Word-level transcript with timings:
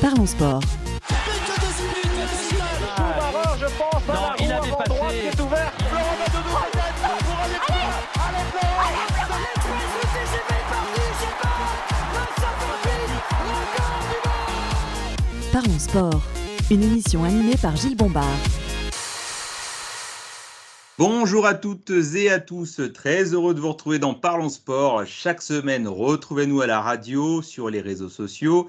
Parlons 0.00 0.24
sport. 0.24 0.62
Parlons 15.52 15.78
sport. 15.78 16.22
Une 16.70 16.82
émission 16.82 17.24
animée 17.24 17.56
par 17.60 17.76
Gilles 17.76 17.96
Bombard. 17.96 18.24
Bonjour 20.96 21.46
à 21.46 21.54
toutes 21.54 21.90
et 22.14 22.30
à 22.30 22.40
tous, 22.40 22.80
très 22.94 23.34
heureux 23.34 23.52
de 23.52 23.60
vous 23.60 23.72
retrouver 23.72 23.98
dans 23.98 24.14
Parlons 24.14 24.48
Sport. 24.48 25.04
Chaque 25.06 25.42
semaine, 25.42 25.88
retrouvez-nous 25.88 26.60
à 26.62 26.66
la 26.66 26.80
radio, 26.80 27.42
sur 27.42 27.68
les 27.68 27.80
réseaux 27.80 28.08
sociaux 28.08 28.68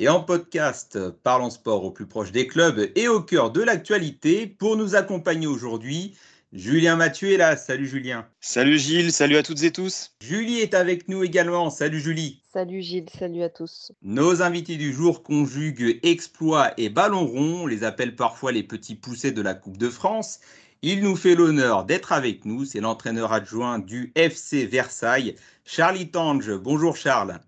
et 0.00 0.08
en 0.08 0.22
podcast 0.22 0.98
Parlons 1.22 1.50
Sport 1.50 1.84
au 1.84 1.90
plus 1.90 2.06
proche 2.06 2.32
des 2.32 2.46
clubs 2.46 2.90
et 2.94 3.06
au 3.06 3.20
cœur 3.20 3.50
de 3.50 3.60
l'actualité. 3.60 4.46
Pour 4.46 4.78
nous 4.78 4.94
accompagner 4.94 5.46
aujourd'hui, 5.46 6.16
Julien 6.54 6.96
Mathieu 6.96 7.32
est 7.32 7.36
là. 7.36 7.54
Salut 7.54 7.86
Julien. 7.86 8.26
Salut 8.40 8.78
Gilles, 8.78 9.12
salut 9.12 9.36
à 9.36 9.42
toutes 9.42 9.62
et 9.62 9.72
tous. 9.72 10.12
Julie 10.22 10.60
est 10.60 10.72
avec 10.72 11.08
nous 11.08 11.22
également. 11.22 11.68
Salut 11.68 12.00
Julie. 12.00 12.40
Salut 12.50 12.80
Gilles, 12.80 13.10
salut 13.10 13.42
à 13.42 13.50
tous. 13.50 13.92
Nos 14.00 14.40
invités 14.40 14.78
du 14.78 14.90
jour 14.94 15.22
conjuguent 15.22 16.00
exploit 16.02 16.72
et 16.78 16.88
ballon 16.88 17.26
rond. 17.26 17.64
On 17.64 17.66
les 17.66 17.84
appelle 17.84 18.16
parfois 18.16 18.52
les 18.52 18.62
petits 18.62 18.96
poussés 18.96 19.32
de 19.32 19.42
la 19.42 19.52
Coupe 19.52 19.76
de 19.76 19.90
France. 19.90 20.40
Il 20.80 21.02
nous 21.02 21.14
fait 21.14 21.34
l'honneur 21.34 21.84
d'être 21.84 22.12
avec 22.12 22.46
nous. 22.46 22.64
C'est 22.64 22.80
l'entraîneur 22.80 23.34
adjoint 23.34 23.78
du 23.78 24.12
FC 24.14 24.64
Versailles, 24.64 25.36
Charlie 25.66 26.10
Tange. 26.10 26.56
Bonjour 26.56 26.96
Charles. 26.96 27.38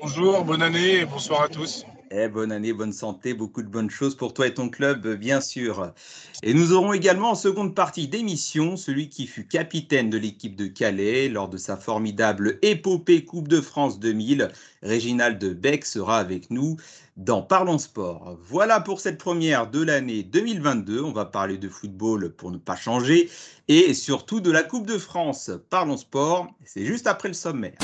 Bonjour, 0.00 0.44
bonne 0.44 0.62
année 0.62 1.00
et 1.00 1.04
bonsoir 1.04 1.42
à 1.42 1.48
tous. 1.48 1.84
Eh, 2.10 2.28
bonne 2.28 2.52
année, 2.52 2.72
bonne 2.72 2.92
santé, 2.92 3.34
beaucoup 3.34 3.62
de 3.62 3.68
bonnes 3.68 3.90
choses 3.90 4.16
pour 4.16 4.32
toi 4.32 4.46
et 4.46 4.54
ton 4.54 4.68
club, 4.70 5.06
bien 5.14 5.40
sûr. 5.40 5.92
Et 6.42 6.54
nous 6.54 6.72
aurons 6.72 6.92
également 6.92 7.32
en 7.32 7.34
seconde 7.34 7.74
partie 7.74 8.08
d'émission 8.08 8.76
celui 8.76 9.10
qui 9.10 9.26
fut 9.26 9.46
capitaine 9.46 10.08
de 10.08 10.16
l'équipe 10.16 10.56
de 10.56 10.66
Calais 10.66 11.28
lors 11.28 11.48
de 11.48 11.58
sa 11.58 11.76
formidable 11.76 12.58
épopée 12.62 13.24
Coupe 13.24 13.48
de 13.48 13.60
France 13.60 13.98
2000. 13.98 14.50
Réginald 14.82 15.44
Beck 15.60 15.84
sera 15.84 16.18
avec 16.18 16.50
nous 16.50 16.76
dans 17.16 17.42
Parlons 17.42 17.78
Sport. 17.78 18.38
Voilà 18.40 18.80
pour 18.80 19.00
cette 19.00 19.18
première 19.18 19.68
de 19.68 19.82
l'année 19.82 20.22
2022. 20.22 21.02
On 21.02 21.12
va 21.12 21.26
parler 21.26 21.58
de 21.58 21.68
football 21.68 22.30
pour 22.30 22.52
ne 22.52 22.58
pas 22.58 22.76
changer 22.76 23.28
et 23.66 23.92
surtout 23.92 24.40
de 24.40 24.50
la 24.50 24.62
Coupe 24.62 24.86
de 24.86 24.96
France. 24.96 25.50
Parlons 25.68 25.96
Sport, 25.96 26.46
c'est 26.64 26.86
juste 26.86 27.06
après 27.06 27.28
le 27.28 27.34
sommet. 27.34 27.74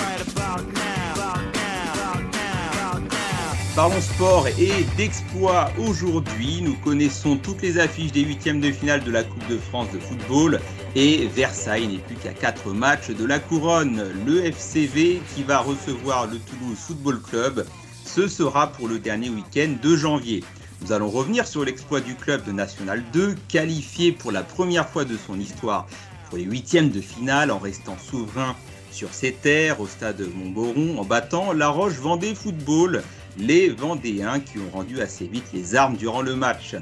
Parlons 3.75 4.01
sport 4.01 4.47
et 4.47 4.85
d'exploits 4.97 5.69
aujourd'hui. 5.81 6.61
Nous 6.63 6.75
connaissons 6.75 7.37
toutes 7.37 7.61
les 7.61 7.81
affiches 7.81 8.13
des 8.13 8.21
huitièmes 8.21 8.61
de 8.61 8.71
finale 8.71 9.03
de 9.03 9.11
la 9.11 9.25
Coupe 9.25 9.49
de 9.49 9.59
France 9.59 9.89
de 9.93 9.99
football 9.99 10.61
et 10.95 11.27
Versailles 11.27 11.89
n'est 11.89 11.99
plus 11.99 12.15
qu'à 12.15 12.33
quatre 12.33 12.71
matchs 12.71 13.11
de 13.11 13.25
la 13.25 13.41
couronne. 13.41 14.13
Le 14.25 14.45
FCV 14.45 15.21
qui 15.35 15.43
va 15.43 15.59
recevoir 15.59 16.29
le 16.29 16.39
Toulouse 16.39 16.79
Football 16.79 17.21
Club, 17.21 17.67
ce 18.05 18.29
sera 18.29 18.69
pour 18.69 18.87
le 18.87 19.01
dernier 19.01 19.29
week-end 19.29 19.75
de 19.83 19.97
janvier. 19.97 20.45
Nous 20.81 20.93
allons 20.93 21.11
revenir 21.11 21.45
sur 21.45 21.65
l'exploit 21.65 22.01
du 22.01 22.15
club 22.15 22.45
de 22.45 22.53
National 22.53 23.03
2, 23.13 23.35
qualifié 23.49 24.13
pour 24.13 24.31
la 24.31 24.45
première 24.45 24.89
fois 24.89 25.05
de 25.05 25.17
son 25.17 25.41
histoire 25.41 25.89
pour 26.29 26.39
les 26.39 26.45
huitièmes 26.45 26.91
de 26.91 27.01
finale 27.01 27.51
en 27.51 27.59
restant 27.59 27.97
souverain 27.99 28.55
sur 28.93 29.13
ses 29.13 29.33
terres 29.33 29.81
au 29.81 29.89
stade 29.89 30.23
Montboron 30.37 30.99
en 30.99 31.05
battant 31.05 31.53
La 31.53 31.69
Roche 31.69 31.95
Vendée 31.95 32.37
Football 32.37 33.03
les 33.39 33.69
Vendéens 33.69 34.41
qui 34.41 34.59
ont 34.59 34.71
rendu 34.73 35.01
assez 35.01 35.27
vite 35.27 35.45
les 35.53 35.75
armes 35.75 35.97
durant 35.97 36.23
le 36.23 36.35
match. 36.35 36.77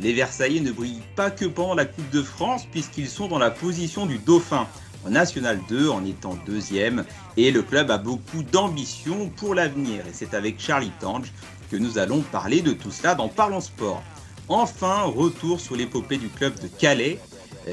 Les 0.00 0.12
Versaillais 0.12 0.60
ne 0.60 0.72
brillent 0.72 1.02
pas 1.16 1.30
que 1.30 1.44
pendant 1.44 1.74
la 1.74 1.84
Coupe 1.84 2.10
de 2.10 2.22
France 2.22 2.66
puisqu'ils 2.70 3.08
sont 3.08 3.28
dans 3.28 3.38
la 3.38 3.50
position 3.50 4.06
du 4.06 4.18
Dauphin 4.18 4.66
en 5.06 5.10
National 5.10 5.60
2 5.68 5.88
en 5.88 6.04
étant 6.04 6.36
deuxième 6.46 7.04
et 7.36 7.50
le 7.50 7.62
club 7.62 7.90
a 7.90 7.98
beaucoup 7.98 8.42
d'ambition 8.42 9.30
pour 9.36 9.54
l'avenir 9.54 10.06
et 10.06 10.12
c'est 10.12 10.34
avec 10.34 10.60
Charlie 10.60 10.92
Tange 11.00 11.32
que 11.70 11.76
nous 11.76 11.98
allons 11.98 12.20
parler 12.20 12.60
de 12.60 12.72
tout 12.72 12.90
cela 12.90 13.14
dans 13.14 13.28
Parlons 13.28 13.60
Sport. 13.60 14.02
Enfin, 14.48 15.02
retour 15.02 15.60
sur 15.60 15.76
l'épopée 15.76 16.18
du 16.18 16.28
club 16.28 16.58
de 16.60 16.68
Calais, 16.68 17.18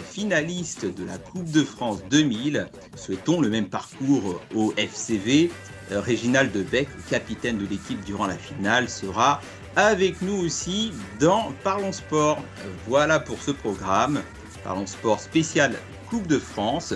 finaliste 0.10 0.86
de 0.86 1.04
la 1.04 1.18
Coupe 1.18 1.52
de 1.52 1.64
France 1.64 2.00
2000. 2.10 2.70
Souhaitons 2.96 3.42
le 3.42 3.50
même 3.50 3.68
parcours 3.68 4.42
au 4.56 4.74
FCV 4.78 5.52
Réginald 5.92 6.52
Beck, 6.70 6.88
capitaine 7.10 7.58
de 7.58 7.66
l'équipe 7.66 8.04
durant 8.06 8.28
la 8.28 8.38
finale, 8.38 8.90
sera 8.90 9.42
avec 9.76 10.22
nous 10.22 10.36
aussi 10.36 10.92
dans 11.20 11.52
Parlons 11.64 11.92
Sport. 11.92 12.44
Voilà 12.88 13.20
pour 13.20 13.42
ce 13.42 13.52
programme. 13.52 14.22
Parlons 14.64 14.88
Sport 14.88 15.20
spécial 15.20 15.76
Coupe 16.10 16.28
de 16.28 16.40
France. 16.40 16.94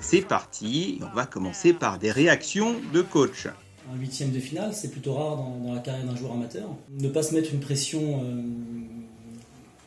C'est 0.00 0.22
parti. 0.22 1.00
On 1.02 1.14
va 1.14 1.26
commencer 1.26 1.72
par 1.72 1.98
des 1.98 2.10
réactions 2.10 2.76
de 2.92 3.02
coach. 3.02 3.46
Un 3.92 3.98
huitième 3.98 4.30
de 4.30 4.38
finale, 4.38 4.72
c'est 4.72 4.90
plutôt 4.90 5.14
rare 5.14 5.36
dans, 5.36 5.74
la 5.74 5.80
carrière 5.80 6.06
d'un 6.06 6.16
joueur 6.16 6.32
amateur. 6.32 6.68
Ne 6.98 7.08
pas 7.08 7.22
se 7.22 7.34
mettre 7.34 7.52
une 7.52 7.60
pression 7.60 8.22
euh, 8.22 8.42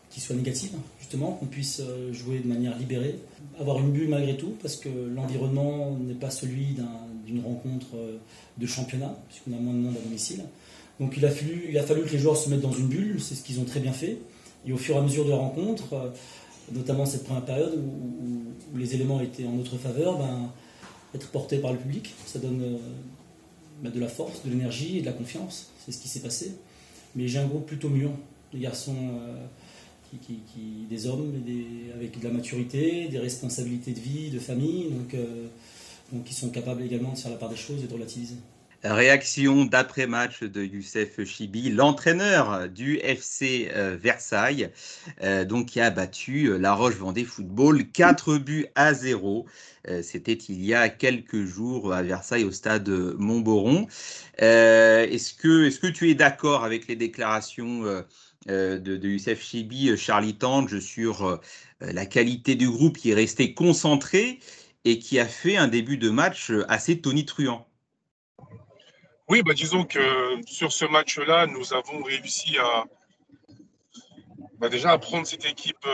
qui 0.09 0.19
soit 0.19 0.35
négative, 0.35 0.71
justement, 0.99 1.31
qu'on 1.33 1.47
puisse 1.47 1.79
euh, 1.79 2.13
jouer 2.13 2.39
de 2.39 2.47
manière 2.47 2.77
libérée, 2.77 3.19
avoir 3.59 3.79
une 3.79 3.91
bulle 3.91 4.09
malgré 4.09 4.37
tout, 4.37 4.55
parce 4.61 4.75
que 4.75 4.89
l'environnement 4.89 5.97
n'est 5.99 6.13
pas 6.13 6.29
celui 6.29 6.75
d'une 7.27 7.43
rencontre 7.43 7.95
euh, 7.95 8.17
de 8.57 8.65
championnat, 8.65 9.15
puisqu'on 9.27 9.53
a 9.53 9.59
moins 9.59 9.73
de 9.73 9.79
monde 9.79 9.95
à 9.97 10.01
domicile. 10.01 10.43
Donc 10.99 11.13
il 11.17 11.25
a, 11.25 11.29
fallu, 11.29 11.67
il 11.69 11.77
a 11.77 11.83
fallu 11.83 12.03
que 12.03 12.11
les 12.11 12.17
joueurs 12.17 12.37
se 12.37 12.49
mettent 12.49 12.61
dans 12.61 12.71
une 12.71 12.87
bulle, 12.87 13.21
c'est 13.21 13.35
ce 13.35 13.43
qu'ils 13.43 13.59
ont 13.59 13.65
très 13.65 13.79
bien 13.79 13.93
fait. 13.93 14.17
Et 14.65 14.73
au 14.73 14.77
fur 14.77 14.95
et 14.95 14.97
à 14.97 15.01
mesure 15.01 15.25
de 15.25 15.29
la 15.29 15.35
rencontre, 15.35 15.93
euh, 15.93 16.09
notamment 16.71 17.05
cette 17.05 17.23
première 17.23 17.45
période 17.45 17.77
où, 17.77 18.77
les 18.77 18.95
éléments 18.95 19.21
étaient 19.21 19.45
en 19.45 19.53
notre 19.53 19.77
faveur, 19.77 20.17
ben, 20.17 20.51
être 21.13 21.29
porté 21.29 21.57
par 21.59 21.71
le 21.71 21.79
public, 21.79 22.13
ça 22.25 22.39
donne 22.39 22.79
ben, 23.81 23.91
de 23.91 23.99
la 23.99 24.07
force, 24.09 24.43
de 24.43 24.49
l'énergie 24.49 24.97
et 24.97 25.01
de 25.01 25.05
la 25.05 25.13
confiance. 25.13 25.71
C'est 25.85 25.91
ce 25.91 25.99
qui 25.99 26.09
s'est 26.09 26.19
passé. 26.19 26.55
Mais 27.15 27.27
j'ai 27.27 27.39
un 27.39 27.47
groupe 27.47 27.65
plutôt 27.65 27.89
mûr, 27.89 28.11
des 28.53 28.59
garçons 28.59 28.95
des 30.89 31.07
hommes 31.07 31.33
avec 31.95 32.19
de 32.19 32.23
la 32.23 32.33
maturité, 32.33 33.07
des 33.07 33.19
responsabilités 33.19 33.91
de 33.91 33.99
vie, 33.99 34.29
de 34.29 34.39
famille, 34.39 34.87
euh, 35.13 35.47
donc 36.11 36.23
qui 36.23 36.33
sont 36.33 36.49
capables 36.49 36.81
également 36.81 37.13
de 37.13 37.17
faire 37.17 37.31
la 37.31 37.37
part 37.37 37.49
des 37.49 37.55
choses 37.55 37.83
et 37.83 37.87
de 37.87 37.93
relativiser. 37.93 38.35
Réaction 38.83 39.65
d'après-match 39.65 40.43
de 40.43 40.63
Youssef 40.63 41.23
Chibi, 41.25 41.71
l'entraîneur 41.71 42.69
du 42.69 42.97
FC 42.97 43.69
euh, 43.73 43.97
Versailles, 43.99 44.69
euh, 45.23 45.63
qui 45.65 45.81
a 45.81 45.89
battu 45.89 46.57
La 46.59 46.73
Roche-Vendée 46.73 47.25
Football 47.25 47.89
4 47.91 48.37
buts 48.37 48.67
à 48.75 48.93
0. 48.93 49.45
C'était 50.01 50.33
il 50.33 50.65
y 50.65 50.73
a 50.73 50.89
quelques 50.89 51.45
jours 51.45 51.93
à 51.93 52.03
Versailles 52.03 52.43
au 52.43 52.51
stade 52.51 52.89
Montboron. 52.89 53.87
est-ce, 54.37 55.33
que, 55.33 55.87
tu 55.87 56.09
es 56.09 56.13
d'accord 56.13 56.65
avec 56.65 56.89
les 56.89 56.97
déclarations 56.97 58.03
euh, 58.49 58.79
de, 58.79 59.07
Youssef 59.07 59.43
Chibi, 59.43 59.89
euh, 59.89 59.97
Charlie 59.97 60.35
Tange, 60.35 60.79
sur 60.79 61.25
euh, 61.25 61.37
la 61.81 62.05
qualité 62.05 62.55
du 62.55 62.69
groupe 62.69 62.97
qui 62.97 63.11
est 63.11 63.15
resté 63.15 63.53
concentré 63.53 64.39
et 64.89 64.99
qui 64.99 65.19
a 65.19 65.25
fait 65.25 65.57
un 65.57 65.67
début 65.67 65.97
de 65.97 66.09
match 66.09 66.51
assez 66.69 67.01
tonitruant. 67.01 67.67
Oui, 69.27 69.43
bah 69.43 69.53
disons 69.53 69.83
que 69.83 69.99
sur 70.45 70.71
ce 70.71 70.85
match-là, 70.85 71.45
nous 71.47 71.73
avons 71.73 72.01
réussi 72.03 72.57
à 72.57 72.85
bah 74.59 74.69
déjà 74.69 74.91
à 74.91 74.97
prendre 74.97 75.27
cette 75.27 75.45
équipe 75.45 75.85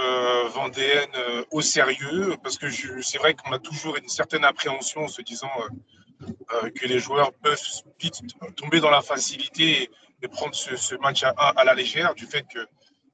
vendéenne 0.54 1.16
au 1.52 1.62
sérieux, 1.62 2.36
parce 2.44 2.58
que 2.58 2.68
c'est 3.02 3.18
vrai 3.18 3.34
qu'on 3.34 3.52
a 3.52 3.60
toujours 3.60 3.98
une 3.98 4.08
certaine 4.08 4.46
appréhension 4.46 5.02
en 5.06 5.08
se 5.08 5.22
disant 5.22 5.52
que 6.76 6.88
les 6.88 7.00
joueurs 7.00 7.34
peuvent 7.34 7.60
tomber 8.56 8.80
dans 8.80 8.92
la 8.92 9.02
facilité 9.02 9.90
de 10.22 10.28
prendre 10.28 10.56
ce, 10.56 10.96
match 10.96 11.24
à, 11.24 11.64
la 11.66 11.74
légère 11.74 12.14
du 12.14 12.26
fait 12.26 12.46
que 12.48 12.60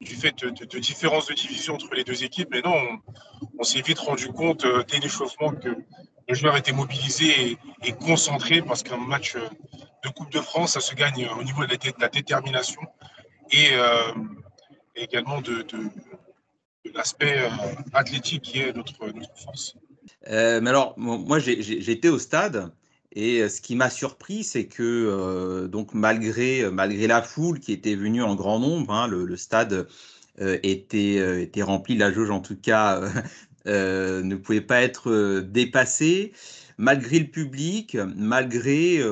du 0.01 0.15
fait 0.15 0.43
de, 0.45 0.79
différences 0.79 1.27
de 1.27 1.33
division 1.33 1.75
entre 1.75 1.93
les 1.93 2.03
deux 2.03 2.23
équipes. 2.23 2.49
Mais 2.51 2.61
non, 2.61 2.75
on, 3.57 3.63
s'est 3.63 3.81
vite 3.81 3.99
rendu 3.99 4.27
compte 4.29 4.65
euh, 4.65 4.83
dès 4.89 4.99
l'échauffement 4.99 5.51
que 5.51 5.69
les 6.27 6.35
joueurs 6.35 6.55
étaient 6.55 6.71
mobilisés 6.73 7.57
et, 7.83 7.91
concentrés 7.93 8.61
parce 8.61 8.83
qu'un 8.83 8.97
match 8.97 9.35
euh, 9.35 9.41
de 10.03 10.09
Coupe 10.09 10.31
de 10.31 10.39
France, 10.39 10.73
ça 10.73 10.79
se 10.79 10.95
gagne 10.95 11.27
au 11.37 11.43
niveau 11.43 11.65
de 11.65 11.77
la, 11.99 12.07
détermination 12.07 12.81
et, 13.51 13.69
euh, 13.73 14.13
également 14.95 15.41
de, 15.41 15.65
l'aspect 16.93 17.37
athlétique 17.93 18.41
qui 18.41 18.59
est 18.59 18.75
notre 18.75 18.93
force. 19.35 19.75
mais 20.25 20.69
alors, 20.69 20.93
moi, 20.97 21.39
j'étais 21.39 22.07
au 22.07 22.17
stade 22.17 22.71
et 23.13 23.41
euh, 23.41 23.49
ce 23.49 23.61
qui 23.61 23.75
m'a 23.75 23.89
surpris, 23.89 24.43
c'est 24.43 24.65
que 24.67 24.83
euh, 24.83 25.67
donc 25.67 25.93
malgré, 25.93 26.61
euh, 26.61 26.71
malgré 26.71 27.07
la 27.07 27.21
foule 27.21 27.59
qui 27.59 27.71
était 27.71 27.95
venue 27.95 28.21
en 28.21 28.35
grand 28.35 28.59
nombre, 28.59 28.93
hein, 28.93 29.07
le, 29.07 29.35
stade 29.35 29.87
était, 30.63 31.43
était 31.43 31.63
rempli, 31.63 31.97
la 31.97 32.13
jauge 32.13 32.29
en 32.29 32.39
tout 32.39 32.55
cas 32.55 33.01
ne 33.65 34.35
pouvait 34.35 34.61
pas 34.61 34.81
être 34.81 35.41
dépassée. 35.41 36.31
Malgré 36.77 37.19
le 37.19 37.27
public, 37.27 37.97
malgré 38.15 39.03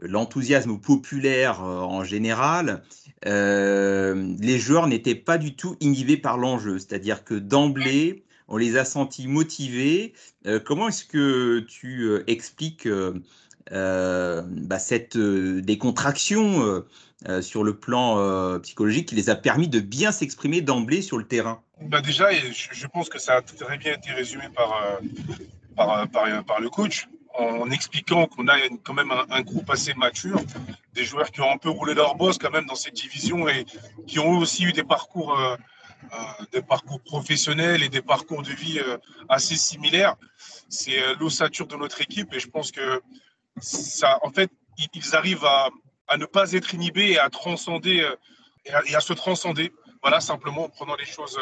l'enthousiasme 0.00 0.80
populaire 0.80 1.62
en 1.62 2.02
général, 2.02 2.82
les 3.24 4.58
joueurs 4.58 4.88
n'étaient 4.88 5.14
pas 5.14 5.38
du 5.38 5.54
tout 5.54 5.76
inhibés 5.78 6.16
par 6.16 6.38
l'enjeu. 6.38 6.80
C'est-à-dire 6.80 7.22
que 7.22 7.34
d'emblée, 7.34 8.25
on 8.48 8.56
les 8.56 8.76
a 8.76 8.84
sentis 8.84 9.26
motivés. 9.26 10.14
comment 10.64 10.88
est-ce 10.88 11.04
que 11.04 11.60
tu 11.60 12.08
expliques 12.26 12.88
bah, 13.70 14.78
cette 14.78 15.16
décontraction 15.18 16.84
sur 17.40 17.64
le 17.64 17.76
plan 17.76 18.58
psychologique 18.60 19.08
qui 19.08 19.14
les 19.14 19.30
a 19.30 19.34
permis 19.34 19.68
de 19.68 19.80
bien 19.80 20.12
s'exprimer 20.12 20.60
d'emblée 20.60 21.02
sur 21.02 21.18
le 21.18 21.24
terrain? 21.24 21.62
Bah 21.80 22.00
Déjà, 22.00 22.28
je 22.32 22.86
pense 22.86 23.08
que 23.08 23.18
ça 23.18 23.34
a 23.34 23.42
très 23.42 23.76
bien 23.78 23.94
été 23.94 24.12
résumé 24.12 24.44
par, 24.54 25.00
par, 25.76 26.44
par 26.44 26.60
le 26.60 26.70
coach 26.70 27.08
en 27.38 27.70
expliquant 27.70 28.26
qu'on 28.26 28.48
a 28.48 28.56
quand 28.82 28.94
même 28.94 29.12
un, 29.30 29.42
groupe 29.42 29.70
assez 29.70 29.94
mature, 29.94 30.40
des 30.94 31.04
joueurs 31.04 31.30
qui 31.30 31.40
ont 31.40 31.50
un 31.50 31.58
peu 31.58 31.70
roulé 31.70 31.94
leur 31.94 32.14
boss 32.14 32.38
quand 32.38 32.50
même 32.50 32.66
dans 32.66 32.74
cette 32.74 32.94
division 32.94 33.48
et 33.48 33.64
qui 34.06 34.18
ont 34.18 34.38
aussi 34.38 34.64
eu 34.64 34.72
des 34.72 34.82
parcours, 34.82 35.38
euh, 35.38 35.54
euh, 35.54 35.56
des 36.52 36.62
parcours 36.62 37.00
professionnels 37.00 37.82
et 37.82 37.88
des 37.88 38.02
parcours 38.02 38.42
de 38.42 38.50
vie 38.50 38.78
euh, 38.78 38.98
assez 39.28 39.56
similaires. 39.56 40.16
C'est 40.68 41.14
l'ossature 41.20 41.66
de 41.66 41.76
notre 41.76 42.00
équipe 42.00 42.32
et 42.32 42.40
je 42.40 42.48
pense 42.48 42.70
que 42.70 43.02
ça, 43.60 44.18
en 44.22 44.30
fait, 44.30 44.50
ils 44.94 45.16
arrivent 45.16 45.44
à, 45.44 45.68
ne 46.16 46.26
pas 46.26 46.52
être 46.52 46.74
inhibés 46.74 47.12
et 47.12 47.18
à 47.18 47.30
transcender 47.30 48.06
et 48.64 48.94
à, 48.94 49.00
se 49.00 49.12
transcender. 49.12 49.72
Voilà, 50.02 50.20
simplement 50.20 50.64
en 50.64 50.68
prenant 50.68 50.96
les 50.96 51.04
choses 51.04 51.38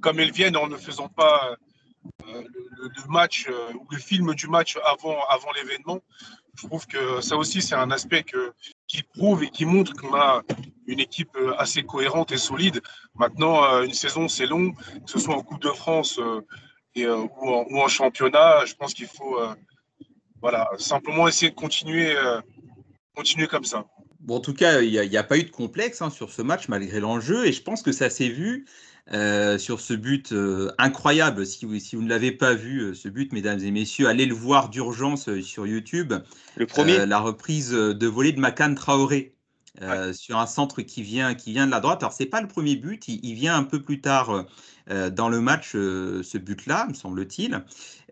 comme 0.00 0.18
elles 0.20 0.32
viennent, 0.32 0.56
en 0.56 0.66
ne 0.66 0.76
faisant 0.76 1.08
pas 1.08 1.56
le, 2.26 2.42
le, 2.42 3.08
match 3.08 3.46
euh, 3.48 3.72
ou 3.74 3.86
le 3.90 3.98
film 3.98 4.34
du 4.34 4.48
match 4.48 4.78
avant, 4.84 5.18
avant 5.28 5.52
l'événement. 5.52 6.00
Je 6.56 6.66
trouve 6.66 6.86
que 6.86 7.20
ça 7.20 7.36
aussi, 7.36 7.62
c'est 7.62 7.74
un 7.74 7.90
aspect 7.90 8.22
que, 8.22 8.52
qui 8.92 9.02
prouve 9.02 9.42
et 9.42 9.48
qui 9.48 9.64
montre 9.64 9.94
qu'on 9.94 10.14
a 10.14 10.42
une 10.86 11.00
équipe 11.00 11.34
euh, 11.36 11.54
assez 11.56 11.82
cohérente 11.82 12.30
et 12.32 12.36
solide. 12.36 12.82
Maintenant, 13.14 13.64
euh, 13.64 13.84
une 13.84 13.94
saison, 13.94 14.28
c'est 14.28 14.46
long, 14.46 14.72
que 14.72 15.10
ce 15.10 15.18
soit 15.18 15.34
en 15.34 15.42
Coupe 15.42 15.62
de 15.62 15.70
France 15.70 16.20
et, 16.94 17.08
ou, 17.08 17.78
en, 17.80 17.88
championnat. 17.88 18.66
Je 18.66 18.74
pense 18.74 18.92
qu'il 18.92 19.06
faut 19.06 19.38
voilà, 20.42 20.68
simplement 20.76 21.26
essayer 21.26 21.50
de 21.50 21.56
continuer, 21.56 22.14
continuer 23.14 23.46
comme 23.46 23.64
ça. 23.64 23.86
Bon, 24.20 24.36
en 24.36 24.40
tout 24.40 24.52
cas, 24.52 24.82
il 24.82 24.90
n'y 24.90 25.16
a, 25.16 25.20
a, 25.20 25.24
pas 25.24 25.38
eu 25.38 25.44
de 25.44 25.50
complexe 25.50 26.02
hein, 26.02 26.10
sur 26.10 26.30
ce 26.30 26.42
match 26.42 26.68
malgré 26.68 27.00
l'enjeu 27.00 27.46
et 27.46 27.52
je 27.52 27.62
pense 27.62 27.82
que 27.82 27.92
ça 27.92 28.10
s'est 28.10 28.28
vu. 28.28 28.66
Euh, 29.12 29.58
sur 29.58 29.80
ce 29.80 29.94
but 29.94 30.32
euh, 30.32 30.70
incroyable. 30.78 31.44
Si 31.44 31.66
vous, 31.66 31.78
si 31.80 31.96
vous 31.96 32.02
ne 32.02 32.08
l'avez 32.08 32.30
pas 32.30 32.54
vu, 32.54 32.80
euh, 32.80 32.94
ce 32.94 33.08
but, 33.08 33.32
mesdames 33.32 33.58
et 33.58 33.72
messieurs, 33.72 34.06
allez 34.06 34.26
le 34.26 34.34
voir 34.34 34.68
d'urgence 34.68 35.28
sur 35.40 35.66
YouTube. 35.66 36.14
Le 36.56 36.66
premier 36.66 37.04
La 37.04 37.18
reprise 37.18 37.70
de 37.70 38.06
volée 38.06 38.32
de 38.32 38.38
Makan 38.38 38.74
Traoré. 38.74 39.34
sur 40.12 40.38
un 40.38 40.46
centre 40.46 40.82
qui 40.82 41.02
vient, 41.02 41.34
qui 41.34 41.52
vient 41.52 41.66
de 41.66 41.72
la 41.72 41.80
droite. 41.80 42.02
Alors, 42.02 42.12
ce 42.12 42.22
n'est 42.22 42.28
pas 42.28 42.40
le 42.40 42.48
premier 42.48 42.76
but, 42.76 43.08
il, 43.08 43.34
vient 43.34 43.56
un 43.56 43.64
peu 43.64 43.82
plus 43.82 44.00
tard 44.00 44.46
dans 44.88 45.28
le 45.28 45.40
match, 45.40 45.72
ce 45.72 46.38
but-là, 46.38 46.86
me 46.88 46.94
semble-t-il. 46.94 47.62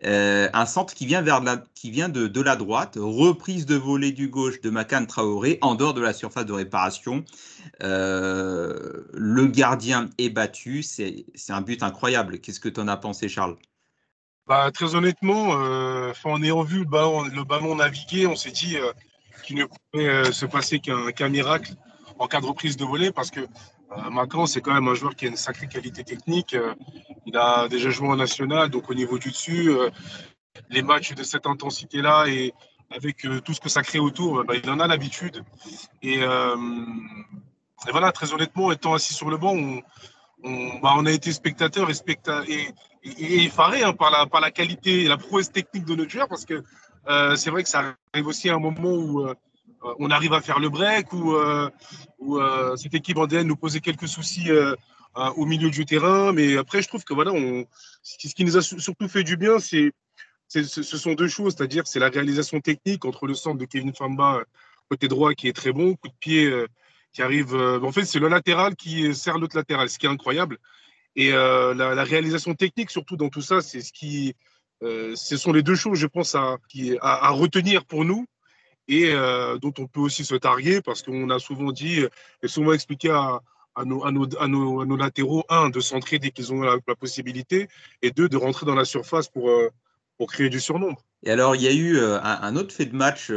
un 0.03 0.65
centre 0.65 0.93
qui 0.93 1.05
vient, 1.05 1.21
vers 1.21 1.41
qui 1.75 1.91
vient 1.91 2.09
de, 2.09 2.27
de, 2.27 2.41
la 2.41 2.55
droite, 2.55 2.97
reprise 2.99 3.65
de 3.65 3.75
volée 3.75 4.11
du 4.11 4.29
gauche 4.29 4.61
de 4.61 4.69
Makan 4.69 5.05
Traoré 5.05 5.57
en 5.61 5.75
dehors 5.75 5.93
de 5.93 6.01
la 6.01 6.13
surface 6.13 6.45
de 6.45 6.53
réparation. 6.53 7.23
le 7.79 9.45
gardien 9.47 10.09
est 10.17 10.29
battu, 10.29 10.83
c'est 10.83 11.25
un 11.49 11.61
but 11.61 11.83
incroyable. 11.83 12.39
Qu'est-ce 12.39 12.59
que 12.59 12.69
tu 12.69 12.79
en 12.79 12.87
as 12.87 12.97
pensé, 12.97 13.27
Charles? 13.27 13.57
Bah, 14.47 14.71
Très 14.71 14.95
honnêtement, 14.95 15.61
euh, 15.61 16.13
en 16.23 16.41
ayant 16.41 16.63
vu 16.63 16.79
le 16.79 16.85
ballon, 16.85 17.23
le 17.23 17.43
ballon 17.43 17.75
naviguer, 17.75 18.27
on 18.27 18.35
s'est 18.35 18.51
dit 18.51 18.75
qu'il 19.43 19.57
ne 19.57 19.65
pouvait 19.65 20.31
se 20.31 20.45
passer 20.45 20.79
qu'un 20.79 21.29
miracle 21.29 21.73
en 22.19 22.27
cas 22.27 22.41
de 22.41 22.45
reprise 22.45 22.77
de 22.77 22.85
volée 22.85 23.11
parce 23.11 23.31
que 23.31 23.41
euh, 23.91 24.09
Macan, 24.09 24.45
c'est 24.45 24.61
quand 24.61 24.73
même 24.73 24.87
un 24.87 24.93
joueur 24.93 25.15
qui 25.15 25.25
a 25.25 25.29
une 25.29 25.35
sacrée 25.35 25.67
qualité 25.67 26.03
technique. 26.03 26.55
il 27.25 27.37
a 27.37 27.67
déjà 27.67 27.89
joué 27.89 28.07
en 28.07 28.15
national, 28.15 28.69
donc 28.69 28.89
au 28.89 28.93
niveau 28.93 29.17
du 29.17 29.29
dessus, 29.29 29.71
les 30.69 30.81
matchs 30.81 31.13
de 31.13 31.23
cette 31.23 31.45
intensité-là 31.45 32.25
et 32.27 32.53
avec 32.89 33.25
tout 33.45 33.53
ce 33.53 33.61
que 33.61 33.69
ça 33.69 33.83
crée 33.83 33.99
autour, 33.99 34.43
bah, 34.43 34.55
il 34.61 34.69
en 34.69 34.79
a 34.79 34.87
l'habitude. 34.87 35.43
Et, 36.01 36.19
voilà, 37.89 38.11
très 38.11 38.33
honnêtement, 38.33 38.71
étant 38.71 38.93
assis 38.93 39.13
sur 39.13 39.29
le 39.29 39.37
banc, 39.37 39.55
on, 40.43 40.79
bah, 40.81 40.95
a 41.05 41.11
été 41.11 41.31
spectateur 41.31 41.89
et, 41.89 41.93
specta 41.93 42.43
hein, 42.43 43.93
par, 43.93 44.41
la, 44.41 44.51
qualité 44.51 45.03
et 45.03 45.07
la 45.07 45.17
prouesse 45.17 45.51
technique 45.51 45.85
de 45.85 45.95
notre 45.95 46.11
joueur 46.11 46.27
parce 46.27 46.45
que 46.45 46.63
euh, 47.07 47.35
c'est 47.35 47.49
vrai 47.49 47.63
que 47.63 47.69
ça 47.69 47.95
arrive 48.13 48.27
aussi 48.27 48.49
à 48.49 48.55
un 48.55 48.59
moment 48.59 48.93
où 48.93 49.21
euh, 49.21 49.33
on 49.99 50.11
arrive 50.11 50.33
à 50.33 50.41
faire 50.41 50.59
le 50.59 50.69
break, 50.69 51.11
où, 51.13 51.35
euh, 51.35 51.69
euh, 52.21 52.75
cette 52.75 52.93
équipe 52.93 53.17
en 53.17 53.27
nous 53.27 53.55
posait 53.55 53.79
quelques 53.79 54.07
soucis 54.07 54.51
euh, 54.51 54.75
au 55.35 55.45
milieu 55.45 55.69
du 55.69 55.85
terrain. 55.85 56.31
Mais 56.33 56.57
après, 56.57 56.81
je 56.81 56.87
trouve 56.87 57.03
que 57.03 57.13
voilà, 57.13 57.31
ce 58.03 58.33
qui 58.33 58.45
nous 58.45 58.57
a 58.57 58.61
surtout 58.61 59.07
fait 59.07 59.23
du 59.23 59.37
bien, 59.37 59.59
c'est 59.59 59.91
ce 60.47 60.97
sont 60.97 61.13
deux 61.13 61.29
choses, 61.29 61.55
c'est-à-dire 61.55 61.87
c'est 61.87 61.99
la 61.99 62.09
réalisation 62.09 62.59
technique 62.59 63.05
entre 63.05 63.25
le 63.25 63.33
centre 63.33 63.57
de 63.57 63.63
Kevin 63.63 63.93
Famba 63.95 64.43
côté 64.89 65.07
droit 65.07 65.33
qui 65.33 65.47
est 65.47 65.53
très 65.53 65.71
bon, 65.71 65.95
coup 65.95 66.09
de 66.09 66.13
pied 66.19 66.51
qui 67.13 67.21
arrive. 67.21 67.55
en 67.55 67.91
fait, 67.93 68.03
c'est 68.03 68.19
le 68.19 68.27
latéral 68.27 68.75
qui 68.75 69.15
sert 69.15 69.37
l'autre 69.37 69.55
latéral, 69.55 69.89
ce 69.89 69.97
qui 69.97 70.07
est 70.07 70.09
incroyable. 70.09 70.57
Et 71.15 71.31
la, 71.31 72.03
réalisation 72.03 72.53
technique, 72.53 72.89
surtout 72.89 73.15
dans 73.15 73.29
tout 73.29 73.41
ça, 73.41 73.61
c'est 73.61 73.79
ce 73.79 73.93
qui, 73.93 74.35
ce 74.81 75.37
sont 75.37 75.53
les 75.53 75.63
deux 75.63 75.75
choses, 75.75 75.97
je 75.97 76.07
pense, 76.07 76.35
à 76.35 77.29
retenir 77.29 77.85
pour 77.85 78.03
nous 78.03 78.25
et 78.91 79.13
euh, 79.13 79.57
dont 79.57 79.73
on 79.79 79.87
peut 79.87 80.01
aussi 80.01 80.25
se 80.25 80.35
targuer 80.35 80.81
parce 80.81 81.01
qu'on 81.01 81.29
a 81.29 81.39
souvent 81.39 81.71
dit 81.71 82.01
et 82.43 82.47
souvent 82.47 82.73
expliqué 82.73 83.09
à, 83.09 83.41
à, 83.75 83.85
nos, 83.85 84.03
à, 84.03 84.11
nos, 84.11 84.27
à, 84.37 84.47
nos, 84.47 84.85
nos, 84.85 84.97
latéraux, 84.97 85.45
un, 85.49 85.69
de 85.69 85.79
centrer 85.79 86.19
dès 86.19 86.31
qu'ils 86.31 86.51
ont 86.51 86.61
la, 86.61 86.75
la, 86.85 86.95
possibilité, 86.95 87.69
et 88.01 88.11
deux, 88.11 88.27
de 88.27 88.35
rentrer 88.35 88.65
dans 88.65 88.75
la 88.75 88.83
surface 88.83 89.29
pour, 89.29 89.49
euh, 89.49 89.69
pour 90.17 90.29
créer 90.29 90.49
du 90.49 90.59
surnombre. 90.59 91.01
Et 91.23 91.31
alors, 91.31 91.55
il 91.55 91.61
y 91.61 91.67
a 91.67 91.71
eu 91.71 91.97
euh, 91.97 92.19
un, 92.21 92.41
un, 92.41 92.55
autre 92.57 92.73
fait 92.73 92.85
de 92.85 92.95
match 92.95 93.31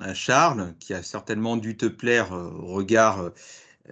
à 0.00 0.14
Charles, 0.14 0.74
qui 0.80 0.94
a 0.94 1.02
certainement 1.02 1.58
dû 1.58 1.76
te 1.76 1.86
plaire 1.86 2.32
au 2.32 2.72
regard 2.72 3.32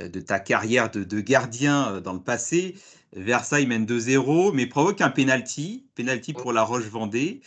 de 0.01 0.21
ta 0.21 0.41
carrière 0.41 0.91
de, 0.91 1.05
de, 1.05 1.21
gardien 1.21 2.01
dans 2.01 2.15
le 2.15 2.23
passé. 2.23 2.77
Versailles 3.13 3.67
mène 3.67 3.85
2-0, 3.85 4.53
mais 4.55 4.67
provoque 4.67 5.03
un 5.03 5.11
penalty, 5.11 5.85
penalty 5.97 6.33
pour 6.33 6.55
la 6.55 6.63
Roche-Vendée. 6.63 7.43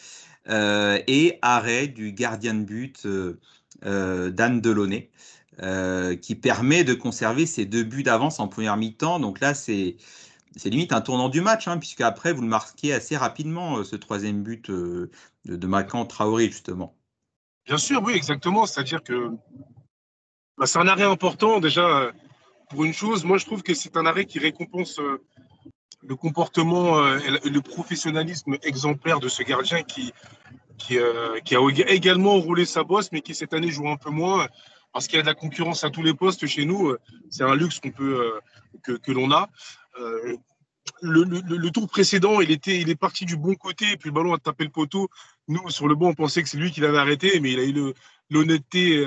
Euh, 0.49 0.99
et 1.07 1.39
arrêt 1.41 1.87
du 1.87 2.11
gardien 2.11 2.53
de 2.53 2.63
but 2.63 3.05
euh, 3.05 3.39
euh, 3.85 4.29
d'Anne 4.29 4.59
Delaunay, 4.59 5.09
qui 6.21 6.35
permet 6.35 6.83
de 6.83 6.93
conserver 6.93 7.45
ses 7.45 7.65
deux 7.65 7.83
buts 7.83 8.03
d'avance 8.03 8.39
en 8.39 8.47
première 8.47 8.75
mi-temps. 8.75 9.19
Donc 9.19 9.39
là, 9.39 9.53
c'est 9.53 9.95
limite 10.65 10.91
un 10.91 11.01
tournant 11.01 11.29
du 11.29 11.41
match, 11.41 11.67
hein, 11.67 11.77
puisque 11.77 12.01
après 12.01 12.33
vous 12.33 12.41
le 12.41 12.47
marquez 12.47 12.91
assez 12.93 13.15
rapidement, 13.15 13.83
ce 13.83 13.95
troisième 13.95 14.43
but 14.43 14.69
de, 14.69 15.11
de 15.45 15.67
Macan 15.67 16.05
Traoré, 16.05 16.47
justement. 16.47 16.95
Bien 17.65 17.77
sûr, 17.77 18.01
oui, 18.03 18.13
exactement. 18.13 18.65
C'est-à-dire 18.65 19.03
que 19.03 19.29
bah, 20.57 20.65
c'est 20.65 20.79
un 20.79 20.87
arrêt 20.87 21.03
important 21.03 21.59
déjà 21.59 22.11
pour 22.69 22.83
une 22.83 22.93
chose. 22.93 23.23
Moi, 23.23 23.37
je 23.37 23.45
trouve 23.45 23.61
que 23.63 23.75
c'est 23.75 23.95
un 23.95 24.05
arrêt 24.05 24.25
qui 24.25 24.39
récompense 24.39 24.99
le 26.07 26.15
comportement 26.15 26.99
euh, 26.99 27.19
et 27.43 27.49
le 27.49 27.61
professionnalisme 27.61 28.57
exemplaire 28.63 29.19
de 29.19 29.27
ce 29.27 29.43
gardien 29.43 29.83
qui, 29.83 30.13
qui, 30.77 30.97
euh, 30.97 31.39
a 31.39 31.89
également 31.89 32.39
roulé 32.39 32.65
sa 32.65 32.83
bosse, 32.83 33.11
mais 33.11 33.21
qui 33.21 33.35
cette 33.35 33.53
année 33.53 33.71
joue 33.71 33.89
un 33.89 33.97
peu 33.97 34.09
moins 34.09 34.47
parce 34.91 35.07
qu'il 35.07 35.17
y 35.17 35.19
a 35.19 35.21
de 35.23 35.27
la 35.27 35.33
concurrence 35.33 35.83
à 35.83 35.89
tous 35.89 36.03
les 36.03 36.13
postes 36.13 36.45
chez 36.45 36.65
nous. 36.65 36.95
C'est 37.29 37.43
un 37.43 37.55
luxe 37.55 37.79
qu'on 37.79 37.89
peut, 37.89 38.39
euh, 38.85 38.97
que, 38.99 39.11
l'on 39.11 39.31
a. 39.31 39.49
Le, 41.01 41.69
tour 41.69 41.87
précédent, 41.87 42.41
il, 42.41 42.51
était, 42.51 42.79
il 42.79 42.89
est 42.89 42.95
parti 42.95 43.25
du 43.25 43.35
bon 43.35 43.55
côté, 43.55 43.97
puis 43.97 44.09
le 44.09 44.13
ballon 44.13 44.33
a 44.33 44.37
tapé 44.37 44.65
le 44.65 44.69
poteau. 44.69 45.09
Nous, 45.47 45.67
sur 45.69 45.87
le 45.87 45.95
banc, 45.95 46.09
on 46.09 46.13
pensait 46.13 46.43
que 46.43 46.49
c'est 46.49 46.57
lui 46.57 46.71
qui 46.71 46.81
l'avait 46.81 46.99
arrêté, 46.99 47.39
mais 47.39 47.53
il 47.53 47.59
a 47.59 47.63
eu 47.63 47.93
l'honnêteté 48.29 49.03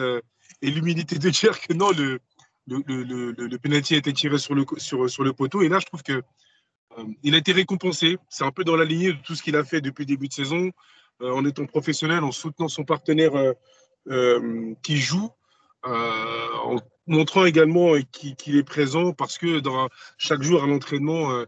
et 0.62 0.70
l'humilité 0.70 1.18
de 1.18 1.30
dire 1.30 1.60
que 1.60 1.72
non, 1.72 1.90
le, 1.92 2.18
le, 2.66 2.82
le, 3.04 3.30
le, 3.32 3.58
penalty 3.58 3.94
a 3.94 3.98
été 3.98 4.12
tiré 4.12 4.38
sur 4.38 4.54
le, 4.54 4.64
sur, 4.78 5.08
sur 5.08 5.22
le 5.22 5.32
poteau. 5.32 5.62
Et 5.62 5.68
là, 5.68 5.78
je 5.78 5.86
trouve 5.86 6.02
que 6.02 6.14
euh, 6.14 6.22
il 7.22 7.34
a 7.34 7.38
été 7.38 7.52
récompensé. 7.52 8.18
C'est 8.28 8.44
un 8.44 8.50
peu 8.50 8.64
dans 8.64 8.76
la 8.76 8.84
lignée 8.84 9.12
de 9.12 9.18
tout 9.22 9.34
ce 9.34 9.42
qu'il 9.42 9.56
a 9.56 9.64
fait 9.64 9.80
depuis 9.80 10.02
le 10.02 10.06
début 10.06 10.28
de 10.28 10.32
saison, 10.32 10.70
euh, 11.22 11.32
en 11.32 11.44
étant 11.44 11.66
professionnel, 11.66 12.24
en 12.24 12.32
soutenant 12.32 12.68
son 12.68 12.84
partenaire 12.84 13.32
euh, 14.08 14.74
qui 14.82 14.98
joue, 14.98 15.30
en 15.84 16.76
montrant 17.06 17.44
également 17.44 17.92
qu'il 18.10 18.56
est 18.56 18.64
présent 18.64 19.12
parce 19.12 19.38
que 19.38 19.60
dans 19.60 19.88
chaque 20.18 20.42
jour 20.42 20.64
à 20.64 20.66
l'entraînement, 20.66 21.44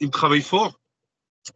il 0.00 0.10
travaille 0.10 0.40
fort. 0.40 0.80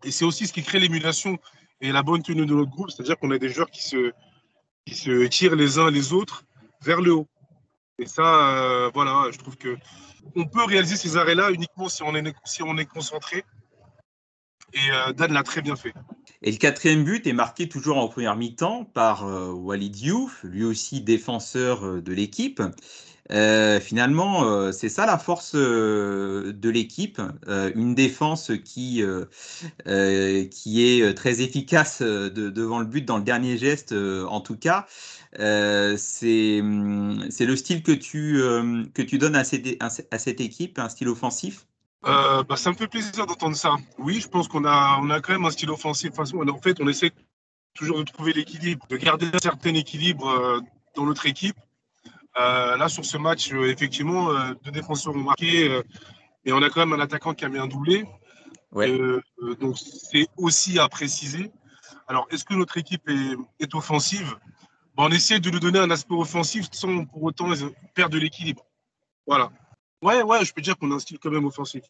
Et 0.05 0.11
c'est 0.11 0.27
aussi 0.27 0.47
ce 0.47 0.53
qui 0.53 0.63
crée 0.63 0.81
l'émulation 0.81 1.39
et 1.81 1.93
la 1.93 2.03
bonne 2.03 2.23
tenue 2.23 2.45
de 2.45 2.55
notre 2.55 2.71
groupe, 2.71 2.91
c'est-à-dire 2.91 3.17
qu'on 3.19 3.31
a 3.31 3.39
des 3.39 3.49
joueurs 3.49 3.71
qui 3.71 3.83
se 3.83 5.27
tirent 5.29 5.57
les 5.57 5.79
uns 5.79 5.91
les 5.91 6.13
autres 6.13 6.45
vers 6.83 7.01
le 7.01 7.15
haut. 7.15 7.29
Et 7.99 8.07
ça, 8.07 8.91
voilà, 8.93 9.31
je 9.33 9.39
trouve 9.39 9.57
que 9.57 9.79
on 10.35 10.47
peut 10.47 10.64
réaliser 10.64 10.97
ces 10.97 11.16
arrêts-là 11.16 11.50
uniquement 11.50 11.88
si 11.88 12.02
on 12.02 12.14
est, 12.14 12.87
concentré. 12.87 13.45
Et 14.73 14.90
euh, 14.90 15.12
Dan 15.12 15.33
l'a 15.33 15.42
très 15.42 15.62
bien 15.62 15.76
fait. 15.76 15.95
Et 16.42 16.50
le 16.50 16.59
quatrième 16.59 17.04
but 17.04 17.26
est 17.26 17.33
marqué 17.33 17.68
toujours 17.68 17.97
en 17.99 18.09
première 18.09 18.37
mi-temps 18.37 18.85
par 18.85 19.25
euh, 19.25 19.50
Walid 19.52 19.92
Diouf, 19.92 20.42
lui 20.42 20.64
aussi 20.64 21.00
défenseur 21.00 21.87
euh, 21.87 22.02
de 22.02 22.12
l'équipe. 22.12 22.61
Finalement, 23.30 24.73
c'est 24.73 24.88
ça 24.88 25.06
la 25.06 25.18
force 25.18 25.54
de 25.54 26.71
l'équipe, 26.71 27.21
une 27.75 27.95
défense 27.95 28.52
qui, 28.64 29.02
qui 29.85 30.87
est 30.87 31.14
très 31.14 31.40
efficace 31.40 32.02
devant 32.02 32.78
le 32.78 32.87
but 32.87 33.04
dans 33.04 33.18
le 33.18 33.25
dernier 33.25 33.59
geste, 33.59 33.92
en 33.92 34.40
tout 34.40 34.56
cas. 34.56 34.87
c'est 35.33 36.61
le 36.62 37.56
style 37.56 37.83
que 37.83 37.92
tu, 37.92 38.40
que 38.95 39.02
tu 39.02 39.18
donnes 39.18 39.37
à 39.37 39.45
cette, 39.45 39.83
à 39.83 40.18
cette 40.18 40.40
équipe, 40.40 40.78
un 40.78 40.88
style 40.88 41.09
offensif? 41.09 41.66
Bah, 42.02 42.45
ça 42.56 42.71
me 42.71 42.76
fait 42.76 42.87
plaisir 42.87 43.26
d'entendre 43.26 43.56
ça. 43.56 43.75
Oui, 43.99 44.21
je 44.21 44.28
pense 44.28 44.47
qu'on 44.47 44.64
a, 44.64 44.99
on 45.02 45.11
a 45.11 45.21
quand 45.21 45.33
même 45.33 45.45
un 45.45 45.50
style 45.50 45.71
offensif. 45.71 46.12
En 46.18 46.59
fait, 46.59 46.76
on 46.80 46.87
essaie 46.87 47.11
toujours 47.75 47.99
de 47.99 48.04
trouver 48.04 48.33
l'équilibre, 48.33 48.87
de 48.88 48.97
garder 48.97 49.26
un 49.33 49.38
certain 49.42 49.75
équilibre 49.75 50.62
dans 50.95 51.04
notre 51.04 51.26
équipe. 51.26 51.56
Euh, 52.38 52.76
là, 52.76 52.88
sur 52.88 53.05
ce 53.05 53.16
match, 53.16 53.52
euh, 53.52 53.71
effectivement, 53.71 54.31
euh, 54.31 54.52
deux 54.62 54.71
défenseurs 54.71 55.14
ont 55.14 55.19
marqué 55.19 55.83
et 56.45 56.52
on 56.52 56.62
a 56.62 56.69
quand 56.69 56.85
même 56.87 56.99
un 56.99 57.02
attaquant 57.02 57.35
qui 57.35 57.45
a 57.45 57.49
mis 57.49 57.59
un 57.59 57.66
doublé. 57.66 58.05
donc, 59.61 59.78
c'est 59.78 60.26
aussi 60.37 60.78
à 60.78 60.88
préciser. 60.88 61.50
Alors, 62.09 62.26
est-ce 62.31 62.45
que 62.45 62.55
notre 62.55 62.76
équipe 62.76 63.09
est, 63.09 63.75
offensive? 63.75 64.37
On 64.99 65.11
essaie 65.11 65.40
de 65.40 65.50
lui 65.50 65.61
donner 65.61 65.78
un 65.78 65.90
aspect 65.90 66.14
offensif 66.14 66.69
sans 66.73 67.05
pour 67.05 67.23
autant 67.23 67.49
perdre 67.95 68.14
de 68.14 68.19
l'équilibre. 68.19 68.64
Voilà. 69.26 69.50
Ouais, 70.02 70.23
ouais, 70.23 70.45
je 70.45 70.52
peux 70.52 70.62
dire 70.62 70.76
qu'on 70.76 70.90
a 70.93 70.95
un 70.95 70.99
style 70.99 71.19
quand 71.19 71.31
même 71.31 71.47
offensif. 71.47 71.85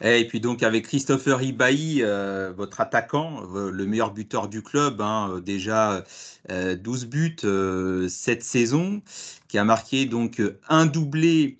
Et 0.00 0.26
puis 0.28 0.40
donc 0.40 0.62
avec 0.62 0.86
Christopher 0.86 1.42
Ibaï, 1.42 2.02
euh, 2.02 2.52
votre 2.56 2.80
attaquant, 2.80 3.42
le 3.52 3.84
meilleur 3.84 4.12
buteur 4.12 4.48
du 4.48 4.62
club, 4.62 5.00
hein, 5.00 5.40
déjà 5.44 6.04
12 6.48 7.04
euh, 7.04 7.06
buts 7.06 7.36
euh, 7.42 8.08
cette 8.08 8.44
saison, 8.44 9.02
qui 9.48 9.58
a 9.58 9.64
marqué 9.64 10.06
donc 10.06 10.40
un 10.68 10.86
doublé 10.86 11.58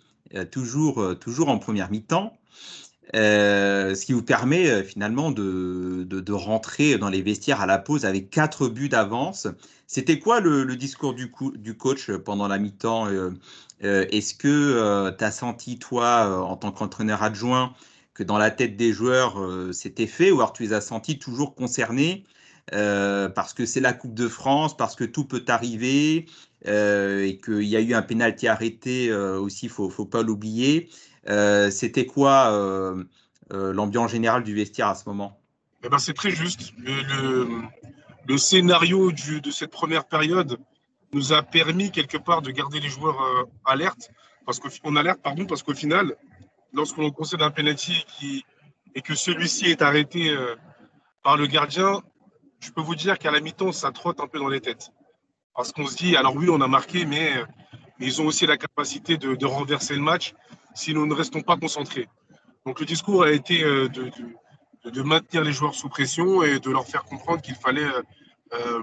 toujours, 0.53 1.19
toujours 1.19 1.49
en 1.49 1.59
première 1.59 1.91
mi-temps. 1.91 2.39
ce 3.13 4.05
qui 4.05 4.13
vous 4.13 4.23
permet 4.23 4.85
finalement 4.85 5.33
de, 5.33 6.05
de, 6.09 6.33
rentrer 6.33 6.97
dans 6.99 7.09
les 7.09 7.23
vestiaires 7.23 7.61
à 7.61 7.67
la 7.67 7.79
pause 7.79 8.05
avec 8.05 8.31
quatre 8.31 8.69
buts 8.69 8.91
d'avance. 8.91 9.49
C'était 9.87 10.19
quoi 10.19 10.41
le, 10.41 10.65
le 10.65 10.77
discours 10.77 11.15
du, 11.15 11.33
du, 11.57 11.77
coach 11.77 12.11
pendant 12.11 12.47
la 12.47 12.59
mi-temps 12.59 13.09
Est-ce 13.81 14.35
que 14.35 15.11
tu 15.17 15.25
as 15.25 15.31
senti, 15.31 15.79
toi, 15.79 16.45
en 16.45 16.57
tant 16.57 16.73
qu'entraîneur 16.73 17.23
adjoint, 17.23 17.75
que 18.19 18.25
dans 18.25 18.37
la 18.37 18.51
tête 18.51 18.77
des 18.77 18.93
joueurs, 18.93 19.41
euh, 19.41 19.73
c'était 19.73 20.09
fait, 20.09 20.33
ou 20.33 20.41
alors 20.41 20.53
tu 20.53 20.65
les 20.65 20.73
as 20.73 20.81
sentis 20.81 21.21
toujours 21.21 21.55
concernés 21.55 22.25
euh, 22.75 23.29
parce 23.29 23.55
que 23.55 23.65
c'est 23.65 23.81
la 23.81 23.93
Coupe 23.93 24.13
de 24.13 24.27
France, 24.27 24.77
parce 24.77 24.97
que 24.97 25.05
tout 25.05 25.25
peut 25.25 25.45
arriver, 25.47 26.27
euh, 26.67 27.25
et 27.25 27.39
qu'il 27.39 27.63
y 27.63 27.77
a 27.77 27.81
eu 27.81 27.95
un 27.95 28.03
pénalty 28.03 28.49
arrêté 28.49 29.13
aussi, 29.13 29.67
il 29.67 29.69
faut, 29.69 29.89
faut 29.89 30.05
pas 30.05 30.23
l'oublier. 30.23 30.91
c'était 31.71 32.07
quoi 32.07 32.53
l'ambiance 33.51 34.11
générale 34.11 34.43
du 34.43 34.53
vestiaire 34.53 34.89
à 34.89 34.97
ce 34.97 35.09
moment? 35.09 35.41
Eh 35.85 35.89
ben, 35.89 35.99
C'est 35.99 36.13
très 36.13 36.33
juste. 36.33 36.73
Le, 36.79 37.47
le, 38.27 38.37
scénario 38.37 39.13
de 39.13 39.51
cette 39.53 39.71
première 39.71 40.07
période 40.07 40.59
nous 41.13 41.33
a 41.33 41.43
permis 41.43 41.91
quelque 41.91 42.19
part 42.19 42.43
de 42.43 42.51
garder 42.51 42.81
les 42.81 42.89
joueurs 42.89 43.47
alertes, 43.65 44.11
parce 44.45 44.61
qu'on 44.61 44.97
alerte 44.97 45.21
pardon, 45.23 45.47
parce 45.47 45.63
qu'au 45.63 45.75
final, 45.75 46.17
lorsqu'on 46.73 47.11
concède 47.11 47.43
un 47.43 47.51
penalty 47.51 48.05
et 48.95 49.03
que 49.03 49.15
celui-ci 49.15 49.67
est 49.67 49.83
arrêté 49.83 50.31
euh, 50.31 50.57
par 51.23 51.37
le 51.37 51.47
gardien, 51.47 52.03
je 52.61 52.71
peux 52.71 52.81
vous 52.81 52.95
dire 52.95 53.19
qu'à 53.19 53.31
la 53.31 53.41
mi-temps, 53.41 53.73
ça 53.73 53.93
trotte 53.93 54.21
un 54.21 54.27
peu 54.27 54.39
dans 54.39 54.49
les 54.49 54.61
têtes. 54.61 54.91
Parce 55.55 55.73
qu'on 55.73 55.87
se 55.87 55.97
dit, 55.97 56.17
alors 56.17 56.35
oui, 56.37 56.49
on 56.49 56.61
a 56.61 56.69
marqué, 56.69 57.05
mais, 57.05 57.33
ils 58.01 58.23
ont 58.23 58.27
aussi 58.27 58.47
la 58.47 58.57
capacité 58.57 59.17
de, 59.17 59.45
renverser 59.45 59.95
le 59.95 60.03
match 60.03 60.35
si 60.75 60.95
nous 60.95 61.07
ne 61.07 61.15
restons 61.15 61.43
pas 61.43 61.57
concentrés. 61.57 62.09
Donc 62.65 62.81
le 62.81 62.87
discours 62.87 63.25
a 63.25 63.33
été 63.33 63.65
euh, 63.65 63.89
de, 63.89 65.03
maintenir 65.03 65.43
les 65.43 65.53
joueurs 65.53 65.75
sous 65.75 65.89
pression 65.89 66.43
et 66.43 66.61
de 66.61 66.71
leur 66.71 66.87
faire 66.87 67.05
comprendre 67.05 67.43
qu'il 67.43 67.57
fallait 67.57 67.91
euh, 68.55 68.83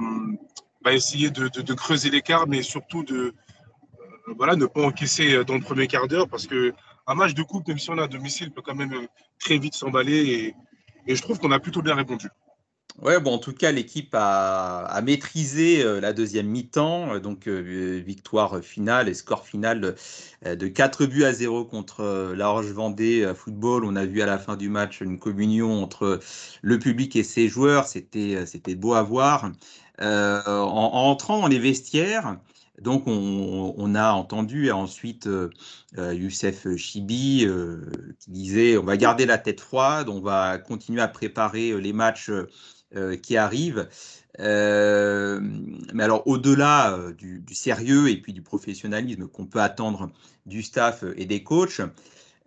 bah, 0.85 0.93
essayer 0.93 1.29
de, 1.31 1.73
creuser 1.73 2.09
l'écart, 2.09 2.47
mais 2.47 2.61
surtout 2.61 3.03
de 3.03 3.33
voilà, 4.37 4.55
ne 4.55 4.65
pas 4.65 4.81
encaisser 4.81 5.43
dans 5.43 5.55
le 5.55 5.61
premier 5.61 5.87
quart 5.87 6.07
d'heure 6.07 6.29
parce 6.29 6.47
que 6.47 6.73
un 7.07 7.15
match 7.15 7.33
de 7.33 7.43
coupe, 7.43 7.67
même 7.67 7.79
si 7.79 7.89
on 7.89 7.97
a 7.97 8.03
à 8.03 8.07
domicile, 8.07 8.51
peut 8.51 8.61
quand 8.61 8.75
même 8.75 8.93
euh, 8.93 9.07
très 9.39 9.57
vite 9.57 9.75
s'emballer. 9.75 10.53
Et, 11.07 11.15
je 11.15 11.21
trouve 11.21 11.39
qu'on 11.39 11.51
a 11.51 11.59
plutôt 11.59 11.83
bien 11.83 11.93
répondu. 11.93 12.29
Ouais, 12.99 13.19
bon, 13.19 13.33
en 13.33 13.37
tout 13.37 13.53
cas, 13.53 13.71
l'équipe 13.71 14.09
a, 14.13 14.99
maîtrisé 15.03 15.83
euh, 15.83 15.99
la 15.99 16.13
deuxième 16.13 16.47
mi-temps, 16.47 17.13
euh, 17.13 17.19
donc 17.19 17.47
victoire 17.47 18.63
finale 18.63 19.09
et 19.09 19.13
score 19.13 19.45
final 19.45 19.95
de 20.43 20.67
4 20.67 21.05
buts 21.05 21.25
à 21.25 21.33
0 21.33 21.65
contre 21.65 22.33
La 22.35 22.47
Roche-Vendée 22.47 23.33
football. 23.35 23.85
On 23.85 23.95
a 23.95 24.05
vu 24.05 24.21
à 24.21 24.25
la 24.25 24.39
fin 24.39 24.55
du 24.55 24.69
match 24.69 25.01
une 25.01 25.19
communion 25.19 25.83
entre 25.83 26.19
le 26.61 26.79
public 26.79 27.15
et 27.15 27.23
ses 27.23 27.49
joueurs, 27.49 27.85
c'était 27.85 28.75
beau 28.75 28.93
à 28.93 29.03
voir. 29.03 29.51
En, 30.01 30.91
entrant 31.09 31.41
dans 31.41 31.47
les 31.47 31.59
vestiaires, 31.59 32.37
donc, 32.81 33.03
on, 33.07 33.95
a 33.95 34.11
entendu 34.11 34.69
ensuite 34.71 35.27
euh, 35.27 35.49
euh, 35.97 36.13
Youssef 36.13 36.75
Chibi 36.75 37.45
euh, 37.45 37.89
qui 38.19 38.31
disait 38.31 38.77
on 38.77 38.83
va 38.83 38.97
garder 38.97 39.25
la 39.25 39.37
tête 39.37 39.61
froide, 39.61 40.09
on 40.09 40.19
va 40.19 40.57
continuer 40.57 41.01
à 41.01 41.07
préparer 41.07 41.79
les 41.79 41.93
matchs 41.93 42.31
qui 43.21 43.35
arrivent. 43.35 43.89
mais 44.39 46.03
alors, 46.03 46.25
au-delà 46.27 46.97
du, 47.17 47.43
sérieux 47.53 48.09
et 48.09 48.17
puis 48.17 48.31
du 48.31 48.41
professionnalisme 48.41 49.27
qu'on 49.27 49.45
peut 49.45 49.61
attendre 49.61 50.11
du 50.45 50.61
staff 50.63 51.03
et 51.17 51.25
des 51.25 51.43
coachs, 51.43 51.81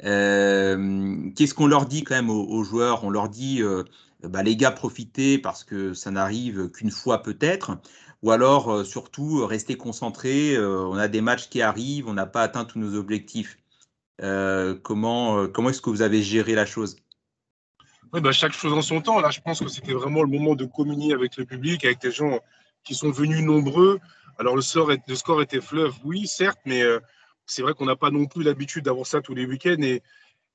qu'est-ce 0.01 1.55
qu'on 1.55 1.67
leur 1.67 1.87
dit 1.87 2.05
quand 2.05 2.15
même 2.15 2.31
aux, 2.31 2.65
joueurs? 2.65 3.05
On 3.05 3.11
leur 3.11 3.29
dit 3.29 3.63
bah, 4.23 4.43
les 4.43 4.57
gars, 4.57 4.71
profitez 4.71 5.39
parce 5.39 5.65
que 5.65 5.95
ça 5.95 6.11
n'arrive 6.11 6.71
qu'une 6.71 6.91
fois 6.91 7.23
peut-être 7.23 7.79
ou 8.23 8.31
alors 8.31 8.71
euh, 8.71 8.85
surtout 8.85 9.41
euh, 9.41 9.45
rester 9.45 9.77
concentré. 9.77 10.55
Euh, 10.55 10.87
on 10.87 10.97
a 10.97 11.09
des 11.09 11.21
matchs 11.21 11.49
qui 11.49 11.63
arrivent, 11.63 12.09
on 12.09 12.15
n'a 12.15 12.27
pas 12.27 12.43
atteint 12.43 12.65
tous 12.65 12.79
nos 12.79 12.95
objectifs. 12.97 13.59
comment 14.83 15.47
comment 15.49 15.71
est-ce 15.71 15.81
que 15.81 15.91
vous 15.91 16.03
avez 16.03 16.23
géré 16.23 16.55
la 16.55 16.67
chose? 16.67 16.97
Oui, 18.13 18.21
bah, 18.21 18.33
chaque 18.33 18.53
chose 18.53 18.73
en 18.73 18.83
son 18.83 19.01
temps. 19.01 19.21
Là, 19.21 19.31
je 19.31 19.41
pense 19.41 19.61
que 19.61 19.69
c'était 19.69 19.93
vraiment 19.93 20.23
le 20.23 20.29
moment 20.29 20.55
de 20.55 20.65
communier 20.65 21.13
avec 21.13 21.37
le 21.37 21.45
public, 21.45 21.85
avec 21.85 22.01
des 22.01 22.11
gens 22.11 22.41
qui 22.85 22.95
sont 22.95 23.11
venus 23.11 23.43
nombreux. 23.43 24.01
Alors, 24.39 24.57
le, 24.57 24.63
score, 24.63 24.91
le 24.91 25.15
score 25.15 25.43
était 25.43 25.61
fleuve, 25.61 25.93
oui, 26.05 26.27
certes, 26.27 26.61
mais 26.65 26.83
c'est 27.45 27.61
vrai 27.63 27.75
qu'on 27.75 27.87
n'a 27.87 27.97
pas 27.97 28.11
non 28.11 28.27
plus 28.27 28.43
l'habitude 28.43 28.85
d'avoir 28.85 29.07
ça 29.07 29.21
tous 29.21 29.35
les 29.35 29.47
week-ends. 29.47 29.83
Et, 29.83 30.03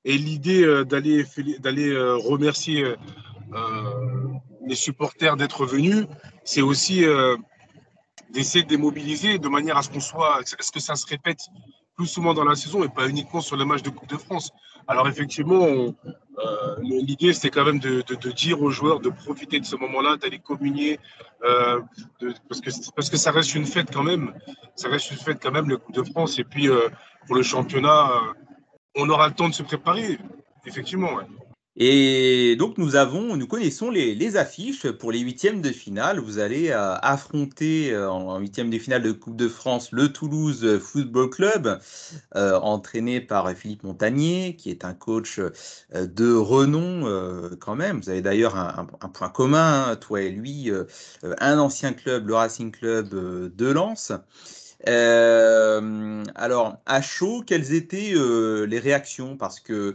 et 0.04 0.18
l'idée 0.18 0.84
d'aller 0.84 1.22
remercier 2.24 2.96
les 4.66 4.74
supporters 4.74 5.36
d'être 5.36 5.66
venus, 5.66 6.06
c'est 6.44 6.62
aussi 6.62 7.04
d'essayer 8.30 8.64
de 8.64 8.68
démobiliser 8.68 9.38
de 9.38 9.48
manière 9.48 9.76
à 9.76 9.82
ce 9.82 9.90
qu'on 9.90 10.00
soit, 10.00 10.40
est-ce 10.40 10.72
que 10.72 10.80
ça 10.80 10.96
se 10.96 11.06
répète 11.06 11.40
plus 11.96 12.06
souvent 12.06 12.34
dans 12.34 12.44
la 12.44 12.54
saison 12.54 12.84
et 12.84 12.88
pas 12.88 13.08
uniquement 13.08 13.40
sur 13.40 13.56
le 13.56 13.64
match 13.64 13.82
de 13.82 13.90
Coupe 13.90 14.08
de 14.08 14.16
France. 14.16 14.50
Alors 14.86 15.08
effectivement, 15.08 15.64
euh, 15.64 16.76
l'idée 16.82 17.32
c'est 17.32 17.50
quand 17.50 17.64
même 17.64 17.78
de, 17.78 18.02
dire 18.32 18.60
aux 18.60 18.70
joueurs 18.70 19.00
de 19.00 19.08
profiter 19.08 19.60
de 19.60 19.64
ce 19.64 19.76
moment-là, 19.76 20.16
d'aller 20.16 20.38
communier, 20.38 20.98
euh, 21.44 21.80
parce, 22.48 22.60
que, 22.60 22.70
parce 22.94 23.10
que 23.10 23.16
ça 23.16 23.30
reste 23.30 23.54
une 23.54 23.66
fête 23.66 23.90
quand 23.92 24.02
même. 24.02 24.34
Ça 24.74 24.88
reste 24.88 25.10
une 25.10 25.18
fête 25.18 25.38
quand 25.40 25.52
même, 25.52 25.68
le 25.68 25.78
Coupe 25.78 25.94
de 25.94 26.02
France. 26.02 26.38
Et 26.38 26.44
puis 26.44 26.68
euh, 26.68 26.88
pour 27.26 27.36
le 27.36 27.42
championnat, 27.42 28.10
on 28.96 29.08
aura 29.08 29.28
le 29.28 29.34
temps 29.34 29.48
de 29.48 29.54
se 29.54 29.62
préparer. 29.62 30.18
Effectivement. 30.66 31.20
Et 31.76 32.54
donc 32.56 32.78
nous 32.78 32.94
avons, 32.94 33.36
nous 33.36 33.48
connaissons 33.48 33.90
les, 33.90 34.36
affiches 34.36 34.88
pour 34.92 35.10
les 35.10 35.18
huitièmes 35.18 35.60
de 35.60 35.70
finale. 35.70 36.20
Vous 36.20 36.38
allez 36.38 36.70
euh, 36.70 36.94
affronter 37.02 37.92
euh, 37.92 38.08
en 38.08 38.38
huitièmes 38.38 38.70
de 38.70 38.78
finale 38.78 39.02
de 39.02 39.10
Coupe 39.10 39.34
de 39.34 39.48
France 39.48 39.90
le 39.90 40.12
Toulouse 40.12 40.78
Football 40.78 41.30
Club, 41.30 41.80
euh, 42.36 42.60
entraîné 42.60 43.20
par 43.20 43.50
Philippe 43.54 43.82
Montagnier, 43.82 44.54
qui 44.54 44.70
est 44.70 44.84
un 44.84 44.94
coach 44.94 45.40
de 45.92 46.34
renom 46.34 47.56
quand 47.60 47.74
même. 47.74 48.00
Vous 48.00 48.10
avez 48.10 48.22
d'ailleurs 48.22 48.56
un, 48.56 48.86
point 49.08 49.28
commun, 49.28 49.86
hein, 49.88 49.96
toi 49.96 50.22
et 50.22 50.30
lui, 50.30 50.70
un 51.38 51.58
ancien 51.58 51.92
club, 51.92 52.28
le 52.28 52.34
Racing 52.34 52.70
Club 52.70 53.08
de 53.54 53.66
Lens. 53.66 54.12
alors 54.86 56.76
à 56.86 57.02
chaud, 57.02 57.42
quelles 57.44 57.72
étaient 57.74 58.14
les 58.14 58.78
réactions? 58.78 59.36
Parce 59.36 59.58
que 59.60 59.94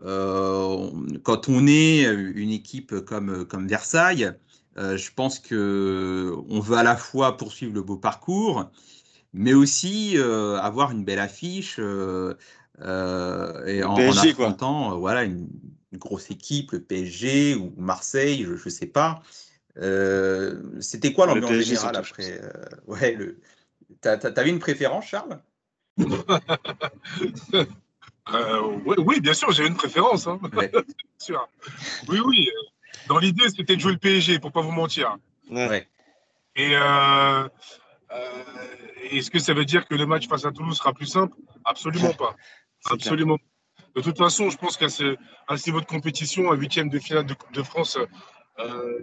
quand 0.00 1.48
on 1.48 1.66
est 1.66 2.04
une 2.04 2.50
équipe 2.50 3.00
comme, 3.00 3.44
comme 3.46 3.68
Versailles, 3.68 4.32
euh, 4.78 4.96
je 4.96 5.10
pense 5.12 5.38
que 5.38 6.34
on 6.48 6.60
veut 6.60 6.78
à 6.78 6.82
la 6.82 6.96
fois 6.96 7.36
poursuivre 7.36 7.74
le 7.74 7.82
beau 7.82 7.96
parcours, 7.96 8.70
mais 9.34 9.52
aussi 9.52 10.16
euh, 10.16 10.58
avoir 10.58 10.92
une 10.92 11.04
belle 11.04 11.18
affiche 11.18 11.78
et 11.78 11.82
en, 13.84 14.16
affrontant 14.16 14.98
voilà 14.98 15.24
une, 15.24 15.48
grosse 15.94 16.30
équipe, 16.30 16.72
le 16.72 16.80
PSG 16.80 17.54
ou 17.54 17.74
Marseille, 17.76 18.44
je 18.44 18.52
ne 18.52 18.70
sais 18.70 18.86
pas. 18.86 19.22
C'était 20.80 21.12
quoi 21.12 21.26
l'ambiance 21.26 21.52
générale 21.52 21.96
après 21.96 22.40
Ouais, 22.86 23.12
le... 23.14 23.38
t'avais 24.00 24.48
une 24.48 24.58
préférence, 24.58 25.04
Charles? 25.06 25.38
oui, 28.98 29.20
bien 29.20 29.34
sûr, 29.34 29.50
j'ai 29.52 29.66
une 29.66 29.76
préférence. 29.76 30.26
Hein. 30.26 30.40
Oui, 32.08 32.18
oui. 32.24 32.50
Dans 33.06 33.18
l'idée, 33.18 33.48
c'était 33.48 33.76
de 33.76 33.80
jouer 33.80 33.92
le 33.92 33.98
PSG, 33.98 34.40
pour 34.40 34.50
pas 34.50 34.60
vous 34.60 34.72
mentir. 34.72 35.16
Et 36.56 36.74
est-ce 39.12 39.30
que 39.30 39.38
ça 39.38 39.54
veut 39.54 39.64
dire 39.64 39.86
que 39.86 39.94
le 39.94 40.06
match 40.06 40.26
face 40.26 40.44
à 40.44 40.52
Toulouse 40.52 40.76
sera 40.76 40.92
plus 40.92 41.06
simple? 41.06 41.36
Absolument 41.64 42.12
pas. 42.12 42.34
Absolument. 42.90 43.38
De 43.94 44.00
toute 44.00 44.18
façon, 44.18 44.50
je 44.50 44.56
pense 44.56 44.76
qu'à 44.76 44.88
ce, 44.88 45.16
niveau 45.66 45.80
de 45.80 45.86
compétition, 45.86 46.50
à 46.50 46.54
huitième 46.54 46.88
de 46.88 46.98
finale 46.98 47.26
de 47.26 47.34
Coupe 47.34 47.52
de 47.52 47.62
France, 47.62 47.98
euh, 48.58 49.00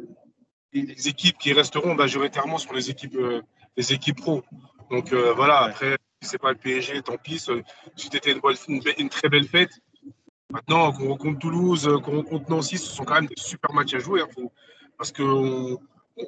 les 0.74 1.08
équipes 1.08 1.38
qui 1.38 1.54
resteront 1.54 1.94
majoritairement 1.94 2.58
sont 2.58 2.74
les 2.74 2.90
équipes, 2.90 3.16
euh, 3.16 3.42
les 3.78 3.94
équipes 3.94 4.18
pro. 4.18 4.44
Donc 4.90 5.14
euh, 5.14 5.34
voilà, 5.34 5.60
après, 5.60 5.98
si 6.22 6.30
c'est 6.30 6.38
pas 6.38 6.52
le 6.52 6.58
PSG, 6.58 7.02
tant 7.02 7.18
pis. 7.18 7.44
C'était 7.96 8.32
une, 8.32 8.42
une, 8.68 8.82
une, 8.98 9.10
très 9.10 9.30
belle 9.30 9.48
fête. 9.48 9.72
Maintenant, 10.50 10.92
qu'on 10.92 11.10
rencontre 11.10 11.40
Toulouse, 11.40 11.90
qu'on 12.04 12.18
rencontre 12.18 12.50
Nancy, 12.50 12.78
ce 12.78 12.92
sont 12.92 13.04
quand 13.04 13.16
même 13.16 13.28
des 13.28 13.42
super 13.42 13.74
matchs 13.74 13.94
à 13.94 14.00
jouer. 14.00 14.22
Hein, 14.22 14.48
parce 14.98 15.12
qu'on 15.12 15.78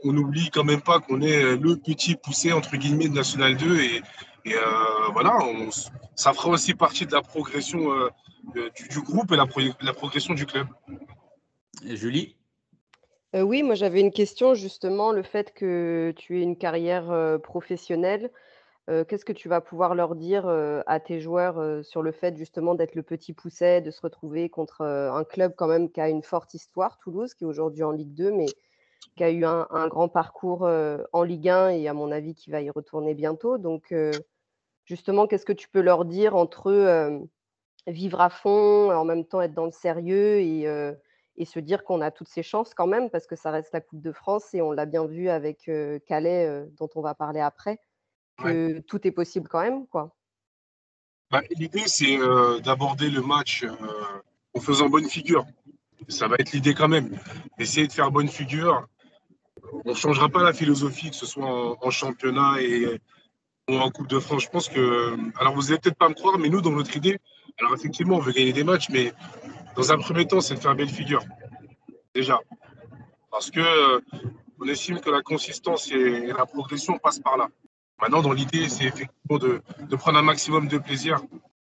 on 0.04 0.14
n'oublie 0.14 0.50
quand 0.50 0.64
même 0.64 0.82
pas 0.82 1.00
qu'on 1.00 1.22
est 1.22 1.58
le 1.58 1.76
petit 1.76 2.16
poussé 2.16 2.54
entre 2.54 2.78
guillemets 2.78 3.10
de 3.10 3.14
National 3.16 3.58
2 3.58 3.80
et, 3.82 4.02
et 4.46 4.56
voilà, 5.12 5.38
ça 6.16 6.32
fera 6.32 6.50
aussi 6.50 6.74
partie 6.74 7.06
de 7.06 7.12
la 7.12 7.22
progression 7.22 7.90
du, 8.54 9.02
groupe 9.02 9.32
et 9.32 9.36
la, 9.36 9.46
la, 9.82 9.94
progression 9.94 10.34
du 10.34 10.46
club. 10.46 10.68
Julie? 11.84 12.36
Euh, 13.36 13.42
Oui, 13.42 13.64
moi 13.64 13.76
j'avais 13.76 14.02
une 14.02 14.12
question 14.12 14.54
justement, 14.54 15.12
le 15.12 15.24
fait 15.24 15.54
que 15.54 16.14
tu 16.18 16.40
aies 16.40 16.44
une 16.44 16.58
carrière 16.58 17.12
euh, 17.12 17.38
professionnelle. 17.38 18.32
Qu'est-ce 19.08 19.24
que 19.24 19.34
tu 19.34 19.48
vas 19.48 19.62
pouvoir 19.62 19.96
leur 19.96 20.16
dire 20.16 20.48
à 20.86 21.00
tes 21.00 21.22
joueurs 21.22 21.86
sur 21.86 22.02
le 22.02 22.12
fait 22.12 22.36
justement 22.36 22.76
d'être 22.76 22.96
le 22.96 23.04
petit 23.04 23.32
pousset, 23.32 23.80
de 23.82 23.92
se 23.92 24.02
retrouver 24.02 24.50
contre 24.50 24.82
un 24.82 25.24
club 25.24 25.54
quand 25.56 25.68
même 25.68 25.90
qui 25.90 26.02
a 26.02 26.10
une 26.10 26.24
forte 26.24 26.54
histoire, 26.54 26.98
Toulouse, 26.98 27.34
qui 27.34 27.44
est 27.46 27.48
aujourd'hui 27.48 27.84
en 27.84 27.92
Ligue 27.92 28.14
2, 28.14 28.32
mais 28.32 28.48
qui 29.16 29.24
a 29.24 29.32
eu 29.32 29.46
un, 29.46 29.88
grand 29.88 30.10
parcours 30.10 30.70
en 31.14 31.24
Ligue 31.24 31.50
1 31.50 31.70
et 31.70 31.88
à 31.88 31.94
mon 31.94 32.12
avis 32.12 32.36
qui 32.36 32.52
va 32.52 32.62
y 32.62 32.70
retourner 32.70 33.14
bientôt. 33.14 33.58
Donc 33.58 33.94
justement, 34.86 35.28
qu'est-ce 35.28 35.46
que 35.46 35.54
tu 35.54 35.70
peux 35.70 35.82
leur 35.82 36.04
dire 36.04 36.36
entre 36.36 37.22
vivre 37.88 38.20
à 38.20 38.30
fond, 38.30 38.92
en 38.92 39.06
même 39.06 39.26
temps 39.26 39.42
être 39.42 39.54
dans 39.54 39.66
le 39.66 39.72
sérieux 39.72 40.40
et, 40.40 40.68
et 41.38 41.46
se 41.46 41.60
dire 41.60 41.84
qu'on 41.84 42.02
a 42.02 42.12
toutes 42.12 42.30
ses 42.30 42.44
chances 42.44 42.74
quand 42.74 42.88
même, 42.88 43.10
parce 43.10 43.26
que 43.26 43.36
ça 43.36 43.52
reste 43.52 43.72
la 43.74 43.82
Coupe 43.82 44.02
de 44.02 44.12
France 44.12 44.54
et 44.54 44.62
on 44.62 44.72
l'a 44.72 44.86
bien 44.86 45.06
vu 45.06 45.30
avec 45.30 45.70
Calais, 46.08 46.66
dont 46.78 46.90
on 46.96 47.02
va 47.02 47.16
parler 47.16 47.40
après, 47.40 47.80
que 48.42 48.80
tout 48.80 49.06
est 49.08 49.12
possible 49.12 49.48
quand 49.48 49.62
même. 49.62 49.88
quoi. 49.88 50.16
Bah, 51.30 51.42
l'idée, 51.58 51.84
c'est 51.86 52.18
d'aborder 52.64 53.10
le 53.10 53.22
match 53.22 53.66
en 54.54 54.60
faisant 54.60 54.90
bonne 54.90 55.10
figure. 55.10 55.46
Ça 56.08 56.28
va 56.28 56.36
être 56.40 56.52
l'idée 56.52 56.74
quand 56.74 56.88
même. 56.88 57.18
Essayer 57.58 57.88
de 57.88 57.94
faire 57.94 58.12
bonne 58.12 58.28
figure. 58.28 58.88
On 59.86 59.92
ne 59.92 59.96
changera 59.96 60.30
pas 60.30 60.44
la 60.44 60.54
philosophie, 60.54 61.10
que 61.12 61.16
ce 61.16 61.26
soit 61.26 61.78
en, 61.86 61.90
championnat 61.90 62.62
et, 62.62 63.00
ou 63.70 63.76
en 63.76 63.90
Coupe 63.92 64.08
de 64.08 64.20
France. 64.20 64.44
Je 64.44 64.50
pense 64.50 64.68
que. 64.68 65.16
Alors, 65.40 65.56
vous 65.56 65.64
n'allez 65.64 65.78
peut-être 65.78 65.98
pas 65.98 66.10
me 66.10 66.14
croire, 66.14 66.38
mais 66.38 66.50
nous, 66.50 66.62
dans 66.62 66.72
notre 66.72 66.96
idée, 66.98 67.20
alors 67.60 67.74
effectivement, 67.74 68.18
on 68.18 68.20
veut 68.20 68.32
gagner 68.32 68.54
des 68.54 68.64
matchs, 68.64 68.90
mais 68.90 69.14
dans 69.76 69.92
un 69.92 69.98
premier 69.98 70.26
temps, 70.26 70.42
c'est 70.42 70.56
de 70.56 70.60
faire 70.60 70.76
belle 70.76 70.90
figure. 70.90 71.24
Déjà. 72.14 72.40
Parce 73.30 73.50
que 73.50 73.62
euh, 73.62 74.02
on 74.60 74.68
estime 74.68 75.00
que 75.00 75.10
la 75.10 75.22
consistance 75.22 75.90
et 75.92 76.28
la 76.28 76.46
progression 76.46 76.98
passent 76.98 77.20
par 77.20 77.38
là. 77.38 77.48
Maintenant, 78.02 78.22
dans 78.24 78.34
l'idée, 78.34 78.68
c'est 78.68 78.86
effectivement 78.86 79.38
de, 79.38 79.62
prendre 79.96 80.18
un 80.18 80.24
maximum 80.24 80.68
de 80.68 80.80
plaisir. 80.80 81.22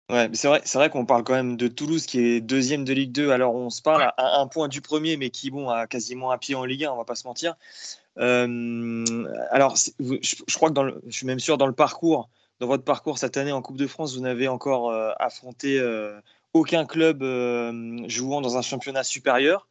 Ouais, 0.10 0.30
c'est 0.34 0.48
vrai, 0.48 0.62
c'est 0.64 0.78
vrai 0.78 0.90
qu'on 0.90 1.06
parle 1.06 1.24
quand 1.24 1.34
même 1.34 1.58
de 1.58 1.68
Toulouse 1.68 2.06
qui 2.06 2.20
est 2.20 2.42
deuxième 2.42 2.84
de 2.84 2.94
Ligue 2.94 3.12
2. 3.12 3.30
Alors 3.30 3.54
on 3.54 3.70
se 3.70 3.82
parle 3.82 4.12
à 4.18 4.40
un 4.40 4.48
point 4.48 4.68
du 4.68 4.82
premier, 4.82 5.18
mais 5.18 5.30
qui 5.30 5.52
bon 5.52 5.70
a 5.70 5.86
quasiment 5.86 6.32
un 6.32 6.40
pied 6.40 6.56
en 6.56 6.66
Ligue 6.66 6.86
1, 6.86 6.92
on 6.92 6.98
va 6.98 7.06
pas 7.06 7.14
se 7.14 7.28
mentir. 7.28 7.56
Euh, 8.18 9.28
alors 9.52 9.76
je, 9.78 10.56
crois 10.56 10.70
que 10.70 10.74
dans 10.74 10.88
je 11.08 11.16
suis 11.16 11.28
même 11.28 11.40
sûr 11.40 11.58
dans 11.58 11.68
le 11.68 11.74
parcours, 11.74 12.30
dans 12.60 12.68
votre 12.68 12.84
parcours 12.84 13.18
cette 13.20 13.38
année 13.38 13.52
en 13.52 13.62
Coupe 13.62 13.78
de 13.78 13.86
France, 13.86 14.16
vous 14.16 14.22
n'avez 14.22 14.48
encore 14.48 14.90
euh, 14.90 15.12
affronté 15.20 15.80
euh, 15.80 16.20
aucun 16.54 16.86
club 16.86 17.24
jouant 18.08 18.42
dans 18.42 18.58
un 18.58 18.64
championnat 18.64 19.04
supérieur. 19.04 19.68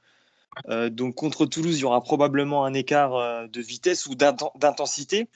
donc 0.68 1.16
contre 1.16 1.46
Toulouse, 1.46 1.78
il 1.78 1.82
y 1.82 1.84
aura 1.84 2.00
probablement 2.00 2.64
un 2.64 2.74
écart 2.74 3.48
de 3.48 3.60
vitesse 3.60 4.06
ou 4.06 4.14
d'intensité. 4.14 5.28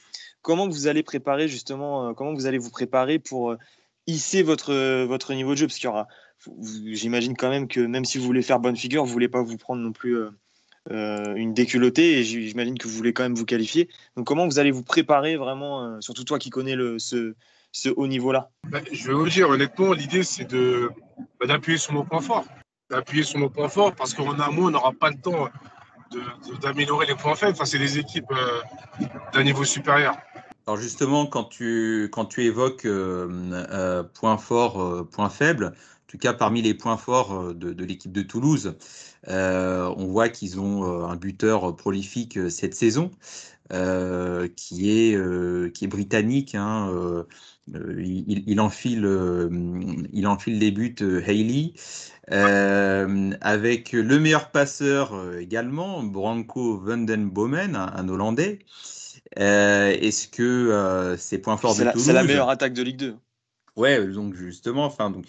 Comment 0.43 0.69
vous 0.69 0.87
allez 0.89 1.03
préparer 1.03 1.49
justement, 1.49 2.15
comment 2.15 2.35
vous 2.35 2.47
allez 2.47 2.59
vous 2.59 2.71
préparer 2.71 3.19
pour 3.19 3.57
hisser 4.07 4.43
votre, 4.43 5.05
votre 5.05 5.33
niveau 5.35 5.53
de 5.53 5.57
jeu? 5.57 5.67
Parce 5.67 5.77
qu'il 5.79 5.87
y 5.87 5.89
aura, 5.89 6.09
j'imagine 6.93 7.37
quand 7.37 7.49
même 7.49 7.69
que 7.69 7.81
même 7.81 8.05
si 8.05 8.19
vous 8.19 8.25
voulez 8.25 8.43
faire 8.43 8.59
bonne 8.59 8.77
figure, 8.77 9.05
vous 9.05 9.13
voulez 9.13 9.29
pas 9.29 9.43
vous 9.43 9.57
prendre 9.57 9.81
non 9.81 9.93
plus 9.93 10.19
une 10.91 11.55
déculottée 11.55 12.19
et 12.19 12.25
j'imagine 12.25 12.77
que 12.77 12.89
vous 12.89 12.95
voulez 12.95 13.13
quand 13.13 13.23
même 13.23 13.37
vous 13.37 13.45
qualifier. 13.45 13.89
Donc 14.17 14.27
comment 14.27 14.47
vous 14.47 14.59
allez 14.59 14.73
vous 14.73 14.83
préparer 14.83 15.37
vraiment, 15.37 16.01
surtout 16.01 16.25
toi 16.25 16.41
qui 16.41 16.51
connais 16.51 16.75
le, 16.75 16.99
ce, 16.99 17.35
ce 17.71 17.89
haut 17.89 18.07
niveau-là? 18.07 18.51
Bah, 18.69 18.81
Je 18.91 19.07
vais 19.07 19.15
vous 19.15 19.29
dire, 19.29 19.49
honnêtement, 19.49 19.93
l'idée, 19.93 20.25
c'est 20.25 20.45
de, 20.45 20.91
bah, 21.39 21.47
d'appuyer 21.47 21.79
sur 21.79 21.93
nos 21.95 22.05
points 22.05 22.21
forts. 22.21 22.45
D'appuyer 22.91 23.23
sur 23.23 23.39
nos 23.39 23.49
points 23.49 23.69
forts 23.69 23.95
parce 23.95 24.13
qu'en 24.13 24.39
amont, 24.41 24.67
on 24.67 24.71
n'aura 24.71 24.93
pas 24.93 25.11
le 25.11 25.17
temps 25.17 25.49
d'améliorer 26.61 27.07
les 27.07 27.15
points 27.15 27.35
faibles. 27.35 27.53
Enfin, 27.53 27.65
c'est 27.65 27.79
des 27.79 27.99
équipes 27.99 28.31
euh, 28.33 28.61
d'un 29.33 29.45
niveau 29.45 29.65
supérieur. 29.65 30.17
Alors 30.67 30.79
justement, 30.79 31.27
quand 31.27 31.45
tu, 31.45 32.11
évoques 32.39 32.85
euh, 32.87 33.29
euh, 33.53 34.03
points 34.03 34.39
forts, 34.39 35.09
points 35.11 35.29
faibles, 35.31 35.67
en 35.67 36.07
tout 36.07 36.19
cas 36.19 36.33
parmi 36.33 36.63
les 36.63 36.75
points 36.75 36.97
forts 36.97 37.55
de, 37.55 37.85
l'équipe 37.85 38.13
de 38.13 38.23
Toulouse, 38.23 38.77
on 39.27 40.07
voit 40.07 40.29
qu'ils 40.29 40.61
ont 40.61 41.05
un 41.05 41.17
buteur 41.17 41.75
prolifique 41.75 42.39
cette 42.51 42.75
saison, 42.75 43.11
qui, 44.57 44.91
est, 44.91 45.87
britannique. 45.89 46.55
Hein, 46.55 47.25
euh, 47.75 48.03
il, 48.05 48.61
enfile, 48.61 49.05
euh, 49.05 49.49
il 50.13 50.27
enfile 50.27 50.59
les 50.59 50.73
buts 50.73 50.97
euh, 51.01 51.23
Haley. 51.27 51.75
avec 53.41 53.93
le 53.93 54.19
meilleur 54.19 54.51
passeur 54.51 55.37
également, 55.39 56.03
Branko 56.03 56.79
Vandenbomen, 56.79 57.77
un 57.77 58.09
Hollandais. 58.09 58.59
Est-ce 59.37 60.29
que 60.29 61.15
c'est 61.19 61.39
points 61.39 61.57
forts 61.57 61.75
de 61.75 61.85
Toulouse 61.85 62.05
C'est 62.05 62.13
la 62.13 62.25
meilleure 62.25 62.51
attaque 62.51 62.75
de 62.75 62.83
Ligue 62.83 62.99
2. 62.99 63.17
Ouais, 63.77 64.07
donc 64.07 64.35
justement, 64.35 64.85
enfin, 64.85 65.11
donc, 65.11 65.25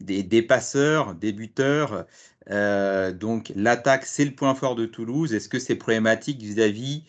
des, 0.00 0.22
des 0.22 0.42
passeurs, 0.42 1.14
des 1.14 1.32
buteurs. 1.32 2.06
donc 2.48 3.52
l'attaque, 3.56 4.06
c'est 4.06 4.24
le 4.24 4.32
point 4.32 4.54
fort 4.54 4.76
de 4.76 4.86
Toulouse. 4.86 5.34
Est-ce 5.34 5.48
que 5.48 5.58
c'est 5.58 5.76
problématique 5.76 6.40
vis-à-vis 6.40 7.02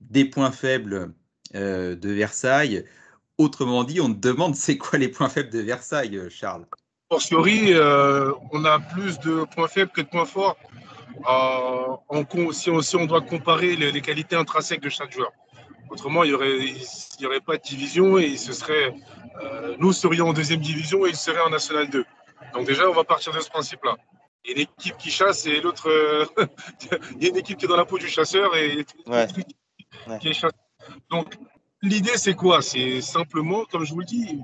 des 0.00 0.24
points 0.24 0.52
faibles 0.52 1.12
de 1.54 2.10
Versailles? 2.10 2.84
Autrement 3.36 3.82
dit, 3.82 4.00
on 4.00 4.12
te 4.14 4.20
demande 4.20 4.54
c'est 4.54 4.78
quoi 4.78 4.98
les 4.98 5.08
points 5.08 5.28
faibles 5.28 5.50
de 5.50 5.58
Versailles, 5.58 6.16
euh, 6.16 6.28
Charles? 6.30 6.66
A 7.10 7.16
priori, 7.16 7.72
euh, 7.72 8.32
on 8.52 8.64
a 8.64 8.78
plus 8.78 9.18
de 9.18 9.44
points 9.44 9.66
faibles 9.66 9.90
que 9.90 10.02
de 10.02 10.06
points 10.06 10.24
forts. 10.24 10.56
Euh, 11.28 11.96
en, 12.08 12.24
si, 12.52 12.70
on, 12.70 12.80
si, 12.80 12.96
on, 12.96 13.06
doit 13.06 13.22
comparer 13.22 13.76
les, 13.76 14.00
qualités 14.00 14.36
intrinsèques 14.36 14.82
de 14.82 14.88
chaque 14.88 15.12
joueur. 15.12 15.32
Autrement, 15.94 16.24
il 16.24 16.28
n'y 16.28 16.34
aurait, 16.34 16.58
il 17.18 17.26
aurait 17.26 17.40
pas 17.40 17.56
de 17.56 17.62
division 17.62 18.18
et 18.18 18.36
ce 18.36 18.52
serait, 18.52 18.94
nous 19.78 19.92
serions 19.92 20.28
en 20.28 20.32
deuxième 20.32 20.60
division 20.60 21.06
et 21.06 21.10
ils 21.10 21.16
seraient 21.16 21.40
en 21.40 21.50
National 21.50 21.88
2. 21.88 22.04
Donc 22.52 22.66
déjà, 22.66 22.88
on 22.88 22.92
va 22.92 23.04
partir 23.04 23.32
de 23.32 23.40
ce 23.40 23.48
principe-là. 23.48 23.96
Il 24.44 24.50
y 24.50 24.54
a 24.54 24.56
une 24.56 24.68
équipe 24.78 24.96
qui 24.98 25.10
chasse 25.10 25.46
et 25.46 25.60
l'autre, 25.60 25.88
il 27.16 27.22
y 27.22 27.26
a 27.26 27.30
une 27.30 27.36
équipe 27.36 27.56
qui 27.58 27.64
est 27.64 27.68
dans 27.68 27.76
la 27.76 27.86
peau 27.86 27.98
du 27.98 28.08
chasseur 28.08 28.54
et 28.56 28.84
ouais. 29.06 29.26
qui 30.20 30.28
est 30.28 30.32
chasseur. 30.32 30.50
Donc 31.10 31.34
L'idée, 31.84 32.16
c'est 32.16 32.34
quoi? 32.34 32.62
C'est 32.62 33.02
simplement, 33.02 33.66
comme 33.66 33.84
je 33.84 33.92
vous 33.92 34.00
le 34.00 34.06
dis, 34.06 34.40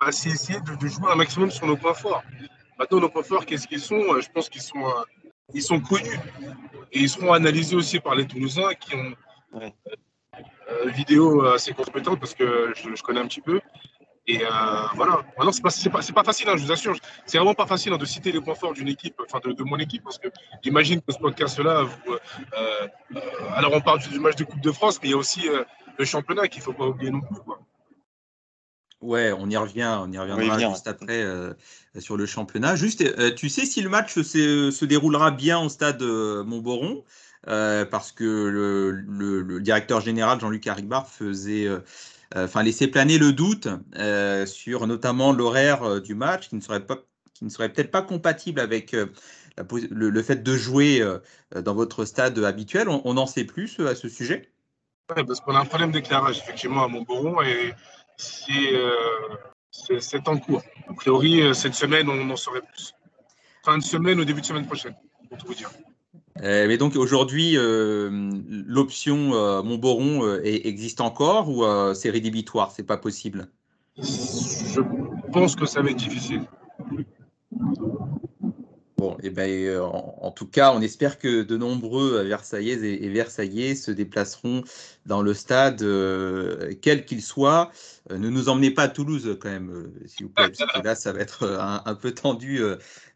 bah, 0.00 0.12
c'est 0.12 0.30
essayer 0.30 0.60
de, 0.60 0.86
jouer 0.86 1.10
un 1.10 1.16
maximum 1.16 1.50
sur 1.50 1.66
nos 1.66 1.76
points 1.76 1.92
forts. 1.92 2.22
Maintenant, 2.78 3.00
nos 3.00 3.08
points 3.08 3.24
forts, 3.24 3.44
qu'est-ce 3.46 3.66
qu'ils 3.66 3.80
sont? 3.80 4.14
Euh, 4.14 4.20
Je 4.20 4.30
pense 4.30 4.48
qu'ils 4.48 4.62
sont, 4.62 4.86
euh, 4.86 5.02
ils 5.52 5.62
sont 5.62 5.80
connus. 5.80 6.20
Et 6.92 7.00
ils 7.00 7.08
seront 7.08 7.32
analysés 7.32 7.74
aussi 7.74 7.98
par 7.98 8.14
les 8.14 8.28
Toulousains 8.28 8.74
qui 8.74 8.94
ont 8.94 9.12
euh, 9.56 9.70
vidéo 10.86 11.44
assez 11.46 11.72
compétente 11.72 12.20
parce 12.20 12.34
que 12.34 12.72
je, 12.74 13.02
connais 13.02 13.20
un 13.20 13.26
petit 13.26 13.40
peu. 13.40 13.60
Et 14.26 14.38
voilà. 14.94 15.22
Maintenant, 15.36 15.52
c'est 15.52 15.90
pas, 15.90 16.00
pas, 16.00 16.12
pas, 16.14 16.24
facile, 16.24 16.48
hein, 16.48 16.56
je 16.56 16.64
vous 16.64 16.72
assure. 16.72 16.96
C'est 17.26 17.38
vraiment 17.38 17.54
pas 17.54 17.66
facile 17.66 17.92
hein, 17.92 17.98
de 17.98 18.04
citer 18.04 18.32
les 18.32 18.40
points 18.40 18.54
forts 18.54 18.72
d'une 18.72 18.88
équipe, 18.88 19.20
enfin 19.22 19.40
de, 19.44 19.62
mon 19.62 19.78
équipe, 19.78 20.02
parce 20.02 20.18
que 20.18 20.28
j'imagine 20.62 21.00
que 21.02 21.12
ce 21.12 21.18
podcast-là, 21.18 21.84
alors 23.54 23.72
on 23.74 23.80
parle 23.80 24.00
du 24.00 24.18
match 24.18 24.36
de 24.36 24.44
Coupe 24.44 24.62
de 24.62 24.72
France, 24.72 24.98
mais 25.02 25.08
il 25.08 25.12
y 25.12 25.14
a 25.14 25.18
aussi 25.18 25.48
le 25.98 26.04
championnat 26.04 26.48
qu'il 26.48 26.60
ne 26.60 26.64
faut 26.64 26.72
pas 26.72 26.86
oublier 26.86 27.10
non 27.10 27.20
plus. 27.20 27.36
Quoi. 27.44 27.58
Ouais, 29.04 29.32
on 29.32 29.50
y 29.50 29.56
revient, 29.56 29.98
on 30.00 30.10
y 30.10 30.18
reviendra 30.18 30.58
juste 30.58 30.86
après 30.86 31.22
euh, 31.22 31.52
sur 31.98 32.16
le 32.16 32.24
championnat. 32.24 32.74
Juste, 32.74 33.02
euh, 33.02 33.34
tu 33.34 33.50
sais 33.50 33.66
si 33.66 33.82
le 33.82 33.90
match 33.90 34.14
se, 34.14 34.84
déroulera 34.86 35.30
bien 35.30 35.60
au 35.60 35.68
stade 35.68 36.00
euh, 36.00 36.42
Montboron? 36.42 37.04
Parce 37.46 38.12
que 38.12 38.24
le, 38.24 39.60
directeur 39.60 40.00
général 40.00 40.40
Jean-Luc 40.40 40.66
Haribard 40.66 41.08
faisait 41.08 41.68
enfin 42.34 42.62
laisser 42.62 42.88
planer 42.88 43.18
le 43.18 43.32
doute 43.32 43.68
sur 44.46 44.86
notamment 44.86 45.32
l'horaire 45.32 46.00
du 46.00 46.14
match 46.14 46.48
qui 46.48 46.56
ne 46.56 46.60
serait 46.60 46.84
peut-être 46.84 47.90
pas 47.90 48.02
compatible 48.02 48.60
avec 48.60 48.92
le, 48.92 50.22
fait 50.22 50.42
de 50.42 50.56
jouer 50.56 51.04
dans 51.54 51.74
votre 51.74 52.04
stade 52.04 52.38
habituel. 52.38 52.88
On, 52.88 53.16
en 53.16 53.26
sait 53.26 53.44
plus 53.44 53.80
à 53.80 53.94
ce 53.94 54.08
sujet? 54.08 54.50
Oui, 55.14 55.22
parce 55.26 55.40
qu'on 55.40 55.54
a 55.54 55.60
un 55.60 55.66
problème 55.66 55.92
d'éclairage 55.92 56.38
effectivement 56.38 56.84
à 56.84 56.88
Montboron 56.88 57.42
et 57.42 57.74
c'est 58.16 60.28
en 60.28 60.38
cours. 60.38 60.62
A 60.88 60.94
priori, 60.94 61.54
cette 61.54 61.74
semaine, 61.74 62.08
on 62.08 62.30
en 62.30 62.36
saurait 62.36 62.62
plus. 62.62 62.94
Fin 63.64 63.78
de 63.78 63.82
semaine 63.82 64.20
ou 64.20 64.24
début 64.24 64.40
de 64.40 64.46
semaine 64.46 64.66
prochaine, 64.66 64.94
pour 65.28 65.38
tout 65.38 65.46
vous 65.46 65.54
dire. 65.54 65.70
Euh, 66.44 66.68
mais 66.68 66.76
donc 66.76 66.94
aujourd'hui, 66.96 67.56
euh, 67.56 68.10
l'option 68.66 69.34
euh, 69.34 69.62
Montboron 69.62 70.38
existe 70.42 71.00
encore 71.00 71.48
ou 71.48 71.64
c'est 71.94 72.10
rédhibitoire 72.10 72.72
C'est 72.72 72.82
pas 72.82 72.98
possible? 72.98 73.48
Je 73.96 74.80
pense 75.32 75.56
que 75.56 75.64
ça 75.64 75.80
va 75.80 75.90
être 75.90 75.96
difficile. 75.96 76.42
Bon, 78.96 79.14
et 79.22 79.26
eh 79.26 79.30
ben, 79.30 79.80
en, 79.80 80.30
tout 80.30 80.46
cas, 80.46 80.72
on 80.74 80.80
espère 80.80 81.18
que 81.18 81.42
de 81.42 81.56
nombreux 81.56 82.22
Versaillais 82.22 82.74
et, 82.74 83.08
Versaillais 83.08 83.74
se 83.74 83.90
déplaceront 83.90 84.62
dans 85.06 85.22
le 85.22 85.34
stade, 85.34 85.84
quel 86.80 87.04
qu'il 87.04 87.22
soit. 87.22 87.70
ne 88.10 88.28
nous 88.28 88.48
emmenez 88.48 88.70
pas 88.70 88.84
à 88.84 88.88
Toulouse 88.88 89.36
quand 89.40 89.50
même, 89.50 89.90
s'il 90.06 90.26
vous 90.26 90.32
plaît, 90.32 90.50
parce 90.50 90.72
que 90.72 90.84
là, 90.84 90.94
ça 90.94 91.12
va 91.12 91.20
être 91.20 91.44
un 91.84 91.94
peu 91.94 92.12
tendu 92.12 92.60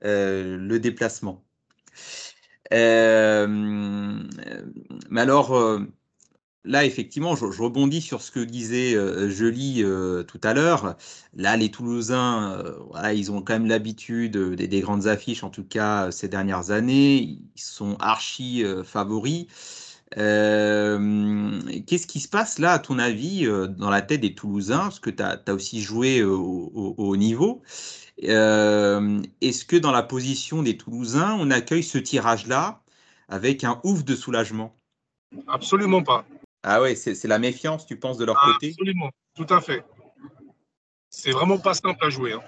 le 0.03 0.77
déplacement. 0.79 1.45
Euh, 2.73 3.47
mais 5.11 5.21
alors, 5.21 5.57
euh, 5.57 5.81
là, 6.65 6.85
effectivement, 6.85 7.37
je, 7.37 7.45
rebondis 7.45 8.01
sur 8.03 8.23
ce 8.23 8.31
que 8.31 8.41
disait 8.41 8.95
euh, 8.95 9.31
Joly 9.31 9.85
tout 10.27 10.41
à 10.43 10.55
l'heure. 10.55 10.97
Là, 11.35 11.57
les 11.57 11.71
Toulousains, 11.71 12.63
voilà, 12.91 13.15
ils 13.15 13.31
ont 13.33 13.43
quand 13.43 13.55
même 13.55 13.67
l'habitude 13.69 14.37
des, 14.37 14.81
grandes 14.81 15.07
affiches, 15.07 15.45
en 15.45 15.51
tout 15.51 15.65
cas 15.65 16.11
ces 16.11 16.29
dernières 16.29 16.71
années. 16.71 17.17
Ils 17.17 17.61
sont 17.61 17.97
archi 18.01 18.65
favoris. 18.85 19.47
Qu'est-ce 20.15 22.07
qui 22.07 22.21
se 22.21 22.29
passe 22.29 22.59
là, 22.59 22.73
à 22.73 22.79
ton 22.79 22.99
avis, 22.99 23.47
dans 23.79 23.91
la 23.91 24.03
tête 24.03 24.21
des 24.21 24.35
Toulousains? 24.35 24.81
Parce 24.81 25.01
que 25.01 25.11
tu 25.11 25.23
as, 25.23 25.43
aussi 25.55 25.81
joué 25.81 26.23
au 26.23 26.95
haut 26.97 27.17
niveau. 27.17 27.63
Euh, 28.25 29.23
est-ce 29.41 29.65
que 29.65 29.77
dans 29.77 29.93
la 29.93 30.03
position 30.03 30.63
des 30.63 30.77
Toulousains, 30.77 31.37
on 31.39 31.51
accueille 31.51 31.85
ce 31.85 31.99
tirage-là 31.99 32.83
avec 33.29 33.65
un 33.65 33.81
ouf 33.85 34.05
de 34.05 34.17
soulagement? 34.17 34.77
Absolument 35.47 36.03
pas. 36.03 36.25
Ah 36.63 36.83
ouais, 36.83 36.97
c'est 36.97 37.23
la 37.25 37.39
méfiance, 37.39 37.87
tu 37.87 37.97
penses, 37.97 38.19
de 38.19 38.25
leur 38.25 38.41
côté? 38.41 38.71
Absolument, 38.71 39.11
tout 39.35 39.47
à 39.51 39.61
fait. 39.61 39.85
C'est 41.11 41.31
vraiment 41.31 41.59
pas 41.59 41.75
simple 41.75 42.05
à 42.05 42.11
jouer. 42.11 42.33
Hein. 42.33 42.43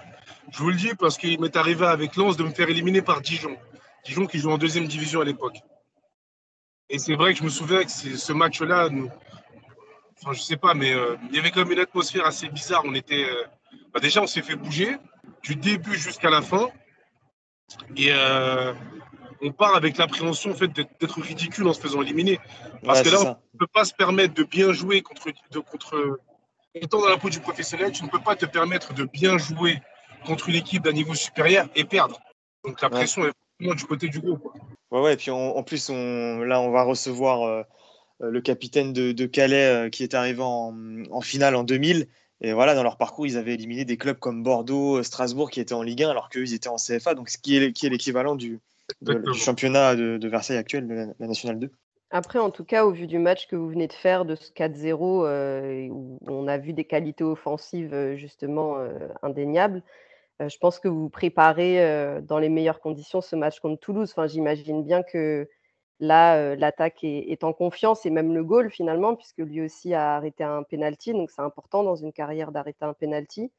Je 0.51 0.59
vous 0.59 0.69
le 0.69 0.75
dis 0.75 0.93
parce 0.99 1.17
qu'il 1.17 1.39
m'est 1.39 1.55
arrivé 1.55 1.85
avec 1.85 2.15
Lens 2.15 2.35
de 2.35 2.43
me 2.43 2.51
faire 2.51 2.69
éliminer 2.69 3.01
par 3.01 3.21
Dijon. 3.21 3.57
Dijon 4.05 4.25
qui 4.25 4.39
joue 4.39 4.51
en 4.51 4.57
deuxième 4.57 4.87
division 4.87 5.21
à 5.21 5.25
l'époque. 5.25 5.57
Et 6.89 6.99
c'est 6.99 7.15
vrai 7.15 7.33
que 7.33 7.39
je 7.39 7.43
me 7.43 7.49
souviens 7.49 7.83
que 7.83 7.89
ce 7.89 8.33
match-là, 8.33 8.89
enfin, 10.19 10.33
je 10.33 10.41
sais 10.41 10.57
pas, 10.57 10.73
mais 10.73 10.93
euh, 10.93 11.15
il 11.29 11.35
y 11.35 11.39
avait 11.39 11.51
quand 11.51 11.61
même 11.61 11.71
une 11.71 11.79
atmosphère 11.79 12.25
assez 12.25 12.49
bizarre. 12.49 12.81
On 12.83 12.93
était, 12.93 13.23
euh, 13.23 13.45
bah, 13.93 14.01
déjà, 14.01 14.21
on 14.21 14.27
s'est 14.27 14.41
fait 14.41 14.57
bouger 14.57 14.97
du 15.43 15.55
début 15.55 15.97
jusqu'à 15.97 16.29
la 16.29 16.41
fin. 16.41 16.69
Et 17.95 18.09
euh, 18.09 18.73
on 19.41 19.51
part 19.51 19.75
avec 19.75 19.97
l'appréhension 19.97 20.51
en 20.51 20.55
fait, 20.55 20.67
d'être 20.67 21.21
ridicule 21.21 21.67
en 21.67 21.73
se 21.73 21.79
faisant 21.79 22.01
éliminer. 22.01 22.39
Parce 22.83 23.01
que 23.01 23.09
là, 23.09 23.19
on 23.21 23.29
ne 23.29 23.59
peut 23.59 23.67
pas 23.67 23.85
se 23.85 23.93
permettre 23.93 24.33
de 24.33 24.43
bien 24.43 24.73
jouer 24.73 25.01
contre, 25.01 25.31
de, 25.51 25.59
contre. 25.59 26.19
Étant 26.73 27.01
dans 27.01 27.09
la 27.09 27.17
peau 27.17 27.29
du 27.29 27.41
professionnel, 27.41 27.91
tu 27.91 28.03
ne 28.03 28.09
peux 28.09 28.21
pas 28.21 28.35
te 28.35 28.45
permettre 28.45 28.93
de 28.93 29.03
bien 29.03 29.37
jouer 29.37 29.81
contre 30.25 30.47
une 30.47 30.55
équipe 30.55 30.83
d'un 30.83 30.93
niveau 30.93 31.15
supérieur 31.15 31.67
et 31.75 31.83
perdre. 31.83 32.21
Donc 32.63 32.81
la 32.81 32.89
pression 32.89 33.25
est 33.25 33.33
vraiment 33.59 33.75
du 33.75 33.83
côté 33.83 34.07
du 34.07 34.21
groupe. 34.21 34.47
Ouais, 34.91 35.01
ouais, 35.01 35.13
et 35.13 35.17
puis 35.17 35.31
en 35.31 35.63
plus, 35.63 35.89
on, 35.89 36.39
là, 36.39 36.61
on 36.61 36.71
va 36.71 36.83
recevoir 36.83 37.41
euh, 37.43 37.63
le 38.19 38.41
capitaine 38.41 38.93
de, 38.93 39.25
Calais 39.25 39.65
euh, 39.65 39.89
qui 39.89 40.03
est 40.03 40.13
arrivé 40.13 40.41
en, 40.41 40.73
en, 41.09 41.21
finale 41.21 41.55
en 41.55 41.63
2000 41.63 42.07
et 42.41 42.53
voilà, 42.53 42.73
dans 42.73 42.83
leur 42.83 42.97
parcours, 42.97 43.27
ils 43.27 43.37
avaient 43.37 43.53
éliminé 43.53 43.85
des 43.85 43.97
clubs 43.97 44.17
comme 44.17 44.41
Bordeaux, 44.41 45.03
Strasbourg 45.03 45.51
qui 45.51 45.59
étaient 45.59 45.73
en 45.73 45.83
Ligue 45.83 46.03
1 46.03 46.09
alors 46.09 46.29
qu'eux, 46.29 46.41
ils 46.41 46.55
étaient 46.55 46.69
en 46.69 46.77
CFA. 46.77 47.13
Donc, 47.13 47.29
ce 47.29 47.37
qui 47.37 47.55
est, 47.55 47.71
qui 47.71 47.85
est 47.85 47.89
l'équivalent 47.89 48.35
du, 48.35 48.59
du, 49.01 49.33
championnat 49.35 49.95
de, 49.95 50.27
Versailles 50.27 50.57
actuel, 50.57 50.87
de 50.87 50.93
la, 51.19 51.27
Nationale 51.27 51.59
2. 51.59 51.69
Après, 52.09 52.39
en 52.39 52.49
tout 52.49 52.65
cas, 52.65 52.83
au 52.83 52.91
vu 52.91 53.05
du 53.05 53.19
match 53.19 53.47
que 53.47 53.55
vous 53.55 53.69
venez 53.69 53.87
de 53.87 53.93
faire, 53.93 54.25
de 54.25 54.35
ce 54.35 54.51
4-0, 54.51 55.25
euh, 55.25 55.87
où 55.89 56.17
on 56.27 56.47
a 56.47 56.57
vu 56.57 56.73
des 56.73 56.83
qualités 56.83 57.23
offensives 57.23 57.93
euh, 57.93 58.15
justement 58.15 58.77
euh, 58.77 58.89
indéniables, 59.21 59.83
je 60.39 60.57
pense 60.57 60.79
que 60.79 60.87
vous 60.87 61.07
préparez 61.07 62.19
dans 62.23 62.39
les 62.39 62.49
meilleures 62.49 62.79
conditions 62.79 63.21
ce 63.21 63.35
match 63.35 63.59
contre 63.59 63.79
Toulouse. 63.79 64.09
Enfin, 64.09 64.25
J'imagine 64.25 64.83
bien 64.83 65.03
que 65.03 65.47
Là, 66.01 66.55
l'attaque 66.55 67.03
est, 67.03 67.43
en 67.43 67.53
confiance 67.53 68.05
et 68.05 68.09
même 68.09 68.33
le 68.33 68.43
goal 68.43 68.71
finalement, 68.71 69.15
puisque 69.15 69.37
lui 69.37 69.61
aussi 69.61 69.93
a 69.93 70.15
arrêté 70.15 70.43
un 70.43 70.63
penalty. 70.63 71.13
Donc 71.13 71.29
c'est 71.29 71.43
important 71.43 71.83
dans 71.83 71.95
une 71.95 72.11
carrière 72.11 72.51
d'arrêter 72.51 72.85
un 72.85 72.93
penalty. 72.93 73.51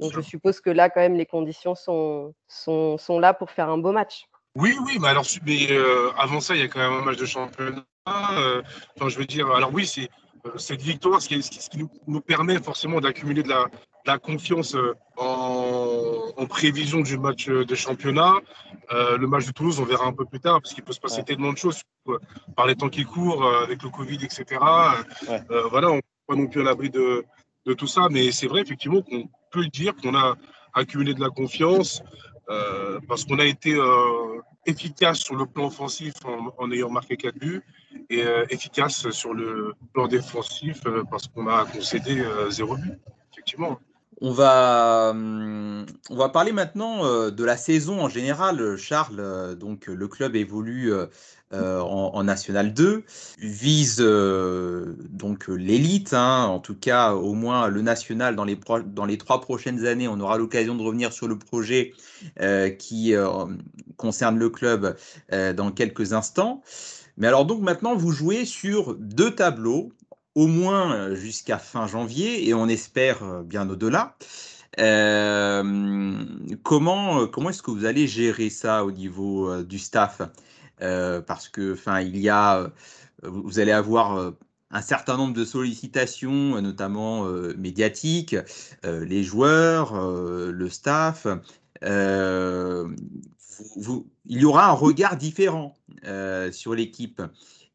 Donc 0.00 0.12
je 0.12 0.20
suppose 0.20 0.60
que 0.60 0.70
là, 0.70 0.90
quand 0.90 1.00
même, 1.00 1.14
les 1.14 1.26
conditions 1.26 1.74
sont, 1.74 2.34
sont, 2.48 3.18
là 3.20 3.32
pour 3.32 3.50
faire 3.50 3.70
un 3.70 3.78
beau 3.78 3.92
match. 3.92 4.26
Oui, 4.56 4.76
oui, 4.84 4.98
mais 5.00 5.08
alors 5.08 5.24
mais, 5.46 5.68
avant 6.16 6.40
ça, 6.40 6.56
il 6.56 6.60
y 6.60 6.64
a 6.64 6.68
quand 6.68 6.80
même 6.80 7.00
un 7.00 7.04
match 7.04 7.16
de 7.16 7.26
championnat. 7.26 7.84
enfin, 8.06 9.08
je 9.08 9.18
veux 9.18 9.24
dire, 9.24 9.48
alors 9.52 9.72
oui, 9.72 9.86
c'est 9.86 10.08
cette 10.56 10.82
victoire, 10.82 11.20
ce 11.22 11.28
qui, 11.28 11.42
ce 11.42 11.70
qui 11.70 11.78
nous, 11.78 11.90
nous, 12.06 12.20
permet 12.20 12.60
forcément 12.60 13.00
d'accumuler 13.00 13.42
de 13.42 13.48
la, 13.48 13.66
la 14.08 14.18
confiance 14.18 14.74
euh, 14.74 14.94
en, 16.38 16.46
prévision 16.46 17.00
du 17.00 17.18
match 17.18 17.48
euh, 17.48 17.64
de 17.64 17.74
championnat. 17.74 18.34
Euh, 18.92 19.18
le 19.18 19.26
match 19.26 19.46
de 19.46 19.52
Toulouse, 19.52 19.80
on 19.80 19.84
verra 19.84 20.06
un 20.06 20.12
peu 20.12 20.24
plus 20.24 20.40
tard, 20.40 20.60
parce 20.62 20.74
qu'il 20.74 20.84
peut 20.84 20.92
se 20.92 21.00
passer 21.00 21.22
tellement 21.22 21.52
de 21.52 21.58
choses 21.58 21.82
par 22.56 22.66
les 22.66 22.74
temps 22.74 22.88
qui 22.88 23.04
courent, 23.04 23.46
avec 23.46 23.82
le 23.82 23.90
Covid, 23.90 24.18
etc. 24.22 24.44
voilà, 25.70 25.90
on 25.90 25.96
n'est 25.96 26.02
pas 26.26 26.34
non 26.34 26.46
plus 26.46 26.62
à 26.62 26.64
l'abri 26.64 26.90
de, 26.90 27.24
tout 27.76 27.86
ça, 27.86 28.08
mais 28.10 28.32
c'est 28.32 28.46
vrai 28.46 28.62
effectivement 28.62 29.02
qu'on 29.02 29.28
peut 29.50 29.66
dire 29.66 29.94
qu'on 29.94 30.14
a 30.14 30.36
accumulé 30.72 31.12
de 31.12 31.20
la 31.20 31.28
confiance, 31.28 32.02
parce 33.06 33.26
qu'on 33.26 33.38
a 33.38 33.44
été 33.44 33.78
efficace 34.64 35.18
sur 35.18 35.36
le 35.36 35.44
plan 35.44 35.66
offensif 35.66 36.14
en, 36.56 36.70
ayant 36.72 36.88
marqué 36.88 37.18
4 37.18 37.38
buts 37.38 37.62
et 38.08 38.24
efficace 38.48 39.10
sur 39.10 39.34
le 39.34 39.74
plan 39.92 40.08
défensif 40.08 40.80
parce 41.10 41.28
qu'on 41.28 41.46
a 41.46 41.66
concédé 41.66 42.24
0 42.48 42.76
but, 42.76 42.98
effectivement. 43.32 43.78
On 44.20 44.32
va, 44.32 45.10
hum, 45.10 45.86
on 46.10 46.16
va 46.16 46.28
parler 46.28 46.50
maintenant 46.50 47.04
euh, 47.04 47.30
de 47.30 47.44
la 47.44 47.56
saison 47.56 48.00
en 48.00 48.08
général, 48.08 48.76
Charles. 48.76 49.20
Euh, 49.20 49.54
donc, 49.54 49.86
le 49.86 50.08
club 50.08 50.34
évolue 50.34 50.92
euh, 51.52 51.80
en, 51.80 52.24
National 52.24 52.74
2, 52.74 53.04
vise 53.38 53.98
donc 54.00 55.46
l'élite, 55.48 56.12
hein, 56.14 56.44
en 56.46 56.58
tout 56.58 56.74
cas 56.74 57.14
au 57.14 57.32
moins 57.32 57.68
le 57.68 57.80
national 57.80 58.34
dans 58.34 58.44
les, 58.44 58.58
dans 58.86 59.06
les 59.06 59.18
trois 59.18 59.40
prochaines 59.40 59.86
années. 59.86 60.08
On 60.08 60.20
aura 60.20 60.36
l'occasion 60.36 60.74
de 60.74 60.82
revenir 60.82 61.12
sur 61.12 61.28
le 61.28 61.38
projet 61.38 61.94
qui 62.78 63.14
concerne 63.96 64.38
le 64.38 64.50
club 64.50 64.94
dans 65.30 65.70
quelques 65.70 66.12
instants. 66.12 66.62
Mais 67.16 67.28
alors 67.28 67.46
donc 67.46 67.62
maintenant, 67.62 67.96
vous 67.96 68.12
jouez 68.12 68.44
sur 68.44 68.94
deux 68.96 69.30
tableaux 69.30 69.92
au 70.34 70.46
moins 70.46 70.94
euh, 70.94 71.14
jusqu'à 71.16 71.58
fin 71.58 71.86
janvier 71.86 72.48
et 72.48 72.54
on 72.54 72.68
espère 72.68 73.22
euh, 73.22 73.42
bien 73.42 73.68
au-delà. 73.68 74.16
Euh, 74.78 76.24
comment 76.62 77.26
comment 77.26 77.50
est-ce 77.50 77.62
que 77.62 77.72
vous 77.72 77.84
allez 77.84 78.06
gérer 78.06 78.48
ça 78.48 78.84
au 78.84 78.92
niveau 78.92 79.62
du 79.64 79.78
staff? 79.78 80.22
Parce 80.78 81.48
que, 81.48 81.76
il 82.02 82.18
y 82.18 82.28
a, 82.28 82.70
vous 83.24 83.58
allez 83.58 83.72
avoir 83.72 84.34
un 84.70 84.82
certain 84.82 85.16
nombre 85.16 85.34
de 85.34 85.44
sollicitations, 85.44 86.62
notamment 86.62 87.24
médiatiques, 87.56 88.36
les 88.84 89.24
joueurs, 89.24 90.00
le 90.00 90.70
staff. 90.70 91.26
Il 91.82 92.94
y 94.26 94.44
aura 94.44 94.68
un 94.68 94.74
regard 94.74 95.16
différent 95.16 95.76
sur 96.52 96.74
l'équipe 96.74 97.20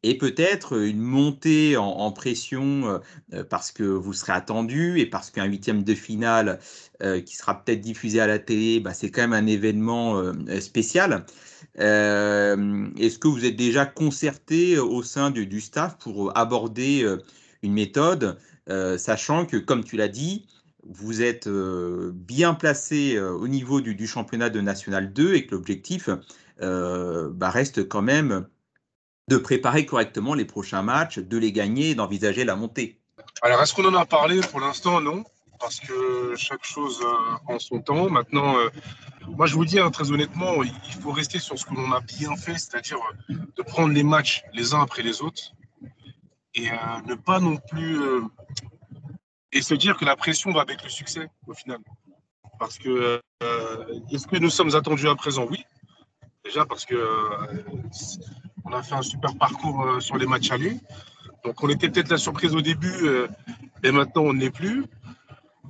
et 0.04 0.18
peut-être 0.18 0.78
une 0.78 1.00
montée 1.00 1.78
en, 1.78 2.12
pression 2.12 3.00
parce 3.48 3.72
que 3.72 3.82
vous 3.82 4.12
serez 4.12 4.32
attendu 4.32 5.00
et 5.00 5.06
parce 5.06 5.30
qu'un 5.30 5.46
huitième 5.46 5.82
de 5.82 5.94
finale 5.94 6.60
qui 7.24 7.36
sera 7.36 7.64
peut-être 7.64 7.80
diffusé 7.80 8.20
à 8.20 8.26
la 8.26 8.38
télé, 8.38 8.80
bah, 8.80 8.92
c'est 8.92 9.10
quand 9.10 9.22
même 9.22 9.32
un 9.32 9.46
événement 9.46 10.22
spécial. 10.60 11.24
Est-ce 11.76 13.18
que 13.18 13.28
vous 13.28 13.46
êtes 13.46 13.56
déjà 13.56 13.86
concerté 13.86 14.78
au 14.78 15.02
sein 15.02 15.30
du, 15.30 15.60
staff 15.62 15.96
pour 15.98 16.36
aborder 16.36 17.08
une 17.62 17.72
méthode, 17.72 18.38
sachant 18.98 19.46
que, 19.46 19.56
comme 19.56 19.84
tu 19.84 19.96
l'as 19.96 20.08
dit, 20.08 20.46
vous 20.86 21.22
êtes 21.22 21.48
bien 21.48 22.52
placé 22.52 23.18
au 23.18 23.48
niveau 23.48 23.80
du, 23.80 24.06
championnat 24.06 24.50
de 24.50 24.60
National 24.60 25.14
2 25.14 25.34
et 25.34 25.46
que 25.46 25.54
l'objectif 25.54 26.10
bah, 26.60 27.50
reste 27.50 27.88
quand 27.88 28.02
même 28.02 28.46
de 29.28 29.36
préparer 29.36 29.86
correctement 29.86 30.34
les 30.34 30.44
prochains 30.44 30.82
matchs, 30.82 31.18
de 31.18 31.38
les 31.38 31.52
gagner 31.52 31.94
d'envisager 31.94 32.44
la 32.44 32.56
montée. 32.56 33.00
Alors, 33.42 33.62
est-ce 33.62 33.74
qu'on 33.74 33.86
en 33.86 33.94
a 33.94 34.04
parlé 34.04 34.40
Pour 34.40 34.60
l'instant, 34.60 35.00
non. 35.00 35.24
Parce 35.60 35.80
que 35.80 36.34
chaque 36.36 36.64
chose 36.64 37.00
en 37.46 37.58
son 37.58 37.80
temps. 37.80 38.10
Maintenant, 38.10 38.56
moi, 39.28 39.46
je 39.46 39.54
vous 39.54 39.64
dis 39.64 39.78
hein, 39.78 39.90
très 39.90 40.10
honnêtement, 40.10 40.62
il 40.62 41.00
faut 41.00 41.12
rester 41.12 41.38
sur 41.38 41.58
ce 41.58 41.64
que 41.64 41.74
l'on 41.74 41.90
a 41.92 42.00
bien 42.00 42.36
fait, 42.36 42.58
c'est-à-dire 42.58 42.98
de 43.28 43.62
prendre 43.62 43.94
les 43.94 44.02
matchs 44.02 44.42
les 44.52 44.74
uns 44.74 44.82
après 44.82 45.02
les 45.02 45.22
autres 45.22 45.52
et 46.54 46.68
ne 47.06 47.14
pas 47.14 47.40
non 47.40 47.56
plus. 47.56 47.98
et 49.52 49.62
se 49.62 49.74
dire 49.74 49.96
que 49.96 50.04
la 50.04 50.16
pression 50.16 50.52
va 50.52 50.60
avec 50.60 50.82
le 50.82 50.90
succès, 50.90 51.28
au 51.46 51.54
final. 51.54 51.78
Parce 52.58 52.78
que, 52.78 53.20
est-ce 54.12 54.26
que 54.26 54.36
nous 54.36 54.50
sommes 54.50 54.74
attendus 54.74 55.08
à 55.08 55.14
présent? 55.14 55.46
Oui. 55.48 55.64
Déjà 56.44 56.66
parce 56.66 56.84
que 56.84 56.96
on 58.64 58.72
a 58.72 58.82
fait 58.82 58.94
un 58.94 59.02
super 59.02 59.36
parcours 59.36 59.86
sur 60.00 60.16
les 60.16 60.26
matchs 60.26 60.50
allés. 60.50 60.78
Donc 61.44 61.62
on 61.62 61.68
était 61.68 61.88
peut-être 61.88 62.10
la 62.10 62.18
surprise 62.18 62.54
au 62.54 62.62
début, 62.62 62.94
et 63.82 63.90
maintenant 63.90 64.22
on 64.22 64.32
n'est 64.32 64.50
plus. 64.50 64.84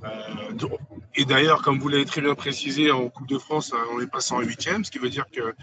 Euh, 0.03 0.67
et 1.15 1.25
d'ailleurs, 1.25 1.61
comme 1.61 1.79
vous 1.79 1.87
l'avez 1.87 2.05
très 2.05 2.21
bien 2.21 2.35
précisé, 2.35 2.91
en 2.91 3.09
Coupe 3.09 3.27
de 3.27 3.37
France, 3.37 3.71
euh, 3.73 3.77
on 3.93 4.01
est 4.01 4.07
passé 4.07 4.33
en 4.33 4.41
huitième, 4.41 4.83
ce 4.83 4.91
qui 4.91 4.99
veut 4.99 5.09
dire 5.09 5.25
que 5.31 5.55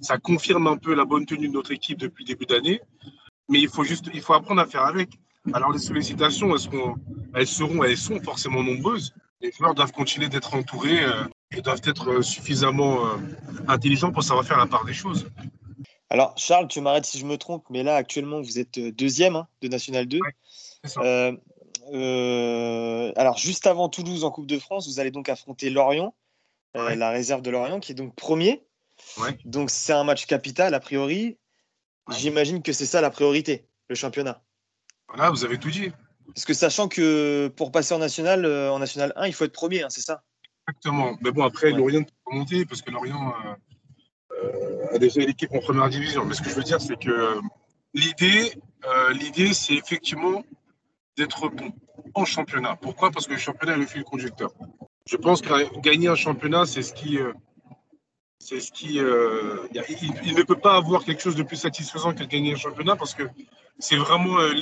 ça 0.00 0.18
confirme 0.18 0.66
un 0.66 0.76
peu 0.76 0.94
la 0.94 1.04
bonne 1.04 1.26
tenue 1.26 1.48
de 1.48 1.52
notre 1.52 1.72
équipe 1.72 1.98
depuis 1.98 2.24
le 2.24 2.28
début 2.28 2.46
d'année. 2.46 2.80
Mais 3.48 3.60
il 3.60 3.68
faut 3.68 3.84
juste, 3.84 4.08
il 4.14 4.20
faut 4.20 4.34
apprendre 4.34 4.60
à 4.60 4.66
faire 4.66 4.84
avec. 4.84 5.10
Alors 5.52 5.72
les 5.72 5.78
sollicitations, 5.78 6.52
elles 6.52 6.60
seront, 6.60 6.94
elles 7.34 7.46
seront, 7.46 7.82
elles 7.82 7.96
sont 7.96 8.20
forcément 8.20 8.62
nombreuses. 8.62 9.12
Les 9.40 9.50
joueurs 9.50 9.74
doivent 9.74 9.92
continuer 9.92 10.28
d'être 10.28 10.54
entourés 10.54 11.04
euh, 11.04 11.24
et 11.50 11.60
doivent 11.60 11.82
être 11.84 12.22
suffisamment 12.22 13.00
intelligents 13.66 14.12
pour 14.12 14.22
savoir 14.22 14.46
faire 14.46 14.58
la 14.58 14.66
part 14.66 14.84
des 14.84 14.94
choses. 14.94 15.26
Alors 16.12 16.34
Charles, 16.36 16.68
tu 16.68 16.82
m'arrêtes 16.82 17.06
si 17.06 17.18
je 17.18 17.24
me 17.24 17.38
trompe, 17.38 17.64
mais 17.70 17.82
là 17.82 17.96
actuellement 17.96 18.42
vous 18.42 18.58
êtes 18.58 18.78
deuxième 18.78 19.34
hein, 19.36 19.48
de 19.62 19.68
National 19.68 20.06
2. 20.06 20.20
Euh, 21.90 23.12
alors, 23.16 23.38
juste 23.38 23.66
avant 23.66 23.88
Toulouse 23.88 24.24
en 24.24 24.30
Coupe 24.30 24.46
de 24.46 24.58
France, 24.58 24.88
vous 24.88 25.00
allez 25.00 25.10
donc 25.10 25.28
affronter 25.28 25.70
Lorient, 25.70 26.14
euh, 26.76 26.94
la 26.94 27.10
réserve 27.10 27.42
de 27.42 27.50
Lorient, 27.50 27.80
qui 27.80 27.92
est 27.92 27.94
donc 27.94 28.14
premier. 28.14 28.62
Donc, 29.44 29.70
c'est 29.70 29.92
un 29.92 30.04
match 30.04 30.26
capital, 30.26 30.74
a 30.74 30.80
priori. 30.80 31.38
J'imagine 32.10 32.62
que 32.62 32.72
c'est 32.72 32.86
ça 32.86 33.00
la 33.00 33.10
priorité, 33.10 33.66
le 33.88 33.94
championnat. 33.94 34.42
Voilà, 35.08 35.30
vous 35.30 35.44
avez 35.44 35.58
tout 35.58 35.70
dit. 35.70 35.90
Parce 36.34 36.44
que 36.44 36.54
sachant 36.54 36.88
que 36.88 37.52
pour 37.56 37.72
passer 37.72 37.94
en 37.94 37.98
national, 37.98 38.44
euh, 38.44 38.72
en 38.72 38.78
national 38.78 39.12
1, 39.16 39.26
il 39.26 39.34
faut 39.34 39.44
être 39.44 39.52
premier, 39.52 39.82
hein, 39.82 39.90
c'est 39.90 40.00
ça? 40.00 40.22
Exactement. 40.68 41.16
Mais 41.20 41.32
bon, 41.32 41.44
après, 41.44 41.72
Lorient 41.72 42.04
peut 42.04 42.36
monter 42.36 42.64
parce 42.64 42.80
que 42.80 42.90
Lorient 42.90 43.34
a 44.92 44.98
déjà 44.98 45.20
l'équipe 45.20 45.52
en 45.52 45.60
première 45.60 45.88
division. 45.88 46.24
Mais 46.24 46.34
ce 46.34 46.42
que 46.42 46.50
je 46.50 46.54
veux 46.54 46.62
dire, 46.62 46.80
c'est 46.80 46.98
que 46.98 47.40
l'idée, 47.94 48.52
l'idée, 49.14 49.52
c'est 49.54 49.74
effectivement 49.74 50.44
d'être 51.16 51.48
bon 51.48 51.72
en 52.14 52.24
championnat. 52.24 52.76
Pourquoi? 52.80 53.10
Parce 53.10 53.26
que 53.26 53.32
le 53.32 53.38
championnat 53.38 53.74
est 53.74 53.78
le 53.78 53.86
fil 53.86 54.04
conducteur. 54.04 54.52
Je 55.06 55.16
pense 55.16 55.40
que 55.40 55.80
gagner 55.80 56.08
un 56.08 56.14
championnat, 56.14 56.66
c'est 56.66 56.82
ce 56.82 56.92
qui. 56.92 57.18
Euh, 57.18 57.32
c'est 58.38 58.60
ce 58.60 58.72
qui. 58.72 58.98
Euh, 58.98 59.66
il, 60.24 60.34
ne 60.34 60.42
peut 60.42 60.58
pas 60.58 60.76
avoir 60.76 61.04
quelque 61.04 61.22
chose 61.22 61.36
de 61.36 61.42
plus 61.42 61.56
satisfaisant 61.56 62.12
que 62.12 62.20
de 62.20 62.24
gagner 62.24 62.52
un 62.52 62.56
championnat 62.56 62.96
parce 62.96 63.14
que 63.14 63.24
c'est 63.78 63.96
vraiment 63.96 64.38
euh, 64.38 64.52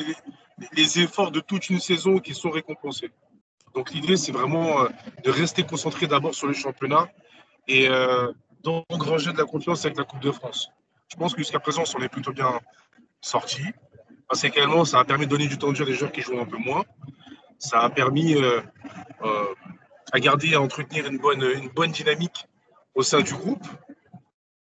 les, 0.72 1.00
efforts 1.00 1.30
de 1.30 1.40
toute 1.40 1.70
une 1.70 1.80
saison 1.80 2.18
qui 2.18 2.34
sont 2.34 2.50
récompensés. 2.50 3.10
Donc 3.74 3.92
l'idée, 3.92 4.16
c'est 4.16 4.32
vraiment 4.32 4.84
de 5.24 5.30
rester 5.30 5.62
concentré 5.62 6.06
d'abord 6.06 6.34
sur 6.34 6.48
le 6.48 6.52
championnat 6.52 7.08
et 7.68 7.88
d'engranger 8.62 9.32
de 9.32 9.38
la 9.38 9.44
confiance 9.44 9.84
avec 9.84 9.98
la 9.98 10.04
Coupe 10.04 10.20
de 10.20 10.30
France. 10.30 10.70
Je 11.08 11.16
pense 11.16 11.32
que 11.32 11.38
jusqu'à 11.38 11.60
présent, 11.60 11.82
on 11.96 12.02
est 12.02 12.08
plutôt 12.08 12.32
bien 12.32 12.60
sorti. 13.20 13.62
Parce 14.28 14.42
qu'également, 14.42 14.84
ça 14.84 15.00
a 15.00 15.04
permis 15.04 15.26
de 15.26 15.30
donner 15.30 15.48
du 15.48 15.58
temps 15.58 15.70
de 15.70 15.74
jeu 15.74 15.82
à 15.82 15.86
des 15.86 15.94
joueurs 15.94 16.12
qui 16.12 16.20
jouent 16.20 16.38
un 16.38 16.46
peu 16.46 16.56
moins. 16.56 16.84
Ça 17.58 17.80
a 17.80 17.90
permis 17.90 18.36
euh, 18.36 18.60
euh, 19.22 19.44
à 20.12 20.20
garder, 20.20 20.54
à 20.54 20.60
entretenir 20.60 21.06
une 21.06 21.18
bonne, 21.18 21.42
une 21.42 21.68
bonne 21.68 21.90
dynamique 21.90 22.46
au 22.94 23.02
sein 23.02 23.22
du 23.22 23.34
groupe. 23.34 23.66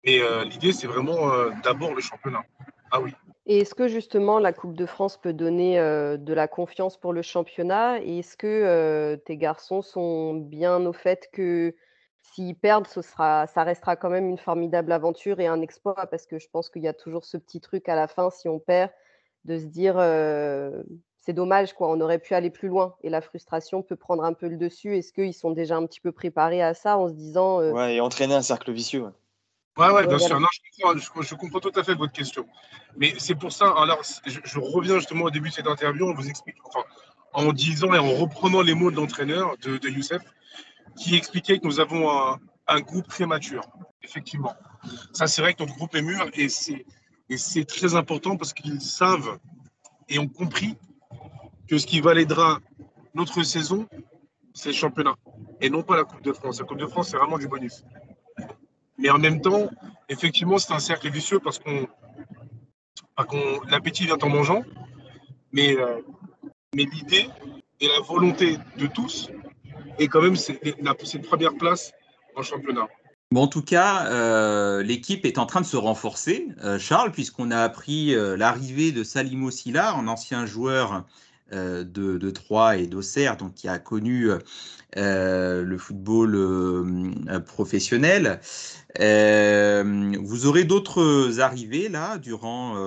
Et 0.03 0.21
euh, 0.21 0.45
l'idée, 0.45 0.71
c'est 0.71 0.87
vraiment 0.87 1.31
d'abord 1.63 1.93
le 1.93 2.01
championnat. 2.01 2.43
Ah 2.91 3.01
oui. 3.01 3.13
Et 3.45 3.59
est-ce 3.59 3.75
que 3.75 3.87
justement 3.87 4.39
la 4.39 4.53
Coupe 4.53 4.77
de 4.77 4.85
France 4.85 5.17
peut 5.17 5.33
donner 5.33 5.75
de 5.75 6.33
la 6.33 6.47
confiance 6.47 6.97
pour 6.97 7.11
le 7.11 7.21
championnat? 7.21 7.99
Et 8.01 8.19
est-ce 8.19 8.37
que 8.37 9.15
tes 9.25 9.35
garçons 9.35 9.81
sont 9.81 10.35
bien 10.35 10.85
au 10.85 10.93
fait 10.93 11.29
que 11.33 11.75
s'ils 12.21 12.55
perdent, 12.55 12.87
ce 12.87 13.01
sera, 13.01 13.47
ça 13.47 13.63
restera 13.63 13.95
quand 13.95 14.09
même 14.09 14.29
une 14.29 14.37
formidable 14.37 14.91
aventure 14.91 15.39
et 15.39 15.47
un 15.47 15.61
exploit 15.61 16.07
Parce 16.09 16.25
que 16.25 16.39
je 16.39 16.47
pense 16.51 16.69
qu'il 16.69 16.83
y 16.83 16.87
a 16.87 16.93
toujours 16.93 17.25
ce 17.25 17.37
petit 17.37 17.61
truc 17.61 17.89
à 17.89 17.95
la 17.95 18.07
fin, 18.07 18.29
si 18.29 18.47
on 18.47 18.59
perd, 18.59 18.91
de 19.45 19.57
se 19.57 19.65
dire 19.65 19.95
c'est 21.23 21.33
dommage, 21.33 21.73
quoi, 21.73 21.89
on 21.89 22.01
aurait 22.01 22.19
pu 22.19 22.33
aller 22.33 22.49
plus 22.49 22.67
loin. 22.67 22.95
Et 23.03 23.09
la 23.09 23.21
frustration 23.21 23.83
peut 23.83 23.95
prendre 23.95 24.23
un 24.23 24.33
peu 24.33 24.47
le 24.47 24.57
dessus. 24.57 24.97
Est-ce 24.97 25.13
qu'ils 25.13 25.35
sont 25.35 25.51
déjà 25.51 25.77
un 25.77 25.85
petit 25.85 25.99
peu 25.99 26.11
préparés 26.11 26.63
à 26.63 26.73
ça 26.73 26.97
en 26.97 27.09
se 27.09 27.13
disant. 27.13 27.61
Ouais, 27.61 27.95
et 27.95 28.01
entraîner 28.01 28.33
un 28.33 28.41
cercle 28.41 28.71
vicieux. 28.71 29.05
Ouais, 29.77 29.89
ouais, 29.89 30.05
bien 30.05 30.17
sûr. 30.17 30.39
Non, 30.39 30.47
je, 30.95 31.35
comprends, 31.35 31.59
tout 31.59 31.71
à 31.75 31.83
fait 31.83 31.95
votre 31.95 32.11
question. 32.11 32.45
Mais 32.97 33.13
c'est 33.17 33.35
pour 33.35 33.51
ça, 33.51 33.69
alors, 33.77 34.01
je, 34.25 34.59
reviens 34.59 34.95
justement 34.95 35.25
au 35.25 35.29
début 35.29 35.49
de 35.49 35.53
cette 35.53 35.67
interview, 35.67 36.09
on 36.09 36.13
vous 36.13 36.27
explique, 36.27 36.57
enfin, 36.65 36.83
en 37.33 37.53
disant 37.53 37.93
et 37.93 37.97
en 37.97 38.11
reprenant 38.11 38.61
les 38.61 38.73
mots 38.73 38.91
de 38.91 38.97
l'entraîneur, 38.97 39.55
de, 39.59 39.89
Youssef, 39.89 40.21
qui 41.01 41.15
expliquait 41.15 41.57
que 41.57 41.65
nous 41.65 41.79
avons 41.79 42.09
un, 42.67 42.79
groupe 42.81 43.07
très 43.07 43.25
mature, 43.25 43.63
effectivement. 44.03 44.53
Ça, 45.13 45.27
c'est 45.27 45.41
vrai 45.41 45.53
que 45.53 45.63
notre 45.63 45.75
groupe 45.75 45.95
est 45.95 46.01
mûr 46.01 46.29
et 46.35 46.47
c'est 46.47 47.65
très 47.65 47.95
important 47.95 48.37
parce 48.37 48.53
qu'ils 48.53 48.81
savent 48.81 49.39
et 50.07 50.19
ont 50.19 50.27
compris 50.27 50.77
que 51.67 51.77
ce 51.77 51.87
qui 51.87 52.01
validera 52.01 52.59
notre 53.15 53.43
saison, 53.43 53.87
c'est 54.53 54.69
le 54.69 54.75
championnat 54.75 55.15
et 55.59 55.69
non 55.69 55.83
pas 55.83 55.97
la 55.97 56.03
Coupe 56.03 56.21
de 56.21 56.33
France. 56.33 56.59
La 56.59 56.65
Coupe 56.65 56.79
de 56.79 56.87
France, 56.87 57.09
c'est 57.09 57.17
vraiment 57.17 57.37
du 57.37 57.47
bonus. 57.47 57.83
Mais 58.97 59.09
en 59.09 59.17
même 59.17 59.41
temps, 59.41 59.69
effectivement, 60.07 60.59
c'est 60.59 60.73
un 60.73 60.79
cercle 60.79 61.09
vicieux 61.09 61.39
parce 61.39 61.59
qu'on, 61.59 61.87
l'appétit 63.69 64.05
vient 64.05 64.17
en 64.21 64.29
mangeant, 64.29 64.63
euh, 65.57 66.01
mais 66.75 66.85
l'idée 66.85 67.27
et 67.79 67.87
la 67.87 67.99
volonté 68.01 68.57
de 68.77 68.87
tous 68.87 69.29
est 69.99 70.07
quand 70.07 70.21
même 70.21 70.35
cette 70.35 71.27
première 71.27 71.55
place 71.55 71.91
en 72.35 72.41
championnat. 72.41 72.87
Bon, 73.31 73.43
en 73.43 73.47
tout 73.47 73.61
cas, 73.61 74.07
euh, 74.07 74.83
l'équipe 74.83 75.25
est 75.25 75.37
en 75.37 75.45
train 75.45 75.61
de 75.61 75.65
se 75.65 75.77
renforcer, 75.77 76.49
euh, 76.65 76.77
Charles, 76.77 77.13
puisqu'on 77.13 77.49
a 77.49 77.59
appris 77.59 78.13
euh, 78.13 78.35
l'arrivée 78.35 78.91
de 78.91 79.05
Salimo 79.05 79.49
Silla, 79.51 79.93
un 79.93 80.09
ancien 80.09 80.45
joueur 80.45 81.05
de, 81.53 82.29
Troyes 82.31 82.77
et 82.77 82.87
d'Auxerre, 82.87 83.35
donc 83.35 83.55
qui 83.55 83.67
a 83.67 83.77
connu 83.77 84.29
le 84.95 85.77
football 85.77 87.43
professionnel. 87.45 88.39
vous 88.97 90.45
aurez 90.45 90.63
d'autres 90.63 91.41
arrivées 91.41 91.89
là 91.89 92.17
durant, 92.19 92.77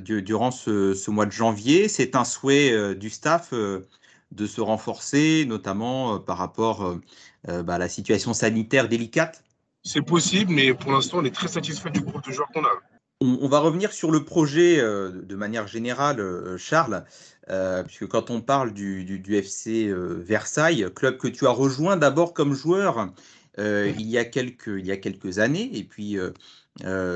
durant 0.00 0.50
ce, 0.50 1.10
mois 1.10 1.26
de 1.26 1.32
janvier. 1.32 1.88
C'est 1.88 2.16
un 2.16 2.24
souhait 2.24 2.94
du 2.94 3.10
staff 3.10 3.52
de 4.32 4.46
se 4.46 4.60
renforcer, 4.60 5.44
notamment 5.46 6.18
par 6.18 6.38
rapport 6.38 6.98
euh, 7.48 7.62
bah, 7.62 7.78
la 7.78 7.88
situation 7.88 8.34
sanitaire 8.34 8.88
délicate? 8.88 9.42
C'est 9.82 10.02
possible, 10.02 10.52
mais 10.52 10.72
pour 10.74 10.92
l'instant, 10.92 11.18
on 11.18 11.24
est 11.24 11.34
très 11.34 11.48
satisfait 11.48 11.90
du 11.90 12.00
groupe 12.00 12.24
de 12.24 12.30
joueurs 12.32 12.48
qu'on 12.54 12.64
a. 12.64 12.70
On, 13.20 13.48
va 13.48 13.60
revenir 13.60 13.92
sur 13.92 14.10
le 14.10 14.24
projet 14.24 14.80
euh, 14.80 15.10
de 15.10 15.36
manière 15.36 15.68
générale, 15.68 16.18
euh, 16.20 16.56
Charles, 16.56 17.04
puisque 17.86 18.06
quand 18.06 18.30
on 18.30 18.40
parle 18.40 18.72
du, 18.72 19.04
du, 19.04 19.36
FC 19.36 19.92
Versailles, 19.92 20.86
club 20.94 21.18
que 21.18 21.28
tu 21.28 21.46
as 21.46 21.50
rejoint 21.50 21.96
d'abord 21.96 22.32
comme 22.32 22.54
joueur 22.54 23.12
il, 23.58 24.08
y 24.08 24.16
a 24.16 24.24
quelques, 24.24 24.72
il 24.78 24.86
y 24.86 24.92
a 24.92 24.96
quelques 24.96 25.38
années, 25.38 25.70
et 25.74 25.84
puis 25.84 26.16
je 26.80 27.12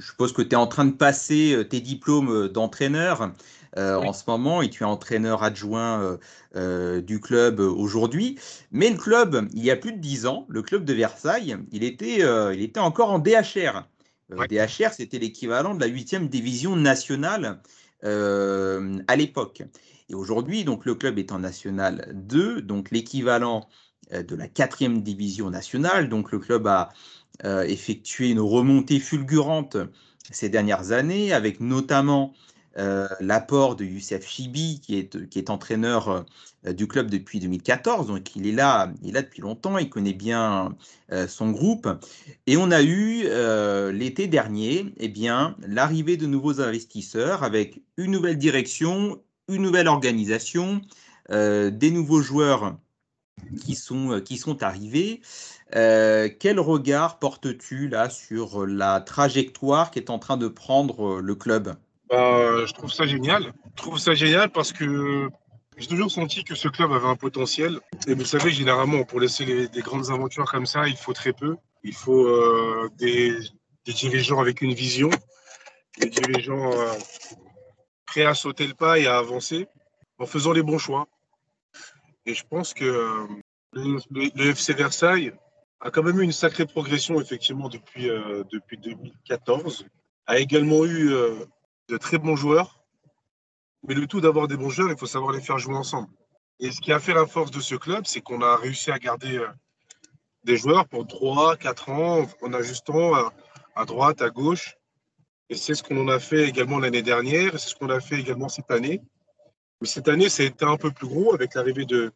suppose 0.00 0.34
que 0.34 0.42
tu 0.42 0.50
es 0.50 0.56
en 0.56 0.66
train 0.66 0.84
de 0.84 0.92
passer 0.92 1.66
tes 1.70 1.80
diplômes 1.80 2.48
d'entraîneur. 2.48 3.32
Euh, 3.76 3.96
en 3.96 4.12
ce 4.12 4.22
moment 4.28 4.62
et 4.62 4.70
tu 4.70 4.84
es 4.84 4.86
entraîneur 4.86 5.42
adjoint 5.42 6.00
euh, 6.00 6.16
euh, 6.54 7.00
du 7.00 7.18
club 7.20 7.58
aujourd'hui. 7.58 8.38
Mais 8.70 8.88
le 8.88 8.96
club, 8.96 9.48
il 9.52 9.64
y 9.64 9.70
a 9.72 9.76
plus 9.76 9.92
de 9.92 9.98
dix 9.98 10.26
ans, 10.26 10.46
le 10.48 10.62
club 10.62 10.84
de 10.84 10.92
Versailles, 10.92 11.56
il 11.72 11.82
était, 11.82 12.20
il 12.54 12.62
était 12.62 12.80
encore 12.80 13.10
en 13.10 13.18
DHR. 13.18 13.88
DHR, 14.30 14.92
c'était 14.92 15.18
l'équivalent 15.18 15.74
de 15.74 15.80
la 15.80 15.86
huitième 15.86 16.28
division 16.28 16.76
nationale 16.76 17.60
à 18.02 19.16
l'époque. 19.16 19.62
Et 20.08 20.14
aujourd'hui, 20.14 20.64
donc 20.64 20.84
le 20.84 20.94
club 20.94 21.18
est 21.18 21.32
en 21.32 21.40
National 21.40 22.10
2, 22.14 22.62
donc 22.62 22.90
l'équivalent 22.90 23.68
de 24.12 24.36
la 24.36 24.46
quatrième 24.46 25.02
division 25.02 25.50
nationale. 25.50 26.08
Donc 26.08 26.30
le 26.30 26.38
club 26.38 26.66
a 26.66 26.90
effectué 27.66 28.30
une 28.30 28.40
remontée 28.40 29.00
fulgurante 29.00 29.76
ces 30.30 30.48
dernières 30.48 30.92
années, 30.92 31.32
avec 31.32 31.60
notamment 31.60 32.34
l'apport 33.20 33.76
de 33.76 33.84
Youssef 33.84 34.26
Chibi, 34.26 34.80
qui 34.80 34.98
est, 34.98 35.28
qui 35.28 35.38
est 35.38 35.50
entraîneur 35.50 36.24
du 36.64 36.88
club 36.88 37.10
depuis 37.10 37.40
2014. 37.40 38.08
Donc, 38.08 38.34
il 38.36 38.46
est 38.46 38.52
là, 38.52 38.92
il 39.02 39.10
est 39.10 39.12
là 39.12 39.22
depuis 39.22 39.42
longtemps, 39.42 39.78
il 39.78 39.88
connaît 39.88 40.12
bien 40.12 40.74
son 41.28 41.50
groupe. 41.50 41.88
Et 42.46 42.56
on 42.56 42.70
a 42.70 42.82
eu 42.82 43.28
l'été 43.92 44.26
dernier 44.26 44.92
eh 44.96 45.08
bien, 45.08 45.56
l'arrivée 45.66 46.16
de 46.16 46.26
nouveaux 46.26 46.60
investisseurs 46.60 47.44
avec 47.44 47.80
une 47.96 48.10
nouvelle 48.10 48.38
direction, 48.38 49.22
une 49.48 49.62
nouvelle 49.62 49.88
organisation, 49.88 50.80
des 51.30 51.90
nouveaux 51.90 52.22
joueurs 52.22 52.76
qui 53.64 53.74
sont, 53.74 54.20
qui 54.24 54.36
sont 54.36 54.62
arrivés. 54.62 55.20
quel 55.72 56.58
regard 56.60 57.18
portes-tu 57.18 57.88
là 57.88 58.10
sur 58.10 58.66
la 58.66 59.00
trajectoire 59.00 59.90
qui 59.90 59.98
est 59.98 60.10
en 60.10 60.18
train 60.18 60.36
de 60.36 60.48
prendre 60.48 61.20
le 61.20 61.34
club? 61.34 61.76
Bah, 62.14 62.66
Je 62.66 62.72
trouve 62.72 62.92
ça 62.92 63.06
génial. 63.06 63.52
Je 63.76 63.82
trouve 63.82 63.98
ça 63.98 64.14
génial 64.14 64.50
parce 64.50 64.72
que 64.72 65.28
j'ai 65.76 65.88
toujours 65.88 66.10
senti 66.10 66.44
que 66.44 66.54
ce 66.54 66.68
club 66.68 66.92
avait 66.92 67.06
un 67.06 67.16
potentiel. 67.16 67.80
Et 68.06 68.14
vous 68.14 68.24
savez, 68.24 68.50
généralement, 68.50 69.04
pour 69.04 69.20
laisser 69.20 69.68
des 69.68 69.80
grandes 69.80 70.10
aventures 70.10 70.50
comme 70.50 70.66
ça, 70.66 70.86
il 70.86 70.96
faut 70.96 71.12
très 71.12 71.32
peu. 71.32 71.56
Il 71.82 71.94
faut 71.94 72.26
euh, 72.26 72.88
des, 72.96 73.36
dirigeants 73.86 74.40
avec 74.40 74.62
une 74.62 74.72
vision, 74.72 75.10
des 75.98 76.08
dirigeants 76.08 76.72
euh, 76.72 76.92
prêts 78.06 78.24
à 78.24 78.34
sauter 78.34 78.66
le 78.66 78.74
pas 78.74 78.98
et 78.98 79.06
à 79.06 79.18
avancer 79.18 79.66
en 80.18 80.26
faisant 80.26 80.52
les 80.52 80.62
bons 80.62 80.78
choix. 80.78 81.08
Et 82.26 82.34
je 82.34 82.44
pense 82.48 82.72
que 82.72 82.84
euh, 82.84 83.26
le, 83.72 84.50
FC 84.50 84.72
Versailles 84.72 85.32
a 85.80 85.90
quand 85.90 86.04
même 86.04 86.20
eu 86.20 86.24
une 86.24 86.32
sacrée 86.32 86.66
progression, 86.66 87.20
effectivement, 87.20 87.68
depuis, 87.68 88.08
depuis 88.52 88.78
2014. 88.78 89.84
A 90.26 90.38
également 90.38 90.86
eu 90.86 91.12
de 91.88 91.96
très 91.96 92.18
bons 92.18 92.36
joueurs 92.36 92.84
mais 93.86 93.94
le 93.94 94.06
tout 94.06 94.20
d'avoir 94.20 94.48
des 94.48 94.56
bons 94.56 94.70
joueurs, 94.70 94.90
il 94.90 94.98
faut 94.98 95.06
savoir 95.06 95.32
les 95.32 95.40
faire 95.40 95.58
jouer 95.58 95.74
ensemble. 95.74 96.08
Et 96.60 96.70
ce 96.70 96.80
qui 96.80 96.92
a 96.92 97.00
fait 97.00 97.14
la 97.14 97.26
force 97.26 97.50
de 97.50 97.60
ce 97.60 97.74
club, 97.74 98.04
c'est 98.06 98.20
qu'on 98.20 98.40
a 98.40 98.56
réussi 98.56 98.90
à 98.90 98.98
garder 98.98 99.38
euh, 99.38 99.48
des 100.44 100.56
joueurs 100.56 100.88
pour 100.88 101.06
3, 101.06 101.56
4 101.56 101.90
ans, 101.90 102.26
en 102.42 102.52
ajustant 102.52 103.14
à, 103.14 103.32
à 103.76 103.84
droite, 103.84 104.22
à 104.22 104.30
gauche. 104.30 104.76
Et 105.50 105.56
c'est 105.56 105.74
ce 105.74 105.82
qu'on 105.82 106.08
a 106.08 106.18
fait 106.18 106.48
également 106.48 106.78
l'année 106.78 107.02
dernière, 107.02 107.54
et 107.54 107.58
c'est 107.58 107.68
ce 107.68 107.74
qu'on 107.74 107.90
a 107.90 108.00
fait 108.00 108.18
également 108.18 108.48
cette 108.48 108.70
année. 108.70 109.02
Mais 109.80 109.88
cette 109.88 110.08
année, 110.08 110.26
été 110.26 110.64
un 110.64 110.76
peu 110.76 110.90
plus 110.90 111.06
gros 111.06 111.34
avec 111.34 111.54
l'arrivée 111.54 111.84
de 111.84 112.12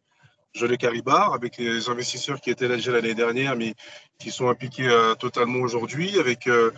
Jolie 0.53 0.77
Caribar, 0.77 1.33
avec 1.33 1.57
les 1.57 1.87
investisseurs 1.89 2.41
qui 2.41 2.49
étaient 2.49 2.67
là 2.67 2.77
déjà 2.77 2.93
l'année 2.93 3.13
dernière, 3.13 3.55
mais 3.55 3.75
qui 4.17 4.31
sont 4.31 4.49
impliqués 4.49 4.87
euh, 4.87 5.13
totalement 5.13 5.59
aujourd'hui, 5.59 6.17
avec 6.19 6.47
euh, 6.47 6.71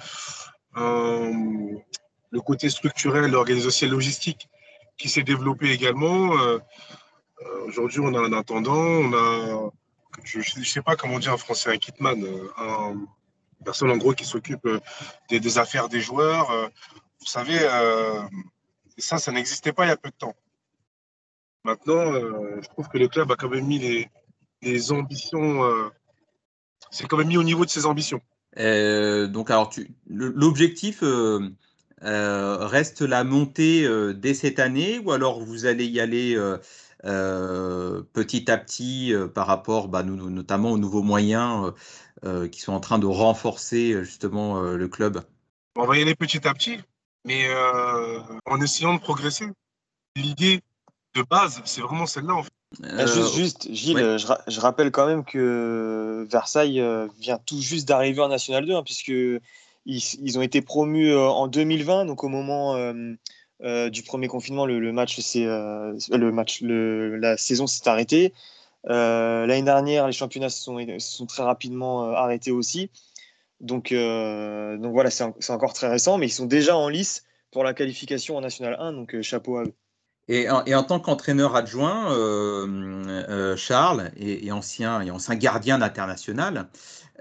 le 2.31 2.41
côté 2.41 2.69
structurel, 2.69 3.29
l'organisation 3.29 3.87
logistique 3.87 4.49
qui 4.97 5.09
s'est 5.09 5.23
développé 5.23 5.69
également. 5.71 6.37
Euh, 6.37 6.59
euh, 7.41 7.65
aujourd'hui, 7.67 7.99
on 7.99 8.13
a 8.13 8.19
un 8.19 8.33
intendant, 8.33 8.73
on 8.75 9.13
a, 9.13 9.71
je 10.23 10.39
ne 10.39 10.63
sais 10.63 10.81
pas 10.81 10.95
comment 10.95 11.19
dire 11.19 11.33
en 11.33 11.37
français, 11.37 11.71
un 11.71 11.77
kitman, 11.77 12.23
euh, 12.23 12.93
une 12.93 13.65
personne 13.65 13.91
en 13.91 13.97
gros 13.97 14.13
qui 14.13 14.25
s'occupe 14.25 14.67
des, 15.29 15.57
affaires 15.57 15.89
des 15.89 16.01
joueurs. 16.01 16.49
Vous 17.19 17.25
savez, 17.25 17.59
ça, 18.97 19.17
ça 19.17 19.31
n'existait 19.31 19.73
pas 19.73 19.85
il 19.85 19.89
y 19.89 19.91
a 19.91 19.97
peu 19.97 20.09
de 20.09 20.15
temps. 20.15 20.35
Maintenant, 21.63 22.11
je 22.13 22.67
trouve 22.69 22.87
que 22.87 22.97
le 22.97 23.07
club 23.07 23.31
a 23.31 23.35
quand 23.35 23.49
même 23.49 23.67
mis 23.67 23.77
les, 23.77 24.09
les 24.63 24.91
ambitions, 24.91 25.61
c'est 26.89 27.07
quand 27.07 27.17
même 27.17 27.27
mis 27.27 27.37
au 27.37 27.43
niveau 27.43 27.65
de 27.65 27.69
ses 27.69 27.85
ambitions. 27.85 28.21
donc, 28.55 29.51
alors, 29.51 29.71
l'objectif 30.07 31.03
reste 32.01 33.01
la 33.01 33.23
montée 33.23 33.85
euh, 33.85 34.13
dès 34.13 34.33
cette 34.33 34.59
année 34.59 34.99
ou 34.99 35.11
alors 35.11 35.41
vous 35.41 35.65
allez 35.65 35.85
y 35.85 35.99
aller 35.99 36.35
euh, 37.05 38.01
petit 38.13 38.49
à 38.49 38.57
petit 38.57 39.13
par 39.33 39.47
rapport 39.47 39.87
bah, 39.87 40.03
notamment 40.03 40.71
aux 40.71 40.77
nouveaux 40.77 41.03
moyens 41.03 41.73
qui 42.51 42.61
sont 42.61 42.73
en 42.73 42.79
train 42.79 42.99
de 42.99 43.07
renforcer 43.07 44.03
justement 44.03 44.61
le 44.61 44.87
club? 44.87 45.21
On 45.75 45.85
va 45.85 45.97
y 45.97 46.01
aller 46.01 46.15
petit 46.15 46.47
à 46.47 46.53
petit, 46.53 46.79
mais 47.25 47.47
en 48.45 48.61
essayant 48.61 48.93
de 48.93 48.99
progresser. 48.99 49.47
L'idée 50.15 50.61
de 51.15 51.23
base, 51.23 51.61
c'est 51.65 51.81
vraiment 51.81 52.05
celle-là 52.05 52.35
en 52.35 52.43
fait. 52.43 53.07
juste, 53.07 53.35
juste, 53.35 53.73
Gilles, 53.73 54.17
je, 54.17 54.59
rappelle 54.59 54.91
quand 54.91 55.07
même 55.07 55.23
que 55.23 56.27
Versailles 56.29 56.83
vient 57.19 57.39
tout 57.39 57.59
juste 57.59 57.87
d'arriver 57.87 58.21
en 58.21 58.27
National 58.27 58.65
2, 58.65 58.75
hein, 58.75 58.83
puisque 58.83 59.11
ils, 59.85 60.37
ont 60.37 60.41
été 60.41 60.61
promus 60.61 61.11
euh, 61.11 61.27
en 61.27 61.47
2020, 61.47 62.05
donc 62.05 62.23
au 62.23 62.27
moment 62.27 62.75
euh, 62.75 63.13
euh, 63.63 63.89
du 63.89 64.03
premier 64.03 64.27
confinement, 64.27 64.65
le, 64.65 64.79
match, 64.91 65.17
le 65.39 66.31
match, 66.31 66.61
la 66.61 67.37
saison 67.37 67.67
s'est 67.67 67.87
arrêtée. 67.87 68.33
L'année 68.83 69.61
dernière, 69.63 70.07
les 70.07 70.13
championnats 70.13 70.49
se 70.49 70.61
sont, 70.61 70.77
sont 70.99 71.25
très 71.25 71.43
rapidement 71.43 72.11
arrêtés 72.13 72.51
aussi. 72.51 72.89
Donc, 73.59 73.93
donc 73.93 74.91
voilà, 74.91 75.11
c'est 75.11 75.51
encore 75.51 75.73
très 75.73 75.87
récent, 75.87 76.17
mais 76.17 76.27
ils 76.27 76.31
sont 76.31 76.47
déjà 76.47 76.75
en 76.75 76.89
lice 76.89 77.23
pour 77.51 77.63
la 77.63 77.73
qualification 77.73 78.37
en 78.37 78.41
National 78.41 78.75
1, 78.79 78.93
donc 78.93 79.21
chapeau 79.21 79.57
à 79.57 79.63
eux. 79.65 79.73
Et 80.27 80.49
en, 80.49 80.63
et 80.65 80.73
tant 80.87 80.99
qu'entraîneur 80.99 81.55
adjoint, 81.55 82.07
Charles 83.57 84.11
est, 84.17 84.51
ancien, 84.51 85.01
et 85.01 85.11
ancien 85.11 85.35
gardien 85.35 85.79
d'international. 85.79 86.67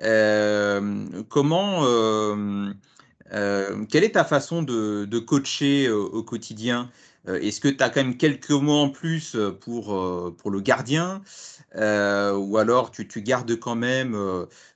Euh, 0.02 1.04
comment, 1.28 1.84
euh, 1.84 2.72
euh, 3.32 3.84
quelle 3.86 4.04
est 4.04 4.12
ta 4.12 4.24
façon 4.24 4.62
de, 4.62 5.18
coacher 5.18 5.90
au 5.90 6.22
quotidien? 6.22 6.90
Est-ce 7.26 7.60
que 7.60 7.68
tu 7.68 7.82
as 7.82 7.90
quand 7.90 8.02
même 8.02 8.16
quelques 8.16 8.50
mots 8.50 8.78
en 8.78 8.88
plus 8.90 9.36
pour, 9.60 9.86
pour 10.36 10.50
le 10.50 10.60
gardien 10.60 11.22
ou 11.76 12.56
alors 12.56 12.90
tu, 12.90 13.06
tu, 13.06 13.22
gardes 13.22 13.54
quand 13.58 13.76
même 13.76 14.16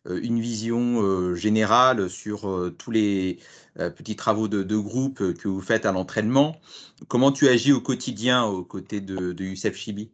une 0.07 0.41
vision 0.41 1.35
générale 1.35 2.11
sur 2.11 2.73
tous 2.79 2.91
les 2.91 3.39
petits 3.77 4.17
travaux 4.17 4.49
de, 4.49 4.77
groupe 4.77 5.35
que 5.35 5.49
vous 5.49 5.63
faites 5.63 5.87
à 5.87 5.93
l'entraînement? 5.93 6.61
Comment 7.09 7.33
tu 7.33 7.49
agis 7.49 7.73
au 7.73 7.81
quotidien 7.81 8.45
aux 8.45 8.65
côtés 8.65 9.01
de, 9.01 9.33
de 9.33 9.45
Youssef 9.45 9.77
Chibi? 9.77 10.11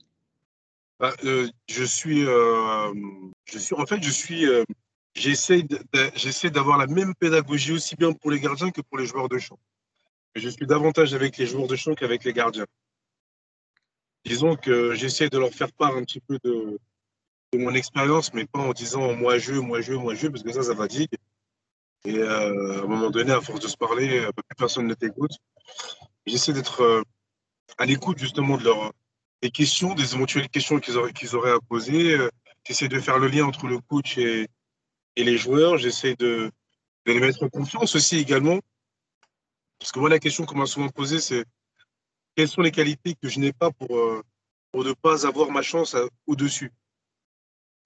Bah, 1.00 1.14
je 1.22 1.84
suis, 1.84 2.22
je 2.22 3.58
suis, 3.58 3.74
en 3.74 3.86
fait, 3.86 4.02
je 4.02 4.10
suis 4.10 4.46
j'essaie 5.14 6.50
d'avoir 6.50 6.78
la 6.78 6.86
même 6.86 7.14
pédagogie 7.14 7.72
aussi 7.72 7.96
bien 7.96 8.12
pour 8.12 8.30
les 8.30 8.40
gardiens 8.40 8.70
que 8.70 8.80
pour 8.80 8.98
les 8.98 9.06
joueurs 9.06 9.28
de 9.28 9.38
champ. 9.38 9.58
Je 10.34 10.48
suis 10.48 10.66
davantage 10.66 11.14
avec 11.14 11.36
les 11.38 11.46
joueurs 11.46 11.66
de 11.66 11.76
champ 11.76 11.94
qu'avec 11.94 12.24
les 12.24 12.32
gardiens. 12.32 12.66
Disons 14.24 14.54
que 14.56 14.94
j'essaie 14.94 15.28
de 15.28 15.38
leur 15.38 15.50
faire 15.50 15.72
part 15.72 15.96
un 15.96 16.04
petit 16.04 16.20
peu 16.20 16.38
de, 16.44 16.78
mon 17.54 17.74
expérience, 17.74 18.32
mais 18.32 18.46
pas 18.46 18.60
en 18.60 18.72
disant 18.72 19.14
moi 19.14 19.38
je, 19.38 19.54
moi 19.54 19.80
je, 19.80 19.94
moi 19.94 20.14
je, 20.14 20.28
parce 20.28 20.44
que 20.44 20.52
ça, 20.52 20.62
ça 20.62 20.76
fatigue. 20.76 21.10
Et 22.04 22.18
euh, 22.18 22.80
à 22.80 22.84
un 22.84 22.86
moment 22.86 23.10
donné, 23.10 23.32
à 23.32 23.40
force 23.40 23.60
de 23.60 23.68
se 23.68 23.76
parler, 23.76 24.20
euh, 24.20 24.30
plus 24.32 24.56
personne 24.56 24.86
ne 24.86 24.94
t'écoute. 24.94 25.32
J'essaie 26.26 26.52
d'être 26.52 26.82
euh, 26.82 27.02
à 27.78 27.86
l'écoute 27.86 28.18
justement 28.18 28.56
de 28.56 28.64
leurs 28.64 28.92
des 29.42 29.50
questions, 29.50 29.94
des 29.94 30.14
éventuelles 30.14 30.48
questions 30.48 30.78
qu'ils 30.78 30.96
auraient, 30.96 31.12
qu'ils 31.12 31.34
auraient 31.34 31.52
à 31.52 31.60
poser. 31.60 32.16
J'essaie 32.64 32.88
de 32.88 33.00
faire 33.00 33.18
le 33.18 33.28
lien 33.28 33.46
entre 33.46 33.66
le 33.66 33.78
coach 33.80 34.18
et 34.18 34.46
les 35.16 35.38
joueurs. 35.38 35.78
J'essaie 35.78 36.14
de, 36.14 36.50
les 37.06 37.20
mettre 37.20 37.42
en 37.42 37.48
confiance 37.48 37.94
aussi 37.94 38.18
également. 38.18 38.60
Parce 39.80 39.90
que 39.90 39.98
moi, 39.98 40.08
la 40.08 40.20
question 40.20 40.44
qu'on 40.44 40.58
m'a 40.58 40.66
souvent 40.66 40.88
posée, 40.90 41.18
c'est 41.18 41.44
quelles 42.36 42.48
sont 42.48 42.60
les 42.60 42.70
qualités 42.70 43.16
que 43.20 43.28
je 43.28 43.40
n'ai 43.40 43.52
pas 43.52 43.72
pour, 43.72 43.98
euh, 43.98 44.22
pour 44.70 44.84
ne 44.84 44.92
pas 44.92 45.26
avoir 45.26 45.50
ma 45.50 45.62
chance 45.62 45.96
au-dessus? 46.26 46.70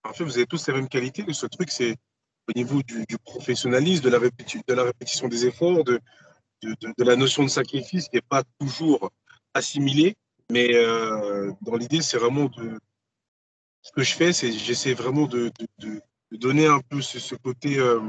En 0.02 0.12
fait, 0.12 0.24
vous 0.24 0.37
avez 0.37 0.46
tous 0.46 0.66
les 0.66 0.74
mêmes 0.74 0.88
qualités. 0.88 1.22
Le 1.22 1.33
seul 1.33 1.48
truc, 1.48 1.70
c'est 1.70 1.96
au 2.48 2.52
niveau 2.54 2.83
du, 2.83 3.07
professionnalisme, 3.24 4.02
de 4.04 4.11
la, 4.11 4.18
de 4.18 4.83
répétition 4.83 5.28
des 5.28 5.46
efforts, 5.46 5.83
de, 5.85 6.00
de, 6.62 7.04
la 7.04 7.16
notion 7.16 7.42
de 7.42 7.48
sacrifice 7.48 8.09
qui 8.09 8.16
n'est 8.16 8.22
pas 8.22 8.42
toujours 8.59 9.11
assimilée. 9.54 10.14
Mais 10.50 10.74
euh, 10.74 11.52
dans 11.62 11.76
l'idée, 11.76 12.02
c'est 12.02 12.18
vraiment 12.18 12.46
de. 12.46 12.78
Ce 13.83 13.92
que 13.92 14.02
je 14.02 14.14
fais, 14.14 14.33
c'est 14.33 14.52
j'essaie 14.52 14.94
vraiment 14.94 15.26
de, 15.26 15.52
donner 16.33 16.66
un 16.66 16.80
peu 16.80 17.00
ce, 17.02 17.35
côté, 17.35 17.78
euh, 17.78 18.00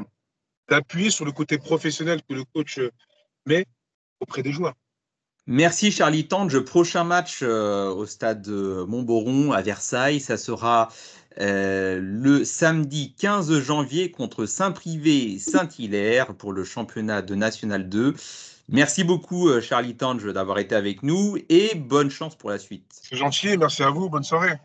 d'appuyer 0.70 1.10
sur 1.10 1.26
le 1.26 1.32
côté 1.32 1.58
professionnel 1.58 2.22
que 2.28 2.34
le 2.34 2.44
coach 2.46 2.80
euh, 2.80 2.92
met 3.46 3.66
auprès 4.20 4.44
des 4.44 4.52
joueurs. 4.52 4.74
Merci 5.48 5.92
Charlie 5.92 6.28
Tange. 6.28 6.60
Prochain 6.60 7.04
match 7.04 7.40
euh, 7.44 7.90
au 7.90 8.06
stade 8.06 8.48
Montboron 8.48 9.52
à 9.52 9.62
Versailles, 9.62 10.20
ça 10.20 10.38
sera 10.38 10.90
le 11.38 12.44
samedi 12.46 13.14
15 13.16 13.60
janvier 13.60 14.10
contre 14.10 14.46
Saint-Privé 14.46 15.38
Saint-Hilaire 15.38 16.34
pour 16.34 16.54
le 16.54 16.64
championnat 16.64 17.22
de 17.22 17.36
National 17.36 17.90
2. 17.90 18.16
Merci 18.70 19.04
beaucoup 19.04 19.50
Charlie 19.60 19.98
Tange 19.98 20.26
d'avoir 20.32 20.60
été 20.60 20.76
avec 20.76 21.04
nous 21.04 21.38
et 21.50 21.76
bonne 21.76 22.10
chance 22.10 22.36
pour 22.36 22.52
la 22.52 22.58
suite. 22.58 22.90
C'est 22.90 23.18
gentil, 23.18 23.58
merci 23.58 23.84
à 23.84 23.90
vous, 23.90 24.10
bonne 24.10 24.24
soirée. 24.24 24.58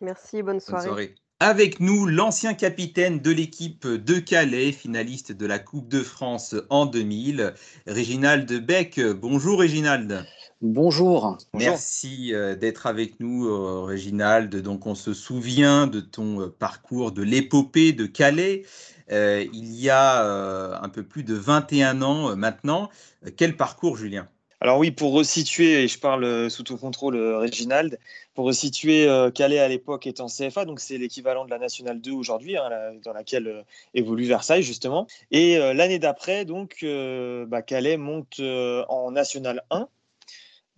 Merci, 0.00 0.42
bonne 0.42 0.60
soirée. 0.60 0.86
Bonne 0.86 0.94
soirée. 0.94 1.14
Avec 1.40 1.80
nous, 1.80 2.06
l'ancien 2.06 2.54
capitaine 2.54 3.18
de 3.18 3.32
l'équipe 3.32 3.86
de 3.88 4.20
Calais, 4.20 4.70
finaliste 4.70 5.32
de 5.32 5.46
la 5.46 5.58
Coupe 5.58 5.88
de 5.88 6.00
France 6.00 6.54
en 6.70 6.86
2000, 6.86 7.54
Réginald 7.88 8.64
Beck. 8.64 9.00
Bonjour 9.00 9.58
Réginald. 9.58 10.24
Bonjour. 10.62 11.36
Merci 11.52 12.32
euh, 12.32 12.54
d'être 12.54 12.86
avec 12.86 13.18
nous, 13.18 13.48
euh, 13.48 13.82
Réginald. 13.82 14.54
Donc, 14.62 14.86
on 14.86 14.94
se 14.94 15.12
souvient 15.12 15.88
de 15.88 15.98
ton 15.98 16.40
euh, 16.40 16.46
parcours 16.46 17.10
de 17.10 17.22
l'épopée 17.22 17.92
de 17.92 18.06
Calais. 18.06 18.62
il 19.10 19.74
y 19.74 19.90
a 19.90 20.80
un 20.80 20.88
peu 20.88 21.02
plus 21.02 21.24
de 21.24 21.34
21 21.34 22.00
ans 22.00 22.36
maintenant. 22.36 22.90
Quel 23.36 23.56
parcours, 23.56 23.96
Julien? 23.96 24.28
Alors 24.64 24.78
oui, 24.78 24.90
pour 24.90 25.12
resituer, 25.12 25.84
et 25.84 25.88
je 25.88 25.98
parle 25.98 26.50
sous 26.50 26.62
ton 26.64 26.76
contrôle, 26.76 27.16
Réginald, 27.16 27.98
pour 28.34 28.46
resituer, 28.46 29.06
Calais 29.34 29.58
à 29.58 29.68
l'époque 29.68 30.06
était 30.06 30.22
en 30.22 30.26
CFA, 30.26 30.64
donc 30.64 30.80
c'est 30.80 30.98
l'équivalent 30.98 31.44
de 31.44 31.50
la 31.50 31.58
Nationale 31.58 32.00
2 32.00 32.10
aujourd'hui, 32.10 32.56
hein, 32.56 32.70
dans 33.04 33.12
laquelle 33.12 33.64
évolue 33.92 34.24
Versailles 34.24 34.62
justement. 34.62 35.06
Et 35.30 35.58
l'année 35.58 35.98
d'après, 35.98 36.46
donc, 36.46 36.82
bah, 36.82 37.60
Calais 37.60 37.98
monte 37.98 38.40
en 38.40 39.10
National 39.10 39.62
1, 39.70 39.86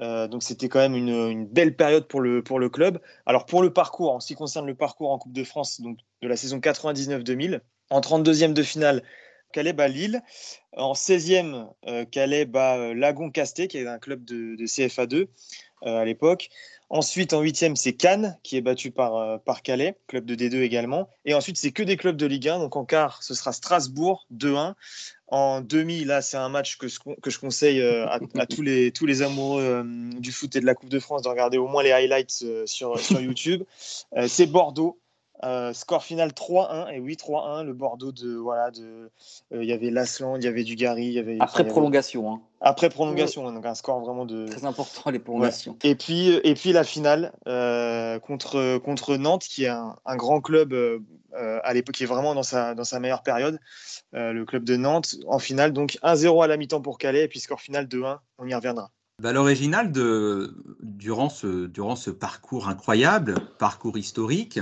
euh, 0.00 0.28
donc 0.28 0.42
c'était 0.42 0.68
quand 0.68 0.78
même 0.78 0.94
une, 0.94 1.46
belle 1.46 1.74
période 1.74 2.06
pour 2.06 2.20
le, 2.20 2.42
pour 2.42 2.58
le 2.58 2.68
club. 2.68 3.00
Alors 3.24 3.46
pour 3.46 3.62
le 3.62 3.72
parcours, 3.72 4.12
en 4.12 4.20
ce 4.20 4.28
qui 4.28 4.34
concerne 4.34 4.66
le 4.66 4.74
parcours 4.74 5.10
en 5.10 5.18
Coupe 5.18 5.32
de 5.32 5.44
France 5.44 5.80
donc 5.80 5.98
de 6.22 6.28
la 6.28 6.36
saison 6.36 6.58
99-2000, 6.58 7.60
en 7.90 8.00
32e 8.00 8.52
de 8.52 8.62
finale, 8.62 9.02
Calais 9.56 9.72
bat 9.72 9.88
Lille. 9.88 10.22
En 10.76 10.92
16e, 10.92 11.66
euh, 11.86 12.04
Calais 12.04 12.44
bat 12.44 12.76
euh, 12.76 12.94
Lagon 12.94 13.30
Casté, 13.30 13.68
qui 13.68 13.78
est 13.78 13.86
un 13.86 13.98
club 13.98 14.22
de, 14.22 14.54
CFA2 14.66 15.28
à 15.82 16.04
l'époque. 16.04 16.50
Ensuite, 16.90 17.32
en 17.32 17.42
8e, 17.42 17.74
c'est 17.74 17.94
Cannes, 17.94 18.38
qui 18.42 18.56
est 18.56 18.60
battu 18.60 18.90
par, 18.90 19.40
par 19.42 19.62
Calais, 19.62 19.96
club 20.08 20.26
de 20.26 20.34
D2 20.34 20.60
également. 20.60 21.08
Et 21.24 21.32
ensuite, 21.34 21.56
c'est 21.56 21.72
que 21.72 21.82
des 21.82 21.96
clubs 21.96 22.16
de 22.16 22.26
Ligue 22.26 22.48
1. 22.48 22.58
Donc 22.58 22.76
en 22.76 22.84
quart, 22.84 23.22
ce 23.22 23.34
sera 23.34 23.52
Strasbourg 23.52 24.26
2-1. 24.32 24.74
En 25.28 25.60
demi, 25.60 26.04
là, 26.04 26.22
c'est 26.22 26.36
un 26.36 26.48
match 26.48 26.76
que, 26.76 26.86
que 27.20 27.30
je 27.30 27.38
conseille 27.40 27.80
euh, 27.80 28.06
à, 28.08 28.46
tous, 28.46 28.62
les, 28.62 28.92
tous 28.92 29.06
les 29.06 29.22
amoureux 29.22 29.62
euh, 29.62 30.10
du 30.20 30.30
foot 30.30 30.54
et 30.54 30.60
de 30.60 30.66
la 30.66 30.74
Coupe 30.74 30.88
de 30.88 31.00
France 31.00 31.22
de 31.22 31.28
regarder 31.28 31.58
au 31.58 31.66
moins 31.66 31.82
les 31.82 31.90
highlights 31.90 32.42
euh, 32.44 32.64
sur, 32.66 32.98
sur 33.00 33.20
YouTube. 33.20 33.64
c'est 34.28 34.46
Bordeaux. 34.46 35.00
Score 35.72 36.02
final 36.02 36.30
3-1 36.30 36.92
et 36.94 37.00
oui 37.00 37.14
3-1 37.14 37.64
le 37.64 37.72
Bordeaux 37.72 38.12
de 38.12 38.34
voilà 38.34 38.70
de 38.70 39.10
il 39.52 39.64
y 39.64 39.72
avait 39.72 39.90
Lasland 39.90 40.36
il 40.36 40.44
y 40.44 40.48
avait 40.48 40.64
Dugarry 40.64 41.06
il 41.06 41.12
y 41.12 41.18
avait 41.18 41.36
après 41.40 41.66
prolongation 41.66 42.32
hein. 42.32 42.40
après 42.60 42.88
prolongation 42.88 43.50
donc 43.50 43.66
un 43.66 43.74
score 43.74 44.00
vraiment 44.00 44.24
de 44.24 44.46
très 44.46 44.64
important 44.64 45.10
les 45.10 45.18
prolongations 45.18 45.76
et 45.84 45.94
puis 45.94 46.28
et 46.28 46.54
puis 46.54 46.72
la 46.72 46.84
finale 46.84 47.32
contre 47.44 48.78
contre 48.78 49.16
Nantes 49.16 49.44
qui 49.44 49.64
est 49.64 49.68
un, 49.68 49.96
un 50.04 50.16
grand 50.16 50.40
club 50.40 50.74
à 51.34 51.74
l'époque 51.74 51.96
qui 51.96 52.04
est 52.04 52.06
vraiment 52.06 52.34
dans 52.34 52.42
sa 52.42 52.74
dans 52.74 52.84
sa 52.84 52.98
meilleure 52.98 53.22
période 53.22 53.58
euh, 54.14 54.32
le 54.32 54.44
club 54.44 54.64
de 54.64 54.76
Nantes. 54.76 55.16
En 55.26 55.38
finale, 55.38 55.72
donc 55.72 55.98
1-0 56.02 56.42
à 56.42 56.46
la 56.46 56.56
mi-temps 56.56 56.80
pour 56.80 56.98
Calais, 56.98 57.24
et 57.24 57.28
puis 57.28 57.40
score 57.40 57.60
final 57.60 57.86
2-1, 57.86 58.18
on 58.38 58.46
y 58.46 58.54
reviendra. 58.54 58.90
Bah, 59.20 59.32
L'original, 59.32 59.92
de, 59.92 60.54
durant, 60.80 61.28
ce, 61.28 61.66
durant 61.66 61.96
ce 61.96 62.10
parcours 62.10 62.68
incroyable, 62.68 63.34
parcours 63.58 63.98
historique, 63.98 64.60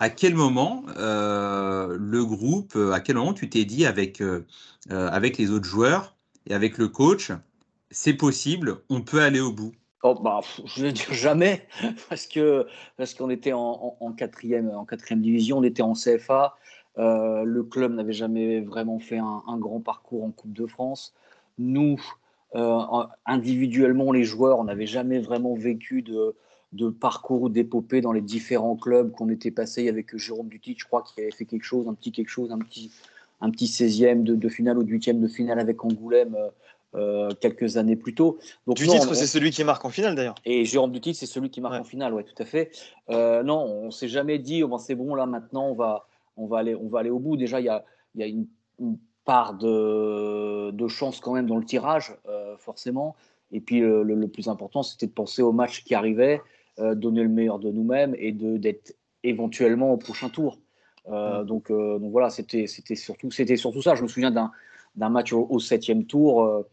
à 0.00 0.10
quel 0.10 0.34
moment 0.34 0.82
euh, 0.96 1.96
le 1.98 2.24
groupe, 2.24 2.76
à 2.92 3.00
quel 3.00 3.16
moment 3.16 3.34
tu 3.34 3.48
t'es 3.48 3.64
dit 3.64 3.86
avec, 3.86 4.20
euh, 4.20 4.44
avec 4.88 5.38
les 5.38 5.50
autres 5.50 5.66
joueurs 5.66 6.16
et 6.46 6.54
avec 6.54 6.78
le 6.78 6.88
coach, 6.88 7.30
c'est 7.90 8.14
possible, 8.14 8.78
on 8.88 9.02
peut 9.02 9.20
aller 9.20 9.40
au 9.40 9.52
bout? 9.52 9.72
Oh, 10.02 10.14
bah, 10.14 10.40
je 10.64 10.82
vais 10.82 10.92
dire 10.92 11.12
jamais, 11.12 11.68
parce 12.08 12.26
que 12.26 12.66
parce 12.96 13.12
qu'on 13.12 13.28
était 13.28 13.52
en, 13.52 13.96
en, 14.00 14.12
quatrième, 14.12 14.70
en 14.70 14.86
quatrième 14.86 15.20
division, 15.20 15.58
on 15.58 15.62
était 15.62 15.82
en 15.82 15.92
CFA, 15.92 16.56
euh, 16.98 17.44
le 17.44 17.62
club 17.62 17.94
n'avait 17.94 18.12
jamais 18.12 18.60
vraiment 18.60 18.98
fait 18.98 19.18
un, 19.18 19.58
grand 19.58 19.80
parcours 19.80 20.24
en 20.24 20.30
Coupe 20.30 20.52
de 20.52 20.66
France. 20.66 21.14
Nous, 21.58 22.00
euh, 22.54 22.80
individuellement, 23.26 24.12
les 24.12 24.24
joueurs, 24.24 24.58
on 24.58 24.64
n'avait 24.64 24.86
jamais 24.86 25.18
vraiment 25.18 25.54
vécu 25.54 26.02
de, 26.02 26.34
parcours 26.98 27.42
ou 27.42 27.48
d'épopée 27.48 28.00
dans 28.00 28.12
les 28.12 28.20
différents 28.20 28.76
clubs 28.76 29.12
qu'on 29.12 29.28
était 29.28 29.50
passé 29.50 29.88
avec 29.88 30.16
Jérôme 30.16 30.48
Dutit, 30.48 30.76
je 30.78 30.84
crois, 30.84 31.02
qui 31.02 31.20
avait 31.20 31.30
fait 31.30 31.44
quelque 31.44 31.64
chose, 31.64 31.88
un 31.88 31.94
petit 31.94 32.12
quelque 32.12 32.28
chose, 32.28 32.52
un 32.52 32.58
petit, 32.58 32.90
un 33.40 33.50
petit 33.50 33.66
16e 33.66 34.22
de, 34.22 34.48
finale 34.48 34.78
ou 34.78 34.82
de 34.82 34.90
8e 34.90 35.20
de 35.20 35.28
finale 35.28 35.58
avec 35.58 35.84
Angoulême. 35.84 36.36
Euh, 36.96 37.30
quelques 37.40 37.76
années 37.76 37.94
plus 37.94 38.16
tôt. 38.16 38.40
Donc, 38.66 38.76
du 38.76 38.88
titre, 38.88 39.14
c'est 39.14 39.28
celui 39.28 39.52
qui 39.52 39.62
marque 39.62 39.84
en 39.84 39.90
finale 39.90 40.16
d'ailleurs. 40.16 40.34
Et 40.44 40.64
Jérôme 40.64 40.90
Dutit, 40.90 41.14
c'est 41.14 41.24
celui 41.24 41.48
qui 41.48 41.60
marque 41.60 41.80
en 41.80 41.84
finale, 41.84 42.12
ouais, 42.12 42.24
tout 42.24 42.42
à 42.42 42.44
fait. 42.44 42.72
non, 43.08 43.64
on 43.64 43.92
s'est 43.92 44.08
jamais 44.08 44.40
dit, 44.40 44.64
oh, 44.64 44.68
ben, 44.68 44.78
c'est 44.78 44.96
bon, 44.96 45.14
là 45.14 45.24
maintenant, 45.24 45.68
on 45.68 45.74
va, 45.74 46.08
on 46.36 46.46
va 46.46 46.58
aller, 46.58 46.74
on 46.74 46.88
va 46.88 46.98
aller 46.98 47.10
au 47.10 47.20
bout. 47.20 47.36
Déjà, 47.36 47.60
il 47.60 47.66
y 47.66 47.68
a, 47.68 47.84
y 48.16 48.24
a 48.24 48.26
une, 48.26 48.46
part 49.24 49.54
de, 49.54 50.70
de, 50.70 50.88
chance 50.88 51.20
quand 51.20 51.34
même 51.34 51.46
dans 51.46 51.58
le 51.58 51.64
tirage, 51.64 52.16
euh, 52.28 52.56
forcément. 52.56 53.14
Et 53.52 53.60
puis, 53.60 53.80
le, 53.80 54.26
plus 54.28 54.48
important, 54.48 54.82
c'était 54.82 55.06
de 55.06 55.12
penser 55.12 55.42
au 55.42 55.52
match 55.52 55.84
qui 55.84 55.94
arrivait, 55.94 56.40
euh, 56.78 56.94
donner 56.94 57.22
le 57.22 57.28
meilleur 57.28 57.58
de 57.58 57.70
nous-mêmes 57.70 58.14
et 58.18 58.32
d'être 58.32 58.94
éventuellement 59.22 59.92
au 59.92 59.96
prochain 59.96 60.28
tour. 60.28 60.58
Euh, 61.08 61.44
donc, 61.44 61.70
donc, 61.70 62.10
voilà, 62.12 62.30
c'était 62.30 62.66
surtout, 62.66 63.30
surtout 63.30 63.82
ça. 63.82 63.94
Je 63.94 64.02
me 64.02 64.08
souviens 64.08 64.30
d'un 64.30 65.08
match 65.08 65.32
au, 65.32 65.58
septième 65.58 66.04
tour. 66.04 66.64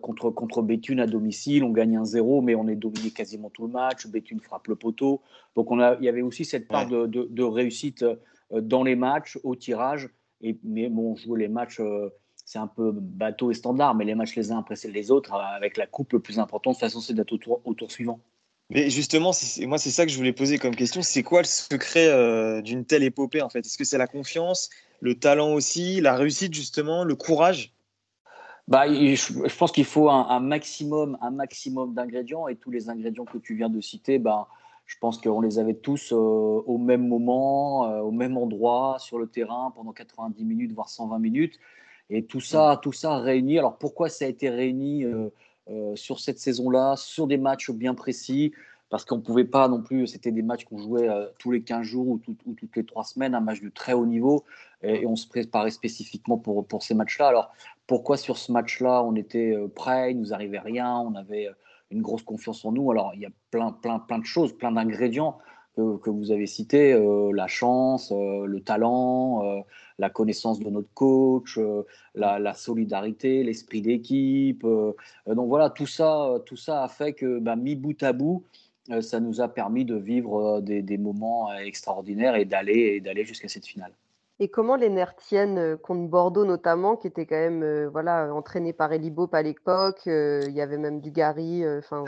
contre, 0.00 0.30
contre 0.30 0.62
Béthune 0.62 1.00
à 1.00 1.06
domicile, 1.06 1.64
on 1.64 1.70
gagne 1.70 1.96
un 1.96 2.04
0 2.04 2.42
mais 2.42 2.54
on 2.54 2.66
est 2.68 2.76
dominé 2.76 3.10
quasiment 3.10 3.50
tout 3.50 3.66
le 3.66 3.72
match. 3.72 4.06
Béthune 4.06 4.40
frappe 4.40 4.68
le 4.68 4.76
poteau. 4.76 5.22
Donc 5.54 5.70
on 5.70 5.80
a, 5.80 5.96
il 6.00 6.04
y 6.04 6.08
avait 6.08 6.22
aussi 6.22 6.44
cette 6.44 6.68
part 6.68 6.88
de, 6.88 7.06
de, 7.06 7.28
de, 7.30 7.42
réussite 7.42 8.04
euh, 8.52 8.60
dans 8.60 8.82
les 8.82 8.96
matchs, 8.96 9.38
au 9.44 9.56
tirage. 9.56 10.08
Et, 10.40 10.58
mais 10.62 10.88
bon, 10.88 11.16
jouer 11.16 11.40
les 11.40 11.48
matchs, 11.48 11.80
euh, 11.80 12.10
c'est 12.44 12.58
un 12.58 12.66
peu 12.66 12.92
bateau 12.92 13.50
et 13.50 13.54
standard, 13.54 13.94
mais 13.94 14.04
les 14.04 14.14
matchs 14.14 14.36
les 14.36 14.52
uns 14.52 14.58
après 14.58 14.76
les 14.84 15.10
autres, 15.10 15.34
euh, 15.34 15.56
avec 15.56 15.76
la 15.76 15.86
coupe, 15.86 16.12
le 16.12 16.20
plus 16.20 16.38
important, 16.38 16.70
de 16.70 16.74
toute 16.76 16.80
façon, 16.80 17.00
c'est 17.00 17.14
d'être 17.14 17.32
au 17.32 17.38
tour, 17.38 17.60
au 17.64 17.74
tour 17.74 17.90
suivant. 17.90 18.20
Mais 18.70 18.90
justement, 18.90 19.32
moi, 19.66 19.78
c'est 19.78 19.90
ça 19.90 20.04
que 20.04 20.12
je 20.12 20.16
voulais 20.16 20.32
poser 20.32 20.58
comme 20.58 20.76
question. 20.76 21.00
C'est 21.02 21.22
quoi 21.22 21.40
le 21.40 21.46
secret 21.46 22.62
d'une 22.62 22.84
telle 22.84 23.02
épopée, 23.02 23.40
en 23.40 23.48
fait? 23.48 23.60
Est-ce 23.60 23.78
que 23.78 23.84
c'est 23.84 23.96
la 23.96 24.06
confiance, 24.06 24.68
le 25.00 25.14
talent 25.14 25.54
aussi, 25.54 26.00
la 26.02 26.14
réussite, 26.14 26.52
justement, 26.52 27.04
le 27.04 27.14
courage? 27.14 27.72
Bah, 28.66 28.86
je, 28.86 29.56
pense 29.56 29.72
qu'il 29.72 29.86
faut 29.86 30.10
un, 30.10 30.28
un, 30.28 30.40
maximum, 30.40 31.16
un 31.22 31.30
maximum 31.30 31.94
d'ingrédients 31.94 32.48
et 32.48 32.56
tous 32.56 32.70
les 32.70 32.90
ingrédients 32.90 33.24
que 33.24 33.38
tu 33.38 33.54
viens 33.54 33.70
de 33.70 33.80
citer, 33.80 34.18
bah, 34.18 34.48
je 34.88 34.96
pense 34.98 35.20
qu'on 35.20 35.42
les 35.42 35.58
avait 35.58 35.74
tous 35.74 36.12
euh, 36.12 36.16
au 36.16 36.78
même 36.78 37.06
moment, 37.06 37.84
euh, 37.84 38.00
au 38.00 38.10
même 38.10 38.38
endroit, 38.38 38.96
sur 38.98 39.18
le 39.18 39.26
terrain 39.26 39.70
pendant 39.76 39.92
90 39.92 40.42
minutes, 40.44 40.72
voire 40.72 40.88
120 40.88 41.18
minutes. 41.18 41.60
Et 42.08 42.24
tout 42.24 42.40
ça, 42.40 42.74
mm. 42.74 42.80
tout 42.80 42.92
ça 42.92 43.18
réuni. 43.18 43.58
Alors 43.58 43.76
pourquoi 43.76 44.08
ça 44.08 44.24
a 44.24 44.28
été 44.28 44.48
réuni 44.48 45.04
euh, 45.04 45.28
sur 45.94 46.20
cette 46.20 46.38
saison-là, 46.38 46.96
sur 46.96 47.26
des 47.26 47.36
matchs 47.36 47.70
bien 47.70 47.94
précis 47.94 48.52
Parce 48.88 49.04
qu'on 49.04 49.16
ne 49.16 49.22
pouvait 49.22 49.44
pas 49.44 49.68
non 49.68 49.82
plus, 49.82 50.06
c'était 50.06 50.32
des 50.32 50.42
matchs 50.42 50.64
qu'on 50.64 50.78
jouait 50.78 51.08
tous 51.38 51.50
les 51.50 51.62
15 51.62 51.82
jours 51.82 52.08
ou, 52.08 52.18
toutes 52.18 52.76
les 52.76 52.84
3 52.84 53.04
semaines, 53.04 53.34
un 53.34 53.40
match 53.40 53.60
de 53.60 53.68
très 53.68 53.92
haut 53.92 54.06
niveau. 54.06 54.44
Et, 54.82 55.06
on 55.06 55.16
se 55.16 55.26
préparait 55.26 55.70
spécifiquement 55.70 56.38
pour, 56.38 56.66
pour 56.66 56.82
ces 56.82 56.94
matchs-là. 56.94 57.28
Alors 57.28 57.52
pourquoi 57.86 58.16
sur 58.16 58.38
ce 58.38 58.52
match-là, 58.52 59.02
on 59.02 59.14
était 59.14 59.56
prêt, 59.74 60.12
il 60.12 60.18
nous 60.18 60.32
arrivait 60.32 60.58
rien, 60.58 60.96
on 60.98 61.14
avait 61.14 61.48
une 61.90 62.02
grosse 62.02 62.22
confiance 62.22 62.64
en 62.64 62.72
nous? 62.72 62.90
Alors, 62.90 63.12
il 63.14 63.20
y 63.20 63.26
a 63.26 63.30
plein, 63.50 63.72
plein, 63.72 63.98
plein 63.98 64.18
de 64.18 64.24
choses, 64.24 64.56
plein 64.56 64.72
d'ingrédients 64.72 65.38
que, 65.78 66.10
vous 66.10 66.30
avez 66.30 66.46
cités 66.46 66.92
euh, 66.92 67.32
la 67.32 67.46
chance, 67.46 68.12
euh, 68.12 68.46
le 68.46 68.60
talent, 68.60 69.44
euh, 69.44 69.60
la 69.98 70.10
connaissance 70.10 70.58
de 70.60 70.68
notre 70.70 70.92
coach, 70.94 71.58
la, 72.14 72.54
solidarité, 72.54 73.42
l'esprit 73.42 73.82
d'équipe. 73.82 74.62
donc 74.62 75.48
voilà, 75.48 75.70
tout 75.70 75.86
ça, 75.86 76.40
tout 76.46 76.56
ça 76.56 76.84
a 76.84 76.88
fait 76.88 77.14
que, 77.14 77.40
bah, 77.40 77.56
mis 77.56 77.74
bout 77.74 78.00
à 78.02 78.12
bout, 78.12 78.44
ça 79.00 79.18
nous 79.20 79.40
a 79.40 79.48
permis 79.48 79.84
de 79.84 79.96
vivre 79.96 80.60
des, 80.60 80.82
des 80.82 80.98
moments 80.98 81.52
extraordinaires 81.54 82.36
et 82.36 82.44
d'aller 82.44 83.24
jusqu'à 83.24 83.48
cette 83.48 83.66
finale. 83.66 83.92
Et 84.40 84.48
comment 84.48 84.76
les 84.76 84.88
nerfs 84.88 85.16
tiennent 85.16 85.76
contre 85.78 86.08
Bordeaux 86.08 86.44
notamment, 86.44 86.96
qui 86.96 87.08
était 87.08 87.26
quand 87.26 87.36
même 87.36 87.88
voilà, 87.88 88.32
entraîné 88.32 88.72
par 88.72 88.92
Elibop 88.92 89.34
à 89.34 89.42
l'époque. 89.42 90.02
il 90.06 90.52
y 90.52 90.60
avait 90.60 90.78
même 90.78 91.00
Dugarry. 91.00 91.64
Enfin, 91.78 92.04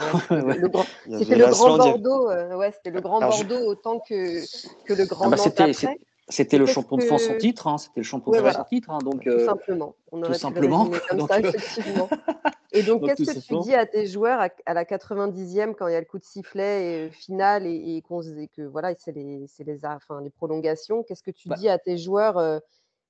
c'était 1.19 1.37
le 1.37 1.51
grand 1.51 1.77
Bordeaux. 1.77 2.29
ouais, 2.29 2.73
c'était 2.73 2.91
le 2.91 3.01
grand 3.01 3.21
Bordeaux 3.21 3.67
autant 3.67 3.99
que, 4.01 4.41
que 4.85 4.95
le 4.95 5.07
grand 5.07 5.27
ah 5.27 5.31
bah, 5.31 5.37
Nantes 5.39 5.61
après. 5.61 5.99
C'était 6.31 6.59
le 6.59 6.67
champion 6.67 6.97
de 6.97 7.03
France 7.03 7.29
en 7.29 7.37
titre, 7.37 7.67
hein, 7.67 7.79
c'était 7.79 8.01
le 8.01 8.05
champion 8.05 8.33
de 8.33 8.39
France 8.39 8.57
en 8.57 8.65
titre. 8.65 8.91
Hein, 8.91 8.99
donc, 9.05 9.23
tout 9.23 9.29
euh, 9.29 9.45
simplement. 9.45 9.95
On 10.13 10.23
tout 10.23 10.35
simplement. 10.35 10.89
Comme 11.09 11.27
ça, 11.27 11.41
effectivement. 11.41 12.09
Et 12.73 12.83
donc, 12.85 13.05
qu'est-ce 13.05 13.33
que 13.33 13.39
tu 13.41 13.59
dis 13.61 13.75
à 13.75 13.85
tes 13.85 14.07
joueurs 14.07 14.49
à, 14.65 14.75
la 14.75 14.85
90e 14.85 15.75
quand 15.75 15.89
il 15.89 15.93
y 15.93 15.97
a 15.97 16.01
le 16.01 16.07
coup 16.07 16.19
de 16.19 16.25
sifflet 16.25 17.07
et, 17.07 17.11
final 17.11 17.67
et, 17.67 17.97
et 17.97 18.03
qu'on 18.03 18.21
que 18.21 18.63
voilà, 18.63 18.95
c'est 18.97 19.11
les, 19.11 19.45
les, 19.59 19.85
enfin, 19.85 20.21
les 20.21 20.31
prolongations? 20.31 21.03
Qu'est-ce 21.03 21.25
que 21.25 21.33
tu 21.33 21.49
bah 21.49 21.57
dis 21.57 21.69
à 21.69 21.79
tes 21.79 21.99
joueurs 21.99 22.39
euh, 22.39 22.61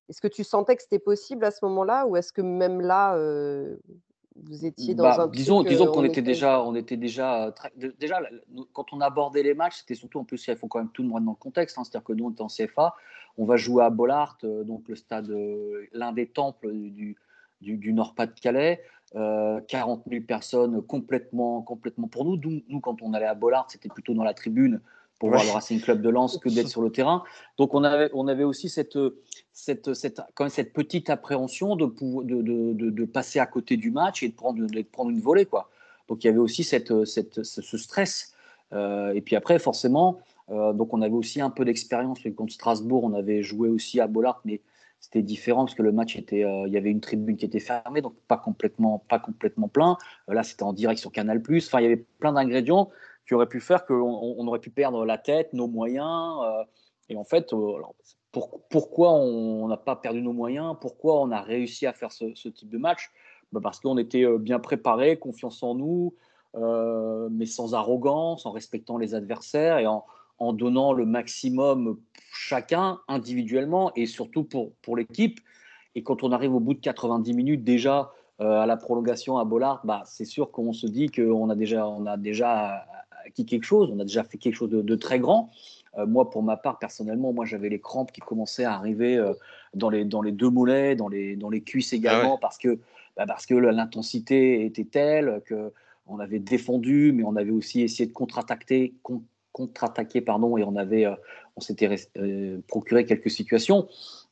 Est-ce 0.09 0.23
que 0.23 0.29
tu 0.29 0.45
sentais 0.45 0.77
que 0.77 0.83
c'était 0.83 0.99
possible 0.99 1.45
à 1.45 1.51
ce 1.51 1.63
moment-là 1.67 2.07
ou 2.07 2.17
est-ce 2.17 2.33
que 2.33 2.41
même 2.41 2.81
là, 2.81 3.17
euh, 3.17 3.77
vous 4.45 4.67
étiez 4.67 4.95
dans 4.95 5.05
bah, 5.05 5.17
un 5.21 5.27
disons 5.29 5.63
disons 5.63 5.87
qu'on 5.87 6.05
était 6.05 6.23
déjà 6.23 6.63
on 6.63 6.75
était 6.75 6.97
déjà 6.97 7.53
très, 7.55 7.73
déjà 7.99 8.21
quand 8.73 8.93
on 8.93 9.01
abordait 9.01 9.43
les 9.43 9.55
matchs 9.55 9.79
c'était 9.81 9.95
surtout 9.95 10.19
en 10.19 10.25
plus 10.25 10.47
il 10.49 10.57
faut 10.57 10.69
quand 10.69 10.79
même 10.79 10.91
tout 10.91 11.03
le 11.03 11.09
monde 11.09 11.25
dans 11.25 11.33
le 11.33 11.37
contexte 11.37 11.79
hein, 11.79 11.85
c'est-à-dire 11.85 12.05
que 12.05 12.13
nous 12.13 12.27
on 12.27 12.31
est 12.31 12.41
en 12.41 12.49
CFA 12.49 12.95
on 13.39 13.45
va 13.45 13.57
jouer 13.57 13.85
à 13.85 13.91
Bollard 13.91 14.39
donc 14.43 14.89
le 14.89 14.97
stade 14.97 15.33
l'un 15.93 16.13
des 16.13 16.27
temples 16.27 16.73
du, 16.73 17.17
du, 17.61 17.77
du 17.77 17.93
Nord-Pas-de-Calais 17.93 18.83
40 19.13 20.05
000 20.09 20.25
personnes 20.25 20.83
complètement, 20.83 21.63
complètement 21.63 22.07
pour 22.07 22.25
nous. 22.25 22.39
Nous, 22.69 22.81
quand 22.81 23.03
on 23.03 23.13
allait 23.13 23.27
à 23.27 23.35
Bollard, 23.35 23.67
c'était 23.69 23.89
plutôt 23.89 24.15
dans 24.15 24.23
la 24.23 24.35
tribune 24.35 24.81
pour 25.21 25.29
voir 25.29 25.45
le 25.45 25.51
Racing 25.51 25.81
Club 25.81 26.01
de 26.03 26.09
Lens 26.09 26.39
que 26.39 26.49
d'être 26.49 26.69
sur 26.69 26.83
le 26.83 26.91
terrain. 26.91 27.23
Donc 27.59 27.75
on 27.75 27.85
avait, 27.85 28.11
on 28.15 28.27
avait 28.27 28.43
aussi 28.43 28.69
cette, 28.69 28.99
cette, 29.53 29.95
cette, 29.95 30.21
quand 30.35 30.45
même 30.45 30.51
cette 30.51 30.73
petite 30.73 31.11
appréhension 31.11 31.77
de, 31.77 31.87
de, 31.87 32.43
de, 32.73 32.91
de, 32.91 33.05
passer 33.05 33.39
à 33.39 33.47
côté 33.47 33.77
du 33.77 33.91
match 33.93 34.23
et 34.23 34.29
de 34.31 34.35
prendre, 34.35 34.67
de 34.67 34.83
prendre 34.83 35.11
une 35.11 35.21
volée. 35.21 35.45
Quoi. 35.45 35.71
Donc 36.09 36.25
il 36.25 36.27
y 36.27 36.31
avait 36.31 36.39
aussi 36.39 36.65
cette, 36.65 37.05
cette 37.05 37.45
ce 37.45 37.79
stress. 37.79 38.35
Euh, 38.73 39.13
et 39.13 39.21
puis 39.21 39.37
après, 39.37 39.59
forcément, 39.59 40.21
euh, 40.49 40.73
donc 40.73 40.95
on 40.95 41.03
avait 41.03 41.15
aussi 41.15 41.41
un 41.41 41.51
peu 41.51 41.65
d'expérience. 41.65 42.21
Contre 42.35 42.53
Strasbourg, 42.53 43.05
on 43.05 43.13
avait 43.13 43.43
joué 43.43 43.69
aussi 43.69 44.01
à 44.01 44.07
Bollard, 44.07 44.41
mais 44.47 44.63
c'était 45.01 45.23
différent 45.23 45.65
parce 45.65 45.75
que 45.75 45.83
le 45.83 45.93
match 45.93 46.17
était, 46.17 46.45
euh, 46.45 46.67
il 46.67 46.73
y 46.73 46.77
avait 46.77 46.91
une 46.91 47.01
tribune 47.01 47.37
qui 47.37 47.45
était 47.45 47.61
fermée, 47.61 48.01
donc 48.01 48.15
pas 48.27 48.37
complètement, 48.37 49.05
pas 49.09 49.19
complètement 49.19 49.69
plein. 49.69 49.97
là, 50.29 50.43
c'était 50.43 50.63
en 50.63 50.73
direct 50.73 51.01
sur 51.01 51.13
Canal+. 51.13 51.43
Enfin, 51.51 51.81
il 51.81 51.83
y 51.83 51.87
avait 51.87 52.05
plein 52.19 52.33
d'ingrédients 52.33 52.91
qui 53.31 53.35
aurait 53.35 53.47
pu 53.47 53.61
faire 53.61 53.87
qu'on 53.87 54.35
on 54.37 54.45
aurait 54.49 54.59
pu 54.59 54.71
perdre 54.71 55.05
la 55.05 55.17
tête, 55.17 55.53
nos 55.53 55.69
moyens. 55.69 56.41
Euh, 56.43 56.65
et 57.11 57.17
en 57.17 57.23
fait, 57.23 57.53
euh, 57.53 57.75
pourquoi 58.69 59.13
on 59.13 59.69
n'a 59.69 59.77
pas 59.77 59.95
perdu 59.95 60.21
nos 60.21 60.33
moyens 60.33 60.75
Pourquoi 60.81 61.21
on 61.21 61.31
a 61.31 61.41
réussi 61.41 61.87
à 61.87 61.93
faire 61.93 62.11
ce, 62.11 62.25
type 62.49 62.69
de 62.69 62.77
match? 62.77 63.09
Bah, 63.53 63.61
Parce 63.63 63.79
qu'on 63.79 63.99
était 63.99 64.25
euh, 64.25 64.37
bien 64.37 64.59
préparé, 64.59 65.17
confiance 65.17 65.63
en 65.63 65.77
nous, 65.77 66.13
mais 67.31 67.47
sans 67.47 67.75
arrogance, 67.75 68.47
en 68.47 68.51
respectant 68.51 68.99
les 68.99 69.15
adversaires 69.15 69.79
et 69.79 69.87
en, 69.87 70.05
donnant 70.53 70.93
le 70.93 71.07
maximum 71.07 72.01
chacun 72.33 72.99
individuellement 73.07 73.93
et 73.95 74.07
surtout 74.07 74.43
pour, 74.43 74.73
pour 74.83 74.97
l'équipe. 74.97 75.39
Et 75.95 76.03
quand 76.03 76.25
on 76.25 76.33
arrive 76.33 76.53
au 76.53 76.59
bout 76.59 76.75
de 76.75 76.81
90 76.81 77.33
minutes 77.35 77.63
déjà 77.63 78.11
à 78.41 78.67
la 78.67 78.77
prolongation 78.77 79.39
à 79.39 79.45
Bollard, 79.45 79.83
bah, 79.85 80.03
c'est 80.07 80.25
sûr 80.25 80.51
qu'on 80.51 80.73
se 80.73 80.89
dit 80.89 81.11
qu'on 81.11 81.49
a 81.51 81.53
a 81.53 82.17
déjà 82.17 82.87
acquis 83.27 83.47
quelque 83.47 83.65
chose, 83.65 83.91
on 83.93 83.99
a 84.01 84.05
déjà 84.05 84.25
fait 84.25 84.39
quelque 84.39 84.55
chose 84.55 84.71
de, 84.71 84.95
très 84.97 85.19
grand. 85.19 85.51
Euh, 85.99 86.07
moi, 86.07 86.31
pour 86.31 86.43
ma 86.43 86.57
part, 86.57 86.79
personnellement, 86.79 87.33
moi, 87.33 87.45
j'avais 87.45 87.69
les 87.69 87.81
crampes 87.81 88.13
qui 88.13 88.21
commençaient 88.21 88.65
à 88.65 88.75
arriver 88.75 89.17
euh, 89.17 89.33
dans, 89.75 89.91
les, 89.91 90.05
dans 90.05 90.23
les 90.23 90.33
deux 90.33 90.51
mollets, 90.51 90.95
dans 90.95 91.09
les, 91.09 91.37
dans 91.37 91.51
les 91.51 91.63
cuisses 91.63 91.93
également, 91.93 92.37
ah 92.37 92.41
parce 92.41 92.59
que, 92.59 92.79
bah, 93.17 93.27
parce 93.27 93.47
que 93.47 93.55
l'intensité 93.55 94.65
était 94.65 94.85
telle 94.85 95.43
que 95.47 95.73
on 96.07 96.19
avait 96.19 96.41
défendu, 96.41 97.13
mais 97.13 97.23
on 97.23 97.37
avait 97.37 97.53
aussi 97.53 97.83
essayé 97.83 98.09
de 98.09 98.13
contre-attaquer, 98.13 98.95
contre-attaquer 99.53 100.21
pardon, 100.21 100.57
et 100.57 100.65
on 100.65 100.75
avait, 100.75 101.07
euh, 101.07 101.15
on 101.57 101.61
s'était 101.61 101.89
procuré 102.67 103.07
quelques 103.07 103.31
situations. 103.31 103.89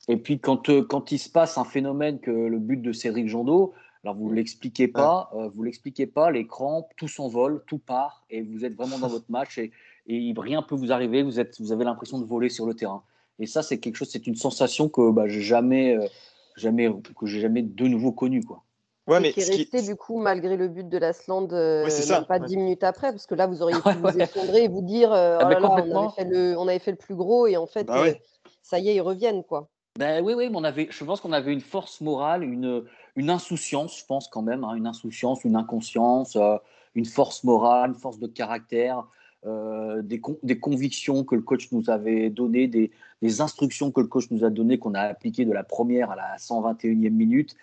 Et 0.08 0.16
puis 0.16 0.40
quand, 0.40 0.70
quand 0.88 1.12
il 1.12 1.18
se 1.18 1.28
passe 1.28 1.58
un 1.58 1.64
phénomène 1.64 2.18
que 2.18 2.30
le 2.30 2.58
but 2.58 2.78
de 2.78 2.92
Cédric 2.92 3.28
Jandot, 3.28 3.74
alors 4.08 4.16
vous 4.16 4.30
l'expliquez 4.32 4.88
pas, 4.88 5.30
euh, 5.34 5.50
vous 5.54 5.62
l'expliquez 5.62 6.06
pas, 6.06 6.30
les 6.30 6.46
crampes, 6.46 6.90
tout 6.96 7.08
s'envole, 7.08 7.62
tout 7.66 7.76
part, 7.76 8.24
et 8.30 8.40
vous 8.40 8.64
êtes 8.64 8.74
vraiment 8.74 8.98
dans 8.98 9.08
votre 9.08 9.30
match 9.30 9.58
et, 9.58 9.70
et 10.06 10.34
rien 10.34 10.62
peut 10.62 10.74
vous 10.74 10.92
arriver. 10.92 11.22
Vous 11.22 11.38
êtes, 11.38 11.60
vous 11.60 11.72
avez 11.72 11.84
l'impression 11.84 12.18
de 12.18 12.24
voler 12.24 12.48
sur 12.48 12.64
le 12.64 12.72
terrain. 12.72 13.02
Et 13.38 13.46
ça, 13.46 13.62
c'est 13.62 13.78
quelque 13.78 13.96
chose, 13.96 14.08
c'est 14.10 14.26
une 14.26 14.34
sensation 14.34 14.88
que 14.88 15.10
bah, 15.10 15.28
j'ai 15.28 15.42
jamais, 15.42 15.94
euh, 15.94 16.06
jamais, 16.56 16.88
que 17.20 17.26
j'ai 17.26 17.40
jamais 17.40 17.60
de 17.60 17.86
nouveau 17.86 18.12
connue, 18.12 18.42
quoi. 18.42 18.62
Ouais, 19.06 19.20
mais 19.20 19.32
qui 19.32 19.40
est 19.40 19.44
resté 19.44 19.80
du 19.80 19.96
coup 19.96 20.20
malgré 20.20 20.58
le 20.58 20.68
but 20.68 20.86
de 20.86 20.98
l'Asland 20.98 21.48
euh, 21.52 21.88
pas 22.28 22.38
dix 22.38 22.58
minutes 22.58 22.84
après 22.84 23.10
parce 23.10 23.26
que 23.26 23.34
là 23.34 23.46
vous 23.46 23.62
auriez 23.62 23.80
pu 23.80 23.96
vous 24.02 24.20
effondrer 24.20 24.64
et 24.64 24.68
vous 24.68 24.82
dire 24.82 25.10
ah, 25.14 25.38
oh 25.50 25.64
on, 25.64 25.96
avait 25.96 26.10
fait 26.14 26.24
le, 26.24 26.58
on 26.58 26.68
avait 26.68 26.78
fait 26.78 26.90
le 26.90 26.98
plus 26.98 27.14
gros 27.14 27.46
et 27.46 27.56
en 27.56 27.66
fait 27.66 27.84
bah 27.84 28.04
ça 28.62 28.78
y 28.78 28.90
est 28.90 28.96
ils 28.96 29.00
reviennent 29.00 29.44
quoi. 29.44 29.70
Ben 29.98 30.22
oui 30.22 30.34
oui 30.34 30.50
mais 30.50 30.56
on 30.58 30.64
avait 30.64 30.88
je 30.90 31.04
pense 31.04 31.22
qu'on 31.22 31.32
avait 31.32 31.54
une 31.54 31.62
force 31.62 32.02
morale 32.02 32.44
une 32.44 32.84
une 33.18 33.30
insouciance, 33.30 33.98
je 33.98 34.06
pense 34.06 34.28
quand 34.28 34.42
même, 34.42 34.62
hein, 34.62 34.74
une 34.74 34.86
insouciance, 34.86 35.44
une 35.44 35.56
inconscience, 35.56 36.36
euh, 36.36 36.56
une 36.94 37.04
force 37.04 37.42
morale, 37.42 37.90
une 37.90 37.96
force 37.96 38.20
de 38.20 38.28
caractère, 38.28 39.06
euh, 39.44 40.02
des, 40.02 40.22
des, 40.44 40.58
convictions 40.60 41.24
que 41.24 41.34
le 41.34 41.42
coach 41.42 41.70
nous 41.72 41.90
avait 41.90 42.30
données, 42.30 42.68
des, 42.68 42.92
instructions 43.40 43.90
que 43.90 44.00
le 44.00 44.06
coach 44.06 44.30
nous 44.30 44.44
a 44.44 44.50
données, 44.50 44.78
qu'on 44.78 44.94
a 44.94 45.00
appliquées 45.00 45.44
de 45.44 45.52
la 45.52 45.64
première 45.64 46.12
à 46.12 46.16
la 46.16 46.36
121e 46.36 47.10
minute 47.10 47.56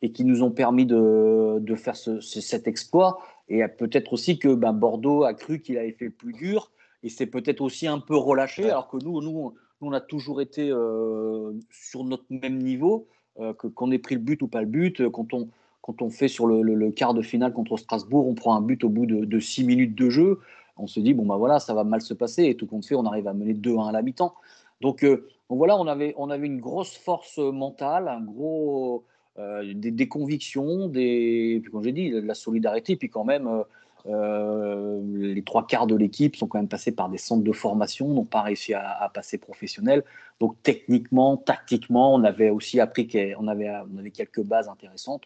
et 0.00 0.12
qui 0.12 0.24
nous 0.24 0.42
ont 0.42 0.50
permis 0.50 0.86
de, 0.86 1.58
de 1.60 1.74
faire 1.74 1.96
ce, 1.96 2.20
cet 2.20 2.66
exploit. 2.66 3.18
Et 3.48 3.66
peut-être 3.68 4.14
aussi 4.14 4.38
que 4.38 4.54
ben, 4.54 4.72
Bordeaux 4.72 5.24
a 5.24 5.34
cru 5.34 5.60
qu'il 5.60 5.76
avait 5.76 5.92
fait 5.92 6.06
le 6.06 6.10
plus 6.10 6.32
dur 6.32 6.70
et 7.02 7.10
c'est 7.10 7.26
peut-être 7.26 7.60
aussi 7.60 7.86
un 7.86 7.98
peu 7.98 8.16
relâché, 8.16 8.70
alors 8.70 8.88
que 8.88 8.96
nous, 8.96 9.20
nous, 9.20 9.54
nous 9.80 9.88
on 9.88 9.92
a 9.92 10.00
toujours 10.00 10.40
été 10.40 10.70
euh, 10.70 11.52
sur 11.70 12.04
notre 12.04 12.24
même 12.30 12.58
niveau. 12.58 13.08
Euh, 13.40 13.54
qu'on 13.54 13.90
ait 13.90 13.98
pris 13.98 14.16
le 14.16 14.20
but 14.20 14.42
ou 14.42 14.46
pas 14.46 14.60
le 14.60 14.66
but. 14.66 15.00
Euh, 15.00 15.08
quand 15.08 15.32
on, 15.32 15.48
quand 15.80 16.02
on 16.02 16.10
fait 16.10 16.28
sur 16.28 16.46
le, 16.46 16.90
quart 16.90 17.14
de 17.14 17.22
finale 17.22 17.54
contre 17.54 17.78
Strasbourg, 17.78 18.28
on 18.28 18.34
prend 18.34 18.54
un 18.54 18.60
but 18.60 18.84
au 18.84 18.90
bout 18.90 19.06
de, 19.06 19.40
six 19.40 19.64
minutes 19.64 19.94
de 19.94 20.10
jeu. 20.10 20.40
On 20.76 20.86
se 20.86 21.00
dit, 21.00 21.14
bon, 21.14 21.24
bah 21.24 21.36
voilà, 21.36 21.58
ça 21.58 21.72
va 21.72 21.82
mal 21.82 22.02
se 22.02 22.12
passer. 22.12 22.44
Et 22.44 22.56
tout 22.56 22.66
compte 22.66 22.84
fait, 22.84 22.94
on 22.94 23.06
arrive 23.06 23.26
à 23.28 23.32
mener 23.32 23.54
2-1 23.54 23.88
à 23.88 23.92
la 23.92 24.02
mi-temps. 24.02 24.34
Donc, 24.82 25.02
euh, 25.02 25.28
donc, 25.48 25.58
voilà, 25.58 25.78
on 25.78 25.86
avait, 25.86 26.14
on 26.18 26.28
avait 26.28 26.46
une 26.46 26.60
grosse 26.60 26.94
force 26.94 27.38
mentale, 27.38 28.08
un 28.08 28.20
gros, 28.20 29.04
des, 29.38 30.08
convictions, 30.08 30.88
des, 30.88 31.60
puis 31.62 31.72
comme 31.72 31.82
j'ai 31.82 31.92
dit, 31.92 32.10
de 32.10 32.20
la 32.20 32.34
solidarité, 32.34 32.96
puis 32.96 33.08
quand 33.08 33.24
même 33.24 33.64
les 34.04 35.42
trois 35.44 35.66
quarts 35.66 35.86
de 35.86 35.94
l'équipe 35.94 36.36
sont 36.36 36.46
quand 36.46 36.58
même 36.58 36.68
passés 36.68 36.92
par 36.92 37.08
des 37.08 37.18
centres 37.18 37.44
de 37.44 37.52
formation, 37.52 38.08
n'ont 38.08 38.24
pas 38.24 38.42
réussi 38.42 38.74
à, 38.74 39.10
passer 39.14 39.38
professionnel. 39.38 40.04
Donc 40.40 40.56
techniquement, 40.62 41.36
tactiquement, 41.36 42.14
on 42.14 42.24
avait 42.24 42.50
aussi 42.50 42.80
appris 42.80 43.06
qu'on 43.06 43.46
avait, 43.46 43.70
on 43.92 43.98
avait 43.98 44.10
quelques 44.10 44.42
bases 44.42 44.68
intéressantes. 44.68 45.24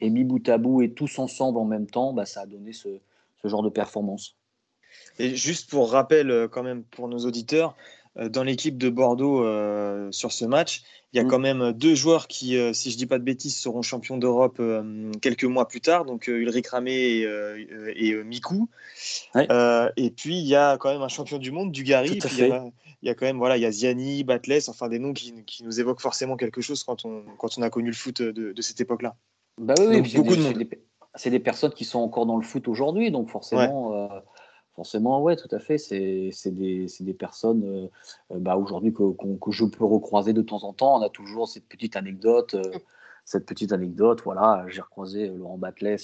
Et 0.00 0.10
mis 0.10 0.24
bout 0.24 0.46
à 0.48 0.58
bout 0.58 0.82
et 0.82 0.92
tous 0.92 1.18
ensemble 1.18 1.58
en 1.58 1.64
même 1.64 1.86
temps, 1.86 2.12
bah, 2.12 2.24
ça 2.24 2.42
a 2.42 2.46
donné 2.46 2.72
ce, 2.72 2.88
genre 3.44 3.62
de 3.62 3.70
performance. 3.70 4.36
Et 5.18 5.34
juste 5.34 5.70
pour 5.70 5.90
rappel, 5.90 6.30
euh, 6.30 6.48
quand 6.48 6.62
même, 6.62 6.84
pour 6.84 7.08
nos 7.08 7.18
auditeurs, 7.18 7.70
euh, 7.70 7.74
dans 8.16 8.42
l'équipe 8.42 8.78
de 8.78 8.88
Bordeaux 8.88 9.44
euh, 9.44 10.08
sur 10.10 10.32
ce 10.32 10.44
match. 10.44 10.82
Il 11.12 11.16
y 11.16 11.20
a 11.20 11.24
mm. 11.24 11.28
quand 11.28 11.38
même 11.38 11.72
deux 11.72 11.94
joueurs 11.94 12.28
qui, 12.28 12.56
euh, 12.56 12.72
si 12.72 12.90
je 12.90 12.96
dis 12.96 13.06
pas 13.06 13.18
de 13.18 13.24
bêtises, 13.24 13.56
seront 13.56 13.82
champions 13.82 14.18
d'Europe 14.18 14.60
quelques 15.22 15.44
mois 15.44 15.68
plus 15.68 15.80
tard, 15.80 16.04
donc 16.04 16.26
Ulrich 16.26 16.68
Ramé 16.68 17.24
et, 17.96 18.14
Miku. 18.24 18.68
et 19.34 20.10
puis 20.10 20.38
il 20.38 20.46
y 20.46 20.56
a 20.56 20.76
quand 20.76 20.92
même 20.92 21.02
un 21.02 21.08
champion 21.08 21.38
du 21.38 21.50
monde, 21.50 21.72
Dugarry. 21.72 22.18
il, 22.38 22.72
y 23.02 23.08
a, 23.10 23.14
quand 23.14 23.26
même 23.26 23.38
voilà, 23.38 23.56
il 23.56 23.62
y 23.62 23.66
a 23.66 23.70
Ziani, 23.70 24.24
Batles, 24.24 24.58
enfin 24.68 24.88
des 24.88 24.98
noms 24.98 25.12
qui, 25.12 25.32
nous 25.62 25.80
évoquent 25.80 26.00
forcément 26.00 26.36
quelque 26.36 26.60
chose 26.60 26.84
quand 26.84 27.04
on, 27.04 27.24
quand 27.38 27.58
on 27.58 27.62
a 27.62 27.70
connu 27.70 27.88
le 27.88 27.94
foot 27.94 28.20
de, 28.22 28.60
cette 28.60 28.80
époque-là. 28.80 29.16
Bah 29.58 29.74
oui, 29.78 30.02
beaucoup 30.14 30.36
de 30.36 30.42
monde. 30.42 30.64
C'est 31.14 31.30
des, 31.30 31.40
personnes 31.40 31.72
qui 31.72 31.84
sont 31.84 31.98
encore 31.98 32.26
dans 32.26 32.36
le 32.36 32.44
foot 32.44 32.68
aujourd'hui, 32.68 33.10
donc 33.10 33.28
forcément. 33.28 34.08
Forcément, 34.78 35.20
ouais, 35.20 35.34
tout 35.34 35.48
à 35.50 35.58
fait. 35.58 35.76
C'est 35.76 36.30
des, 36.52 36.86
des, 37.00 37.12
personnes 37.12 37.64
euh, 37.64 37.88
euh, 38.30 38.38
bah, 38.38 38.56
aujourd'hui 38.56 38.92
que, 38.92 39.12
que, 39.12 39.50
je 39.50 39.64
peux 39.64 39.84
recroiser 39.84 40.32
de 40.32 40.40
temps 40.40 40.62
en 40.62 40.72
temps. 40.72 41.00
On 41.00 41.02
a 41.02 41.08
toujours 41.08 41.48
cette 41.48 41.66
petite 41.66 41.96
anecdote. 41.96 42.54
Euh, 42.54 42.78
cette 43.24 43.44
petite 43.44 43.72
anecdote, 43.72 44.22
voilà, 44.24 44.64
j'ai 44.68 44.80
recroisé 44.80 45.26
Laurent 45.30 45.58
Batles 45.58 45.96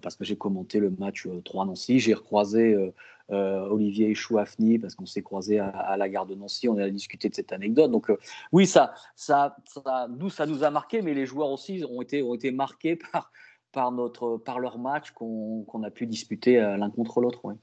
parce 0.00 0.16
que 0.16 0.24
j'ai 0.24 0.36
commenté 0.36 0.80
le 0.80 0.88
match 0.88 1.28
3 1.44 1.66
Nancy. 1.66 1.98
J'ai 2.00 2.14
recroisé 2.14 2.92
Olivier 3.28 4.14
Chouafni 4.14 4.78
parce 4.78 4.94
qu'on 4.94 5.06
s'est 5.06 5.22
croisé 5.22 5.58
à, 5.60 5.96
la 5.98 6.08
gare 6.08 6.24
de 6.24 6.34
Nancy. 6.34 6.68
On 6.68 6.78
a 6.78 6.88
discuté 6.88 7.28
de 7.28 7.34
cette 7.34 7.52
anecdote. 7.52 7.90
Donc 7.90 8.10
oui, 8.52 8.66
ça, 8.66 8.94
ça, 9.14 9.54
ça, 9.66 10.08
nous, 10.18 10.30
ça 10.30 10.46
nous 10.46 10.64
a 10.64 10.70
marqué, 10.70 11.02
mais 11.02 11.12
les 11.12 11.26
joueurs 11.26 11.50
aussi 11.50 11.84
ont 11.88 12.00
été, 12.00 12.22
ont 12.22 12.34
été 12.34 12.50
marqués 12.52 12.96
par, 13.12 13.30
par, 13.70 13.92
notre, 13.92 14.38
par 14.38 14.58
leur 14.58 14.78
match 14.78 15.10
qu'on 15.12 15.82
a 15.84 15.90
pu 15.90 16.06
disputer 16.06 16.56
l'un 16.56 16.90
contre 16.90 17.20
l'autre. 17.20 17.44
Ouais. 17.44 17.54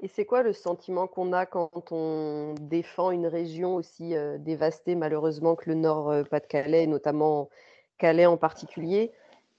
Et 0.00 0.08
c'est 0.08 0.26
quoi 0.26 0.42
le 0.42 0.52
sentiment 0.52 1.06
qu'on 1.06 1.32
a 1.32 1.46
quand 1.46 1.70
on 1.90 2.54
défend 2.60 3.10
une 3.10 3.26
région 3.26 3.76
aussi 3.76 4.14
dévastée 4.40 4.94
malheureusement 4.94 5.54
que 5.54 5.70
le 5.70 5.74
Nord-Pas-de-Calais, 5.74 6.86
notamment 6.86 7.48
Calais 7.96 8.26
en 8.26 8.36
particulier? 8.36 9.12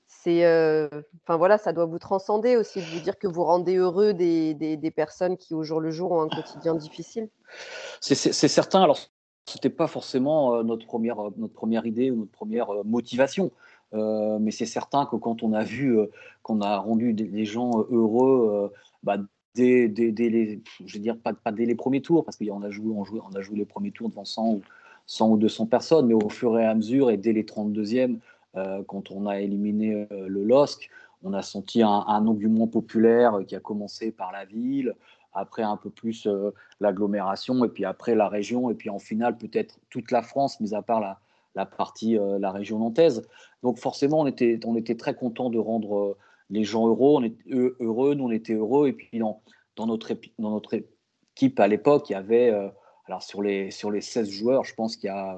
C'est, 0.06 0.46
enfin 1.24 1.38
voilà, 1.38 1.58
ça 1.58 1.74
doit 1.74 1.86
vous 1.86 1.98
transcender 1.98 2.56
aussi 2.56 2.80
de 2.80 2.86
vous 2.86 3.00
dire 3.00 3.18
que 3.18 3.28
vous 3.28 3.44
rendez 3.44 3.76
heureux 3.76 4.14
des, 4.14 4.54
des, 4.54 4.92
personnes 4.92 5.38
qui 5.38 5.56
au 5.56 5.64
jour 5.64 5.82
le 5.82 5.90
jour 5.90 6.12
ont 6.12 6.22
un 6.22 6.30
quotidien 6.30 6.76
difficile. 6.76 7.30
C'est 8.00 8.16
certain. 8.16 8.84
Alors, 8.84 9.00
c'était 9.46 9.72
pas 9.72 9.88
forcément 9.88 10.64
notre 10.64 10.86
première 10.86 11.18
notre 11.36 11.54
première 11.54 11.88
idée 11.88 12.12
ou 12.12 12.18
notre 12.18 12.32
première 12.32 12.68
motivation. 12.86 13.52
mais 13.92 14.52
c'est 14.52 14.68
certain 14.68 15.08
que 15.08 15.16
quand 15.16 15.42
on 15.42 15.54
a 15.54 15.64
vu 15.64 15.98
qu'on 16.44 16.62
a 16.62 16.78
rendu 16.78 17.14
des, 17.14 17.46
gens 17.46 17.72
heureux, 17.90 18.72
bah, 19.02 19.18
dès, 19.58 20.30
les, 20.30 20.62
je 20.86 20.93
veux 20.93 20.99
dire, 20.99 21.18
pas, 21.18 21.51
dès 21.51 21.66
les 21.66 21.76
premiers 21.76 22.01
tours, 22.01 22.24
parce 22.24 22.38
qu'on 22.38 22.62
a 22.62 22.70
joué, 22.70 22.93
on, 22.93 23.36
a 23.36 23.41
joué 23.41 23.58
les 23.58 23.66
premiers 23.66 23.91
tours 23.91 24.10
devant 24.10 24.26
100 24.26 24.47
ou, 24.47 24.62
100 25.08 25.30
ou 25.32 25.38
200 25.38 25.66
personnes, 25.68 26.08
mais 26.08 26.14
au 26.14 26.30
fur 26.30 26.58
et 26.60 26.66
à 26.66 26.76
mesure, 26.76 27.10
et 27.10 27.18
dès 27.18 27.34
les 27.34 27.43
32e, 27.43 28.20
euh, 28.55 28.84
quand 28.88 29.12
on 29.12 29.26
a 29.28 29.39
éliminé 29.39 30.08
euh, 30.12 30.28
le 30.28 30.43
LOSC, 30.43 30.89
on 31.24 31.34
a 31.34 31.41
senti 31.41 31.82
un, 31.82 31.89
engouement 31.89 32.68
populaire 32.68 33.39
qui 33.47 33.55
a 33.55 33.60
commencé 33.60 34.12
par 34.12 34.32
la 34.32 34.45
ville, 34.45 34.95
après 35.34 35.64
un 35.64 35.78
peu 35.78 35.89
plus 35.89 36.28
euh, 36.28 36.51
l'agglomération, 36.80 37.64
et 37.66 37.70
puis 37.70 37.86
après 37.86 38.16
la 38.16 38.28
région, 38.28 38.70
et 38.70 38.76
puis 38.76 38.89
en 38.89 38.99
finale 38.99 39.38
peut-être 39.38 39.80
toute 39.89 40.12
la 40.12 40.22
France, 40.22 40.60
mis 40.60 40.74
à 40.76 40.82
part 40.82 40.99
la, 40.99 41.20
la 41.55 41.66
partie, 41.66 42.18
la 42.39 42.51
région 42.51 42.80
nantaise. 42.80 43.28
Donc 43.64 43.80
forcément, 43.80 44.22
on 44.22 44.28
était, 44.28 44.60
on 44.66 44.76
était 44.76 44.95
très 44.95 45.16
content 45.16 45.49
de 45.49 45.58
rendre 45.58 46.16
les 46.50 46.64
gens 46.64 46.88
heureux, 46.88 47.16
on 47.16 47.24
était 47.24 47.50
heureux, 47.80 48.14
nous 48.16 48.26
on 48.26 48.32
était 48.32 48.54
heureux. 48.54 48.88
Et 48.88 48.93
puis 48.93 49.20
dans, 49.20 49.41
notre, 49.86 50.12
équipe 51.36 51.60
à 51.60 51.68
l'époque, 51.68 52.10
il 52.10 52.14
y 52.14 52.16
avait, 52.16 52.52
alors 53.06 53.22
sur 53.24 53.41
les, 53.41 53.72
sur 53.72 53.91
les 53.91 54.02
16 54.02 54.30
joueurs, 54.30 54.64
je 54.64 54.74
pense 54.74 54.95
qu'il 54.95 55.08
y 55.08 55.12
a 55.12 55.38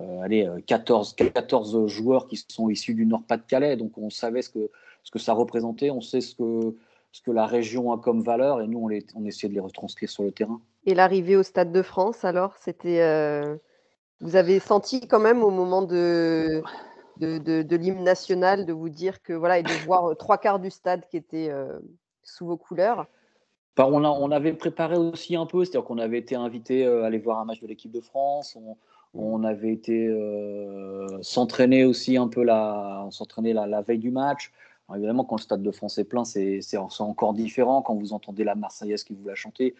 euh, 0.00 0.20
allez, 0.22 0.48
14, 0.66 1.14
14 1.14 1.86
joueurs 1.86 2.26
qui 2.26 2.44
sont 2.48 2.68
issus 2.68 2.94
du 2.94 3.06
Nord-Pas-de-Calais. 3.06 3.76
Donc 3.76 3.96
on 3.96 4.10
savait 4.10 4.42
ce 4.42 4.50
que, 4.50 5.18
ça 5.18 5.32
représentait, 5.32 5.90
on 5.90 6.00
sait 6.00 6.20
ce 6.20 6.34
que, 6.34 7.30
la 7.30 7.46
région 7.46 7.92
a 7.92 7.98
comme 7.98 8.22
valeur 8.22 8.60
et 8.60 8.66
nous, 8.66 8.80
on, 8.80 8.88
les, 8.88 9.06
essayait 9.24 9.48
de 9.48 9.54
les 9.54 9.60
retranscrire 9.60 10.10
sur 10.10 10.24
le 10.24 10.32
terrain. 10.32 10.60
Et 10.86 10.94
l'arrivée 10.94 11.36
au 11.36 11.42
Stade 11.42 11.72
de 11.72 11.82
France, 11.82 12.24
alors, 12.24 12.54
c'était. 12.60 13.00
Euh, 13.02 13.56
vous 14.20 14.36
avez 14.36 14.58
senti 14.58 15.06
quand 15.06 15.20
même 15.20 15.42
au 15.42 15.50
moment 15.50 15.82
de, 15.82 16.62
de, 17.18 17.76
l'hymne 17.76 18.02
national 18.02 18.66
de 18.66 18.72
vous 18.72 18.88
dire 18.88 19.22
que 19.22 19.32
voilà, 19.32 19.58
et 19.58 19.62
de 19.62 19.84
voir 19.84 20.10
euh, 20.10 20.14
trois 20.14 20.38
quarts 20.38 20.58
du 20.58 20.70
stade 20.70 21.06
qui 21.08 21.16
était 21.16 21.50
sous 22.22 22.46
vos 22.46 22.56
couleurs 22.56 23.06
on, 23.78 24.04
on 24.04 24.30
avait 24.30 24.52
préparé 24.52 24.96
aussi 24.96 25.34
un 25.34 25.46
peu, 25.46 25.64
c'est-à-dire 25.64 25.84
qu'on 25.84 25.98
avait 25.98 26.18
été 26.18 26.36
invité 26.36 26.86
à 26.86 27.06
aller 27.06 27.18
voir 27.18 27.40
un 27.40 27.44
match 27.44 27.60
de 27.60 27.66
l'équipe 27.66 27.90
de 27.90 28.00
France. 28.00 28.56
On, 28.56 28.76
on 29.14 29.44
avait 29.44 29.72
été 29.72 30.08
euh, 30.08 31.06
s'entraîner 31.22 31.84
aussi 31.84 32.16
un 32.16 32.28
peu 32.28 32.42
la, 32.42 33.06
s'entraîner 33.10 33.52
la, 33.52 33.80
veille 33.82 33.98
du 33.98 34.10
match. 34.10 34.52
évidemment, 34.94 35.24
quand 35.24 35.36
le 35.36 35.42
Stade 35.42 35.62
de 35.62 35.70
France 35.70 35.98
est 35.98 36.04
plein, 36.04 36.24
c'est, 36.24 36.60
encore 36.76 37.32
différent. 37.32 37.80
Quand 37.80 37.94
vous 37.94 38.12
entendez 38.12 38.44
la 38.44 38.56
Marseillaise 38.56 39.04
qui 39.04 39.14
vous 39.14 39.28
la 39.28 39.36
chanter, 39.36 39.74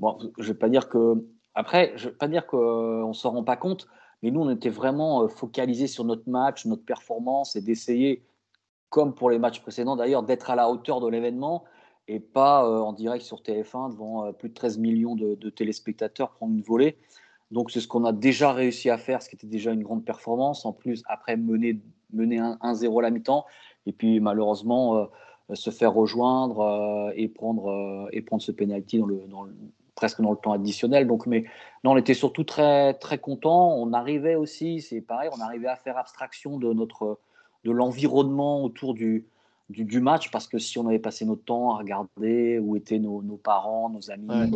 bon, 0.00 0.18
je 0.38 0.48
vais 0.48 0.58
pas 0.58 0.68
dire 0.68 0.88
que 0.88 1.24
après, 1.54 1.92
je 1.96 2.08
vais 2.08 2.14
pas 2.14 2.28
dire 2.28 2.46
qu'on 2.46 3.12
s'en 3.14 3.30
rend 3.30 3.44
pas 3.44 3.56
compte, 3.56 3.88
mais 4.24 4.30
nous, 4.30 4.40
on 4.40 4.50
était 4.50 4.70
vraiment 4.70 5.22
euh, 5.22 5.28
focalisés 5.28 5.86
sur 5.86 6.04
notre 6.04 6.28
match, 6.28 6.64
notre 6.64 6.84
performance 6.84 7.56
et 7.56 7.60
d'essayer, 7.60 8.24
comme 8.88 9.14
pour 9.14 9.28
les 9.28 9.38
matchs 9.38 9.60
précédents 9.60 9.96
d'ailleurs, 9.96 10.22
d'être 10.22 10.48
à 10.50 10.56
la 10.56 10.70
hauteur 10.70 11.00
de 11.00 11.08
l'événement 11.08 11.64
et 12.08 12.20
pas 12.20 12.66
euh, 12.66 12.80
en 12.80 12.92
direct 12.92 13.22
sur 13.24 13.42
TF1 13.42 13.92
devant 13.92 14.32
plus 14.32 14.48
de 14.48 14.54
13 14.54 14.78
millions 14.78 15.14
de, 15.14 15.50
téléspectateurs 15.50 16.30
prendre 16.30 16.54
une 16.54 16.62
volée. 16.62 16.96
Donc 17.50 17.70
c'est 17.70 17.80
ce 17.80 17.86
qu'on 17.86 18.04
a 18.04 18.12
déjà 18.12 18.52
réussi 18.52 18.90
à 18.90 18.96
faire, 18.96 19.22
ce 19.22 19.28
qui 19.28 19.36
était 19.36 19.46
déjà 19.46 19.72
une 19.72 19.82
grande 19.82 20.04
performance. 20.04 20.64
En 20.64 20.72
plus, 20.72 21.02
après 21.06 21.36
mener, 21.36 21.80
mener 22.12 22.38
1-0 22.38 22.98
à 22.98 23.02
la 23.02 23.10
mi-temps, 23.10 23.44
et 23.86 23.92
puis 23.92 24.20
malheureusement 24.20 25.08
euh, 25.50 25.54
se 25.54 25.70
faire 25.70 25.92
rejoindre 25.92 26.60
euh, 26.60 27.12
et, 27.16 27.28
prendre, 27.28 27.68
euh, 27.68 28.08
et 28.12 28.22
prendre 28.22 28.42
ce 28.42 28.52
penalty 28.52 28.98
dans 28.98 29.06
le, 29.42 29.54
presque 29.94 30.20
dans 30.20 30.30
le 30.30 30.36
temps 30.36 30.52
additionnel. 30.52 31.06
Donc, 31.06 31.26
mais 31.26 31.44
non, 31.82 31.92
on 31.92 31.96
était 31.96 32.14
surtout 32.14 32.44
très 32.44 32.94
très 32.94 33.18
content. 33.18 33.74
On 33.76 33.92
arrivait 33.92 34.34
aussi, 34.34 34.80
c'est 34.80 35.00
pareil, 35.00 35.30
on 35.36 35.40
arrivait 35.40 35.68
à 35.68 35.76
faire 35.76 35.98
abstraction 35.98 36.58
de 36.58 36.72
notre 36.72 37.18
de 37.64 37.70
l'environnement 37.70 38.62
autour 38.62 38.92
du, 38.92 39.26
du, 39.70 40.00
match 40.00 40.30
parce 40.30 40.46
que 40.46 40.58
si 40.58 40.78
on 40.78 40.86
avait 40.86 40.98
passé 40.98 41.24
notre 41.24 41.44
temps 41.44 41.74
à 41.74 41.78
regarder 41.78 42.58
où 42.58 42.76
étaient 42.76 42.98
nos, 42.98 43.22
nos 43.22 43.38
parents, 43.38 43.88
nos 43.88 44.10
amis, 44.10 44.52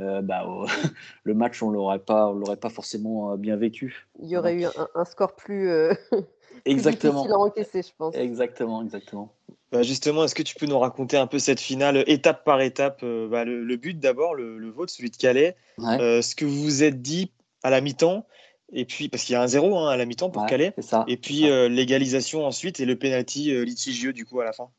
euh, 0.00 0.22
bah, 0.22 0.46
le 1.24 1.34
match, 1.34 1.62
on 1.62 1.70
l'aurait 1.70 1.98
pas, 1.98 2.32
l'aurait 2.32 2.56
pas 2.56 2.70
forcément 2.70 3.32
euh, 3.32 3.36
bien 3.36 3.56
vécu. 3.56 4.06
Il 4.20 4.28
y 4.28 4.36
aurait 4.36 4.54
eu 4.54 4.64
un, 4.94 5.04
score 5.04 5.36
plus, 5.36 5.68
euh, 5.68 5.92
exactement. 6.64 7.22
difficile 7.22 7.32
à 7.32 7.38
encaisser, 7.38 7.82
je 7.82 7.92
pense. 7.96 8.14
Exactement, 8.16 8.82
exactement. 8.82 9.32
Bah, 9.72 9.82
justement, 9.82 10.24
est-ce 10.24 10.34
que 10.34 10.42
tu 10.42 10.56
peux 10.56 10.66
nous 10.66 10.78
raconter 10.78 11.16
un 11.16 11.26
peu 11.26 11.38
cette 11.38 11.60
finale, 11.60 12.02
étape 12.06 12.44
par 12.44 12.60
étape 12.60 13.04
bah, 13.04 13.44
le, 13.44 13.76
but 13.76 13.98
d'abord, 13.98 14.34
le, 14.34 14.70
vôtre, 14.70 14.92
celui 14.92 15.10
de 15.10 15.16
Calais, 15.16 15.56
ce 15.78 16.34
que 16.34 16.44
vous 16.44 16.62
vous 16.62 16.82
êtes 16.82 17.00
dit 17.00 17.32
à 17.62 17.70
la 17.70 17.80
mi-temps, 17.80 18.26
et 18.72 18.84
puis 18.84 19.08
parce 19.08 19.24
qu'il 19.24 19.32
y 19.34 19.36
a 19.36 19.42
un 19.42 19.48
zéro 19.48 19.78
hein, 19.78 19.90
à 19.90 19.96
la 19.96 20.06
mi-temps 20.06 20.30
pour 20.30 20.46
Calais, 20.46 20.74
ça, 20.78 21.04
et 21.06 21.16
puis 21.16 21.42
l'égalisation 21.68 22.44
ensuite 22.44 22.80
et 22.80 22.84
le 22.84 22.96
penalty 22.96 23.64
litigieux 23.64 24.12
du 24.12 24.24
coup 24.24 24.40
à 24.40 24.44
la 24.44 24.52
fin. 24.52 24.70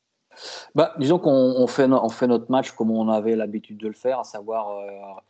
Bah, 0.76 0.94
disons 0.98 1.20
qu'on 1.20 1.68
fait, 1.68 1.86
on 1.86 2.10
fait 2.10 2.28
notre 2.28 2.50
match 2.52 2.72
comme 2.72 2.92
on 2.92 3.10
avait 3.10 3.36
l'habitude 3.36 3.78
de 3.78 3.88
le 3.88 3.94
faire, 3.94 4.20
à 4.20 4.24
savoir 4.24 4.70
euh, 4.70 4.88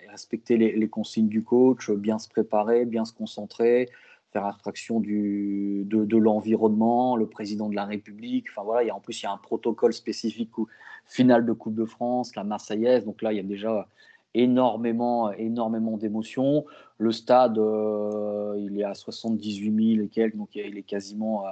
respecter 0.10 0.58
les, 0.58 0.90
consignes 0.90 1.28
du 1.28 1.44
coach, 1.44 1.90
bien 1.92 2.20
se 2.20 2.30
préparer, 2.30 2.86
bien 2.86 3.06
se 3.06 3.14
concentrer, 3.14 3.90
faire 4.32 4.46
abstraction 4.46 5.00
du, 5.00 5.84
de, 5.86 6.18
l'environnement, 6.18 7.16
le 7.16 7.28
président 7.28 7.70
de 7.70 7.76
la 7.76 7.86
République. 7.86 8.48
Enfin 8.52 8.64
voilà, 8.64 8.84
il 8.84 8.88
y 8.88 8.90
a, 8.90 8.96
en 8.96 9.00
plus 9.00 9.22
il 9.22 9.26
y 9.26 9.28
a 9.28 9.32
un 9.32 9.38
protocole 9.38 9.94
spécifique 9.94 10.58
au 10.58 10.68
final 11.06 11.46
de 11.46 11.52
Coupe 11.52 11.76
de 11.76 11.86
France, 11.86 12.36
la 12.36 12.44
Marseillaise. 12.44 13.06
Donc 13.06 13.22
là, 13.22 13.34
il 13.34 13.38
y 13.38 13.40
a 13.40 13.44
déjà 13.44 13.88
énormément, 14.34 15.32
énormément 15.34 15.98
d'émotions. 15.98 16.66
Le 16.98 17.12
stade, 17.12 17.58
euh, 17.58 18.56
il 18.58 18.80
est 18.80 18.84
à 18.84 18.94
78 18.94 19.96
000 19.96 20.06
et 20.06 20.08
quelques, 20.08 20.38
donc 20.38 20.56
il 20.56 20.78
est 20.78 20.84
quasiment 20.84 21.44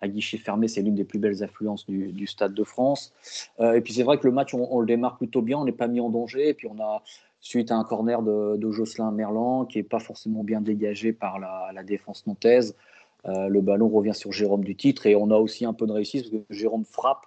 à 0.00 0.08
guichet 0.08 0.38
fermé, 0.38 0.68
c'est 0.68 0.82
l'une 0.82 0.94
des 0.94 1.04
plus 1.04 1.18
belles 1.18 1.42
affluences 1.42 1.86
du, 1.86 2.26
Stade 2.26 2.54
de 2.54 2.64
France. 2.64 3.14
Euh, 3.60 3.74
et 3.74 3.80
puis 3.80 3.94
c'est 3.94 4.02
vrai 4.02 4.18
que 4.18 4.26
le 4.26 4.32
match, 4.32 4.54
on, 4.54 4.80
le 4.80 4.86
démarre 4.86 5.16
plutôt 5.16 5.42
bien, 5.42 5.58
on 5.58 5.64
n'est 5.64 5.72
pas 5.72 5.88
mis 5.88 6.00
en 6.00 6.10
danger. 6.10 6.50
Et 6.50 6.54
puis 6.54 6.68
on 6.68 6.78
a, 6.80 7.02
suite 7.46 7.70
à 7.70 7.76
un 7.76 7.84
corner 7.84 8.22
de, 8.22 8.70
Jocelyn 8.70 9.10
Merlan, 9.10 9.64
qui 9.64 9.78
n'est 9.78 9.84
pas 9.84 9.98
forcément 9.98 10.44
bien 10.44 10.60
dégagé 10.60 11.12
par 11.12 11.38
la, 11.38 11.82
défense 11.82 12.26
nantaise, 12.26 12.76
euh, 13.26 13.48
le 13.48 13.60
ballon 13.60 13.88
revient 13.88 14.14
sur 14.14 14.32
Jérôme 14.32 14.64
du 14.64 14.76
titre. 14.76 15.06
Et 15.06 15.16
on 15.16 15.30
a 15.30 15.36
aussi 15.36 15.64
un 15.64 15.72
peu 15.72 15.86
de 15.86 15.92
réussite, 15.92 16.30
parce 16.30 16.42
que 16.42 16.54
Jérôme 16.54 16.84
frappe, 16.84 17.26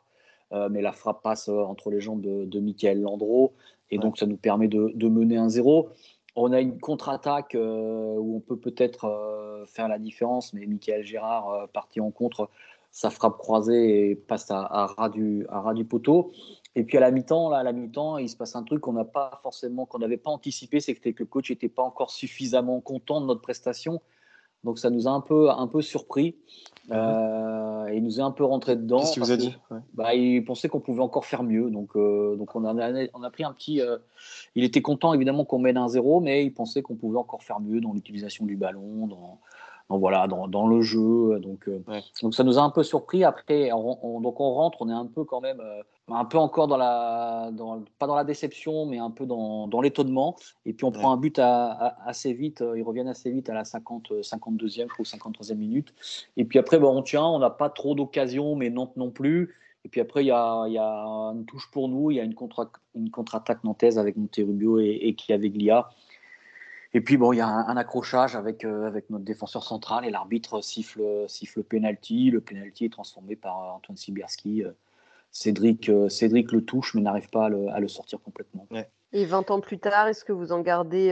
euh, 0.52 0.70
mais 0.70 0.82
la 0.82 0.92
frappe 0.92 1.22
passe 1.24 1.50
entre 1.50 1.90
les 1.90 2.02
jambes 2.02 2.22
de, 2.22 2.46
de 2.46 2.60
Michael 2.60 3.02
Landreau. 3.02 3.54
Et 3.92 3.98
donc 3.98 4.18
ça 4.18 4.26
nous 4.26 4.38
permet 4.38 4.68
de, 4.68 4.92
de 4.94 5.08
mener 5.08 5.38
un 5.38 5.50
0 5.50 5.90
on 6.36 6.54
a 6.54 6.62
une 6.62 6.80
contre-attaque 6.80 7.58
où 7.60 8.36
on 8.36 8.40
peut 8.40 8.56
peut-être 8.56 9.66
faire 9.68 9.90
la 9.90 9.98
différence, 9.98 10.54
mais 10.54 10.66
Michael 10.68 11.04
Gérard, 11.04 11.68
parti 11.74 12.00
en 12.00 12.12
contre, 12.12 12.50
sa 12.92 13.10
frappe 13.10 13.38
croisée 13.38 14.12
et 14.12 14.16
passe 14.16 14.50
à, 14.52 14.62
à, 14.62 14.88
ras 14.88 15.10
du, 15.10 15.46
à 15.50 15.74
du 15.74 15.86
poteau. 15.86 16.32
Et 16.80 16.84
puis 16.86 16.96
à 16.96 17.02
la 17.02 17.12
mi-temps, 17.12 17.50
là, 17.50 17.58
à 17.58 17.64
la 17.64 17.74
mi-temps, 17.74 18.20
il 18.20 18.30
se 18.30 18.38
passe 18.38 18.56
un 18.56 18.64
truc 18.64 18.80
qu'on 18.80 18.94
n'a 18.94 19.04
pas 19.04 19.42
forcément, 19.44 19.86
qu'on 19.86 20.00
n'avait 20.00 20.16
pas 20.16 20.32
anticipé, 20.32 20.80
c'est 20.80 20.96
que 20.96 21.12
le 21.20 21.26
coach 21.26 21.50
n'était 21.50 21.68
pas 21.68 21.84
encore 21.84 22.10
suffisamment 22.10 22.80
content 22.80 23.20
de 23.20 23.26
notre 23.26 23.42
prestation. 23.42 24.00
Donc 24.64 24.80
ça 24.80 24.90
nous 24.90 25.06
a 25.06 25.12
un 25.12 25.20
peu, 25.20 25.50
un 25.50 25.68
peu 25.68 25.82
surpris. 25.82 26.38
Euh, 26.92 27.90
il 27.94 28.02
nous 28.02 28.20
est 28.20 28.24
un 28.24 28.32
peu 28.32 28.46
rentré 28.46 28.78
dedans. 28.78 29.00
Qu'est-ce 29.00 29.12
qu'il 29.12 29.24
vous 29.24 29.32
a 29.32 29.38
dit? 29.38 29.58
Bah, 29.94 30.16
Il 30.16 30.46
pensait 30.46 30.70
qu'on 30.70 30.80
pouvait 30.80 31.02
encore 31.02 31.26
faire 31.26 31.44
mieux. 31.44 31.70
Donc, 31.70 31.98
euh, 31.98 32.38
donc 32.38 32.56
on, 32.56 32.64
a, 32.64 33.10
on 33.14 33.24
a 33.24 33.30
pris 33.30 33.44
un 33.44 33.52
petit. 33.52 33.82
Euh, 33.82 33.98
il 34.56 34.64
était 34.64 34.82
content 34.82 35.14
évidemment 35.14 35.44
qu'on 35.44 35.60
mène 35.60 35.78
un 35.78 35.90
zéro, 35.90 36.22
mais 36.22 36.46
il 36.46 36.54
pensait 36.54 36.82
qu'on 36.82 36.96
pouvait 36.96 37.18
encore 37.18 37.44
faire 37.44 37.60
mieux 37.60 37.82
dans 37.82 37.92
l'utilisation 37.92 38.46
du 38.46 38.56
ballon, 38.56 39.08
dans, 39.08 39.40
donc 39.90 40.02
voilà, 40.02 40.28
dans, 40.28 40.48
dans, 40.48 40.68
le 40.68 40.82
jeu. 40.82 41.40
Donc, 41.40 41.68
euh, 41.68 41.82
donc 42.22 42.36
ça 42.36 42.44
nous 42.44 42.60
a 42.60 42.62
un 42.62 42.70
peu 42.70 42.84
surpris. 42.84 43.24
Après, 43.24 43.72
on, 43.72 44.22
donc 44.22 44.40
on 44.40 44.54
rentre, 44.54 44.82
on 44.82 44.90
est 44.90 44.94
un 44.94 45.08
peu 45.08 45.24
quand 45.24 45.42
même, 45.42 45.60
euh, 45.60 45.82
un 46.10 46.26
peu 46.26 46.38
encore 46.38 46.68
dans 46.68 46.78
la, 46.78 47.50
dans, 47.52 47.84
pas 47.98 48.06
dans 48.06 48.16
la 48.16 48.24
déception, 48.24 48.86
mais 48.86 49.00
un 49.00 49.10
peu 49.10 49.26
dans, 49.26 49.68
dans 49.68 49.82
l'étonnement. 49.82 50.36
Et 50.68 50.74
puis 50.74 50.86
on 50.86 50.92
prend 50.92 51.12
un 51.12 51.18
but 51.18 51.40
assez 51.40 52.34
vite. 52.34 52.62
Euh, 52.62 52.78
ils 52.78 52.84
reviennent 52.84 53.08
assez 53.08 53.32
vite 53.32 53.50
à 53.50 53.56
la 53.56 53.66
50, 53.66 54.12
52e 54.22 54.88
ou 55.00 55.04
53e 55.04 55.56
minute. 55.56 55.94
Et 56.38 56.46
puis 56.46 56.60
après, 56.60 56.78
bon, 56.78 56.96
on 56.96 57.02
tient. 57.02 57.26
On 57.26 57.40
n'a 57.40 57.50
pas 57.50 57.70
trop 57.70 57.96
d'occasions, 57.96 58.56
mais 58.56 58.70
Nantes 58.70 58.96
non 58.96 59.10
plus. 59.10 59.56
Et 59.86 59.90
puis 59.90 60.02
après, 60.02 60.24
il 60.24 60.28
y 60.28 60.32
a, 60.32 60.68
y 60.68 60.78
a, 60.78 60.84
une 61.34 61.46
touche 61.46 61.72
pour 61.72 61.90
nous. 61.90 62.12
Il 62.12 62.18
y 62.18 62.20
a 62.20 62.24
une 62.24 62.36
contre-attaque 62.36 62.82
une 62.94 63.10
contre 63.10 63.42
nantaise 63.64 63.98
avec 63.98 64.18
Monterubio 64.18 64.80
et, 64.80 65.00
et 65.02 65.16
Chiaveglia 65.18 65.90
et 66.94 67.02
puis, 67.02 67.18
bon, 67.18 67.34
il 67.34 67.38
y 67.38 67.42
a 67.42 67.48
un, 67.48 67.78
accrochage 67.78 68.36
avec, 68.36 68.66
euh, 68.66 68.88
avec 68.88 69.10
notre 69.12 69.24
défenseur 69.24 69.64
central 69.64 70.06
et 70.06 70.10
l'arbitre 70.10 70.62
siffle, 70.62 71.26
siffle 71.28 71.64
penalty. 71.64 72.32
Le 72.32 72.42
penalty 72.42 72.86
est 72.86 72.92
transformé 72.92 73.36
par 73.36 73.64
euh, 73.64 73.76
Antoine 73.76 73.98
Sibierski. 73.98 74.64
Euh, 74.64 74.72
Cédric, 75.32 75.92
Cédric 76.10 76.52
le 76.52 76.66
touche, 76.66 76.96
mais 76.96 77.02
n'arrive 77.02 77.30
pas 77.30 77.46
à 77.46 77.80
le, 77.80 77.88
sortir 77.88 78.20
complètement. 78.20 78.68
Et 79.14 79.26
20 79.26 79.52
ans 79.52 79.60
plus 79.60 79.78
tard, 79.78 80.08
est-ce 80.08 80.26
que 80.26 80.32
vous 80.32 80.52
en 80.52 80.62
gardez 80.62 81.12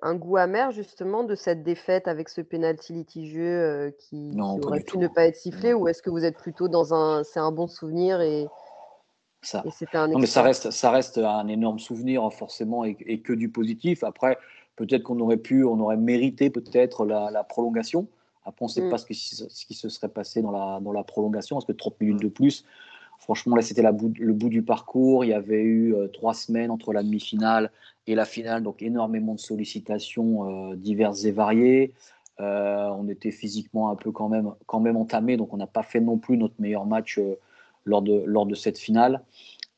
un 0.00 0.14
goût 0.14 0.38
amer 0.38 0.70
justement 0.70 1.22
de 1.22 1.34
cette 1.34 1.62
défaite 1.62 2.08
avec 2.08 2.30
ce 2.30 2.40
penalty 2.40 2.94
litigieux 2.94 3.94
qui, 3.98 4.34
aurait 4.40 4.80
pu 4.80 4.96
ne 4.96 5.06
pas 5.06 5.26
être 5.26 5.36
sifflé 5.36 5.74
Ou 5.74 5.86
est-ce 5.86 6.00
que 6.00 6.08
vous 6.08 6.24
êtes 6.24 6.38
plutôt 6.38 6.68
dans 6.68 6.94
un. 6.94 7.24
C'est 7.24 7.40
un 7.40 7.52
bon 7.52 7.66
souvenir 7.66 8.22
et. 8.22 8.48
Ça. 9.42 9.62
un 9.92 10.08
non, 10.08 10.18
mais 10.18 10.26
ça 10.26 10.40
reste, 10.40 10.70
ça 10.70 10.90
reste 10.90 11.18
un 11.18 11.48
énorme 11.48 11.78
souvenir, 11.78 12.32
forcément, 12.32 12.86
et, 12.86 12.96
et 13.00 13.20
que 13.20 13.34
du 13.34 13.50
positif. 13.50 14.02
Après, 14.02 14.38
Peut-être 14.76 15.02
qu'on 15.02 15.20
aurait 15.20 15.36
pu, 15.36 15.64
on 15.64 15.78
aurait 15.80 15.96
mérité 15.96 16.50
peut-être 16.50 17.04
la, 17.04 17.44
prolongation. 17.44 18.08
Après, 18.44 18.64
on 18.64 18.68
ne 18.68 18.72
sait 18.72 18.82
mm. 18.82 18.90
pas 18.90 18.98
ce 18.98 19.06
qui, 19.06 19.14
ce 19.14 19.66
qui, 19.66 19.74
se 19.74 19.88
serait 19.88 20.08
passé 20.08 20.42
dans 20.42 20.50
la, 20.50 20.80
dans 20.80 20.92
la 20.92 21.04
prolongation, 21.04 21.56
parce 21.56 21.66
que 21.66 21.72
30 21.72 22.00
minutes 22.00 22.22
de 22.22 22.28
plus, 22.28 22.64
franchement, 23.22 23.54
là, 23.54 23.62
c'était 23.62 23.82
le 23.82 24.32
bout 24.32 24.48
du 24.48 24.62
parcours. 24.62 25.24
Il 25.24 25.28
y 25.28 25.32
avait 25.32 25.62
eu 25.62 25.94
euh, 25.94 26.08
trois 26.08 26.34
semaines 26.34 26.70
entre 26.70 26.92
la 26.92 27.02
demi-finale 27.02 27.70
et 28.08 28.16
la 28.16 28.24
finale, 28.24 28.62
donc 28.62 28.82
énormément 28.82 29.34
de 29.34 29.40
sollicitations 29.40 30.72
euh, 30.72 30.76
diverses 30.76 31.24
et 31.24 31.30
variées. 31.30 31.94
Euh, 32.40 32.88
on 32.98 33.08
était 33.08 33.30
physiquement 33.30 33.90
un 33.90 33.94
peu 33.94 34.10
quand 34.10 34.28
même, 34.28 34.52
quand 34.66 34.80
même 34.80 34.96
entamé, 34.96 35.36
donc 35.36 35.54
on 35.54 35.56
n'a 35.56 35.68
pas 35.68 35.84
fait 35.84 36.00
non 36.00 36.18
plus 36.18 36.36
notre 36.36 36.54
meilleur 36.58 36.84
match 36.84 37.20
lors, 37.84 38.02
de, 38.02 38.24
lors 38.26 38.46
de 38.46 38.56
cette 38.56 38.78
finale. 38.78 39.22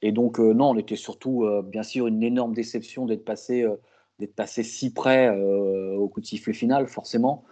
Et 0.01 0.13
donc, 0.13 0.39
non, 0.39 0.71
on 0.71 0.79
était 0.79 0.97
surtout, 0.97 1.47
bien 1.65 1.83
sûr, 1.83 2.07
une 2.07 2.23
énorme 2.23 2.53
déception 2.53 3.07
d'être 3.07 3.25
passé 3.25 3.67
d'être 4.19 4.35
passé 4.35 4.63
si 4.63 4.93
près 4.93 5.29
euh, 5.29 5.97
au 5.97 6.09
coup 6.09 6.21
de 6.21 6.27
sifflet 6.27 6.53
final, 6.53 6.87
forcément. 6.87 7.45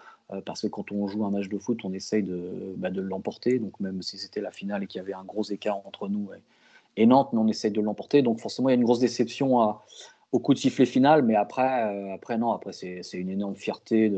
parce 0.46 0.62
que 0.62 0.68
quand 0.68 0.92
on 0.92 1.08
joue 1.08 1.26
un 1.26 1.30
match 1.30 1.48
de 1.48 1.58
foot, 1.58 1.80
on 1.84 1.92
essaye 1.92 2.22
de, 2.22 2.74
bah, 2.76 2.90
de 2.90 3.02
l'emporter. 3.02 3.58
Donc 3.58 3.78
même 3.80 4.02
si 4.02 4.18
c'était 4.18 4.40
la 4.40 4.50
finale 4.50 4.84
et 4.84 4.86
qu'il 4.86 4.98
y 4.98 5.02
avait 5.02 5.14
un 5.14 5.24
gros 5.24 5.44
écart 5.44 5.78
entre 5.86 6.08
nous 6.08 6.30
et, 6.96 7.06
Nantes, 7.06 7.30
on 7.32 7.48
essaye 7.48 7.70
de 7.70 7.80
l'emporter. 7.80 8.22
Donc 8.22 8.40
forcément, 8.40 8.68
il 8.68 8.72
y 8.72 8.76
a 8.76 8.78
une 8.78 8.84
grosse 8.84 9.00
déception 9.00 9.76
au 10.30 10.38
coup 10.38 10.54
de 10.54 10.58
sifflet 10.58 10.86
final, 10.86 11.22
mais 11.22 11.36
après, 11.36 12.12
après 12.12 12.38
non, 12.38 12.52
après 12.52 12.72
c'est 12.72 13.12
une 13.12 13.30
énorme 13.30 13.56
fierté 13.56 14.10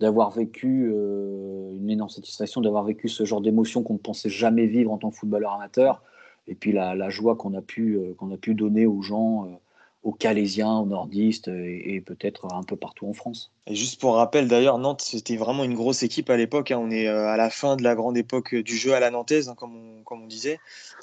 d'avoir 0.00 0.30
vécu 0.30 0.90
une 0.90 1.90
énorme 1.90 2.10
satisfaction 2.10 2.60
d'avoir 2.60 2.84
vécu 2.84 3.08
ce 3.08 3.24
genre 3.24 3.40
d'émotion 3.40 3.82
qu'on 3.82 3.94
ne 3.94 3.98
pensait 3.98 4.30
jamais 4.30 4.66
vivre 4.66 4.92
en 4.92 4.98
tant 4.98 5.10
que 5.10 5.16
footballeur 5.16 5.52
amateur 5.52 6.02
et 6.48 6.54
puis 6.54 6.72
la, 6.72 7.10
joie 7.10 7.36
qu'on 7.36 7.54
a, 7.54 7.62
pu, 7.62 7.96
euh, 7.96 8.14
qu'on 8.16 8.32
a 8.32 8.36
pu 8.36 8.54
donner 8.54 8.86
aux 8.86 9.02
gens, 9.02 9.44
euh, 9.44 9.48
aux 10.08 10.12
Calaisiens, 10.12 10.78
aux 10.78 10.86
Nordistes 10.86 11.48
et, 11.48 12.00
peut-être 12.00 12.50
un 12.50 12.62
peu 12.62 12.76
partout 12.76 13.06
en 13.06 13.12
France. 13.12 13.50
Et 13.66 13.74
juste 13.74 14.00
pour 14.00 14.14
rappel, 14.14 14.48
d'ailleurs, 14.48 14.78
Nantes, 14.78 15.02
c'était 15.02 15.36
vraiment 15.36 15.64
une 15.64 15.74
grosse 15.74 16.02
équipe 16.02 16.30
à 16.30 16.38
l'époque. 16.38 16.70
Hein. 16.70 16.78
On 16.80 16.90
est 16.90 17.08
euh, 17.08 17.28
à 17.28 17.36
la 17.36 17.50
fin 17.50 17.76
de 17.76 17.82
la 17.82 17.94
grande 17.94 18.16
époque 18.16 18.54
du 18.54 18.74
jeu 18.74 18.94
à 18.94 19.00
la 19.00 19.10
nantaise, 19.10 19.50
hein, 19.50 19.54
comme, 19.54 19.76
on, 19.76 20.02
comme, 20.04 20.22
on, 20.22 20.26
disait. 20.26 20.60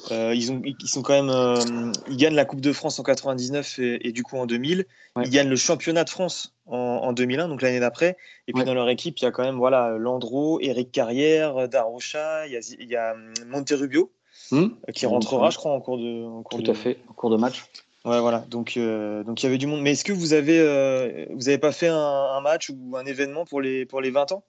ils, 0.10 0.52
ont, 0.52 0.60
ils 0.64 0.88
sont 0.88 1.04
quand 1.04 1.22
même, 1.22 1.92
ils 2.10 2.18
gagnent 2.18 2.34
la 2.34 2.46
Coupe 2.46 2.62
de 2.62 2.74
France 2.74 2.98
en 2.98 3.04
99 3.04 3.78
et, 3.78 4.12
du 4.12 4.24
coup 4.24 4.38
en 4.38 4.48
2000. 4.48 4.86
Ils 5.24 5.30
gagnent 5.30 5.50
le 5.50 5.56
championnat 5.56 6.04
de 6.04 6.10
France 6.10 6.56
en, 6.66 7.14
2001, 7.14 7.48
donc 7.48 7.62
l'année 7.62 7.80
d'après. 7.80 8.18
Et 8.48 8.54
puis 8.54 8.64
dans 8.64 8.74
leur 8.74 8.90
équipe, 8.90 9.20
il 9.20 9.26
y 9.26 9.28
a 9.28 9.32
quand 9.32 9.44
même 9.44 9.58
voilà 9.58 10.00
Landreau, 10.00 10.60
Eric 10.62 10.92
Carrière, 10.92 11.70
Darocha, 11.70 12.48
il 12.48 12.54
y 12.54 12.58
a, 12.58 12.62
il 12.80 12.90
y 12.90 12.96
a 12.96 13.14
hum, 13.14 13.34
Monterubio. 13.46 14.12
Hmm 14.52 14.68
qui 14.94 15.06
rentrera, 15.06 15.50
je 15.50 15.58
crois, 15.58 15.72
en 15.72 15.80
cours 15.80 15.98
de. 15.98 16.26
En 16.26 16.44
Tout 16.44 16.70
à 16.70 16.74
fait, 16.74 16.98
en 17.08 17.14
cours 17.14 17.30
de 17.30 17.38
match. 17.38 17.64
Ouais, 18.06 18.22
voilà. 18.22 18.46
Donc, 18.50 18.78
euh, 18.78 19.24
donc 19.24 19.42
il 19.42 19.48
y 19.48 19.50
avait 19.50 19.58
du 19.58 19.66
monde. 19.66 19.82
Mais 19.82 19.92
est-ce 19.92 20.04
que 20.04 20.14
vous 20.14 20.34
avez, 20.34 20.60
euh, 20.60 21.26
vous 21.32 21.50
avez 21.50 21.58
pas 21.58 21.72
fait 21.72 21.88
un, 21.88 22.40
match 22.42 22.70
ou 22.70 22.96
un 22.96 23.06
événement 23.06 23.46
pour 23.46 23.62
les, 23.62 23.86
pour 23.86 24.00
les 24.00 24.12
20 24.12 24.32
ans? 24.32 24.44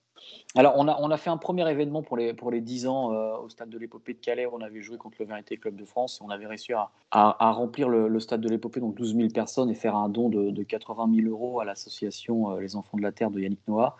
Alors, 0.54 0.74
on 0.76 0.86
a, 0.88 0.96
on 1.00 1.10
a 1.10 1.16
fait 1.16 1.30
un 1.30 1.38
premier 1.38 1.68
événement 1.70 2.02
pour 2.02 2.18
les, 2.18 2.34
pour 2.34 2.50
les 2.50 2.60
10 2.60 2.86
ans 2.86 3.12
euh, 3.12 3.36
au 3.38 3.48
stade 3.48 3.70
de 3.70 3.78
l'Épopée 3.78 4.12
de 4.12 4.18
Calais. 4.18 4.46
On 4.52 4.60
avait 4.60 4.82
joué 4.82 4.98
contre 4.98 5.16
le 5.20 5.26
Vérité 5.26 5.56
Club 5.56 5.76
de 5.76 5.86
France. 5.86 6.20
On 6.22 6.28
avait 6.28 6.46
réussi 6.46 6.74
à, 6.74 6.90
à, 7.10 7.50
remplir 7.52 7.88
le, 7.88 8.20
stade 8.20 8.42
de 8.42 8.48
l'Épopée, 8.50 8.80
donc 8.80 8.94
12 8.94 9.16
000 9.16 9.28
personnes, 9.30 9.70
et 9.70 9.74
faire 9.74 9.96
un 9.96 10.10
don 10.10 10.28
de, 10.28 10.50
de 10.50 10.62
80 10.62 11.10
000 11.14 11.28
euros 11.28 11.60
à 11.60 11.64
l'association 11.64 12.56
Les 12.58 12.76
Enfants 12.76 12.98
de 12.98 13.02
la 13.02 13.12
Terre 13.12 13.30
de 13.30 13.40
Yannick 13.40 13.60
Noah. 13.68 13.96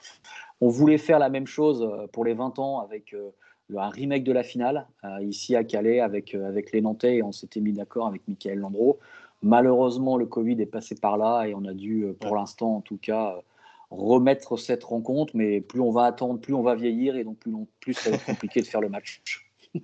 On 0.61 0.69
voulait 0.69 0.99
faire 0.99 1.19
la 1.19 1.31
même 1.31 1.47
chose 1.47 1.89
pour 2.13 2.27
les 2.27 2.35
20 2.35 2.59
ans 2.59 2.81
avec 2.81 3.15
un 3.75 3.89
remake 3.89 4.25
de 4.25 4.33
la 4.33 4.43
finale 4.43 4.87
ici 5.21 5.57
à 5.57 5.65
Calais 5.65 6.01
avec, 6.01 6.35
avec 6.35 6.73
les 6.73 6.81
Nantais 6.81 7.17
et 7.17 7.23
on 7.23 7.33
s'était 7.33 7.61
mis 7.61 7.73
d'accord 7.73 8.07
avec 8.07 8.23
Michael 8.29 8.59
Landreau. 8.59 8.99
Malheureusement, 9.43 10.17
le 10.17 10.27
Covid 10.27 10.61
est 10.61 10.67
passé 10.67 10.95
par 10.95 11.17
là 11.17 11.45
et 11.45 11.55
on 11.55 11.65
a 11.65 11.75
dû, 11.75 12.05
euh, 12.05 12.13
pour 12.19 12.37
l'instant 12.37 12.77
en 12.77 12.81
tout 12.81 12.97
cas, 12.97 13.37
remettre 13.91 14.57
cette 14.57 14.85
rencontre. 14.85 15.33
Mais 15.37 15.61
plus 15.61 15.81
on 15.81 15.91
va 15.91 16.05
attendre, 16.05 16.41
plus 16.41 16.55
on 16.55 16.63
va 16.63 16.75
vieillir 16.75 17.17
et 17.17 17.25
donc 17.25 17.39
plus, 17.39 17.55
plus 17.81 17.95
ça 17.95 18.11
va 18.11 18.17
être 18.17 18.25
compliqué 18.25 18.61
de 18.61 18.67
faire 18.67 18.81
le 18.81 18.89
match. 18.89 19.23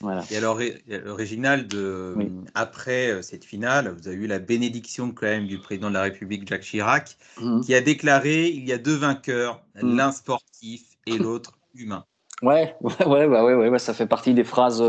voilà. 0.00 0.24
Et 0.30 0.36
alors, 0.36 0.58
Réginald, 0.88 1.72
après 2.54 3.22
cette 3.22 3.44
finale, 3.44 3.94
vous 3.96 4.08
avez 4.08 4.16
eu 4.16 4.26
la 4.26 4.40
bénédiction 4.40 5.12
quand 5.12 5.26
même 5.26 5.46
du 5.46 5.58
président 5.58 5.88
de 5.88 5.94
la 5.94 6.02
République, 6.02 6.48
Jacques 6.48 6.62
Chirac, 6.62 7.16
mmh. 7.40 7.60
qui 7.60 7.74
a 7.74 7.80
déclaré 7.80 8.48
il 8.48 8.68
y 8.68 8.72
a 8.72 8.78
deux 8.78 8.96
vainqueurs, 8.96 9.62
mmh. 9.80 9.96
l'un 9.96 10.10
sportif 10.10 10.82
et 11.06 11.16
l'autre 11.16 11.58
humain. 11.74 12.04
Ouais, 12.42 12.74
ouais, 12.80 13.06
ouais, 13.06 13.28
bah 13.28 13.44
ouais, 13.44 13.68
ouais, 13.68 13.78
ça 13.78 13.94
fait 13.94 14.06
partie 14.06 14.34
des 14.34 14.44
phrases, 14.44 14.82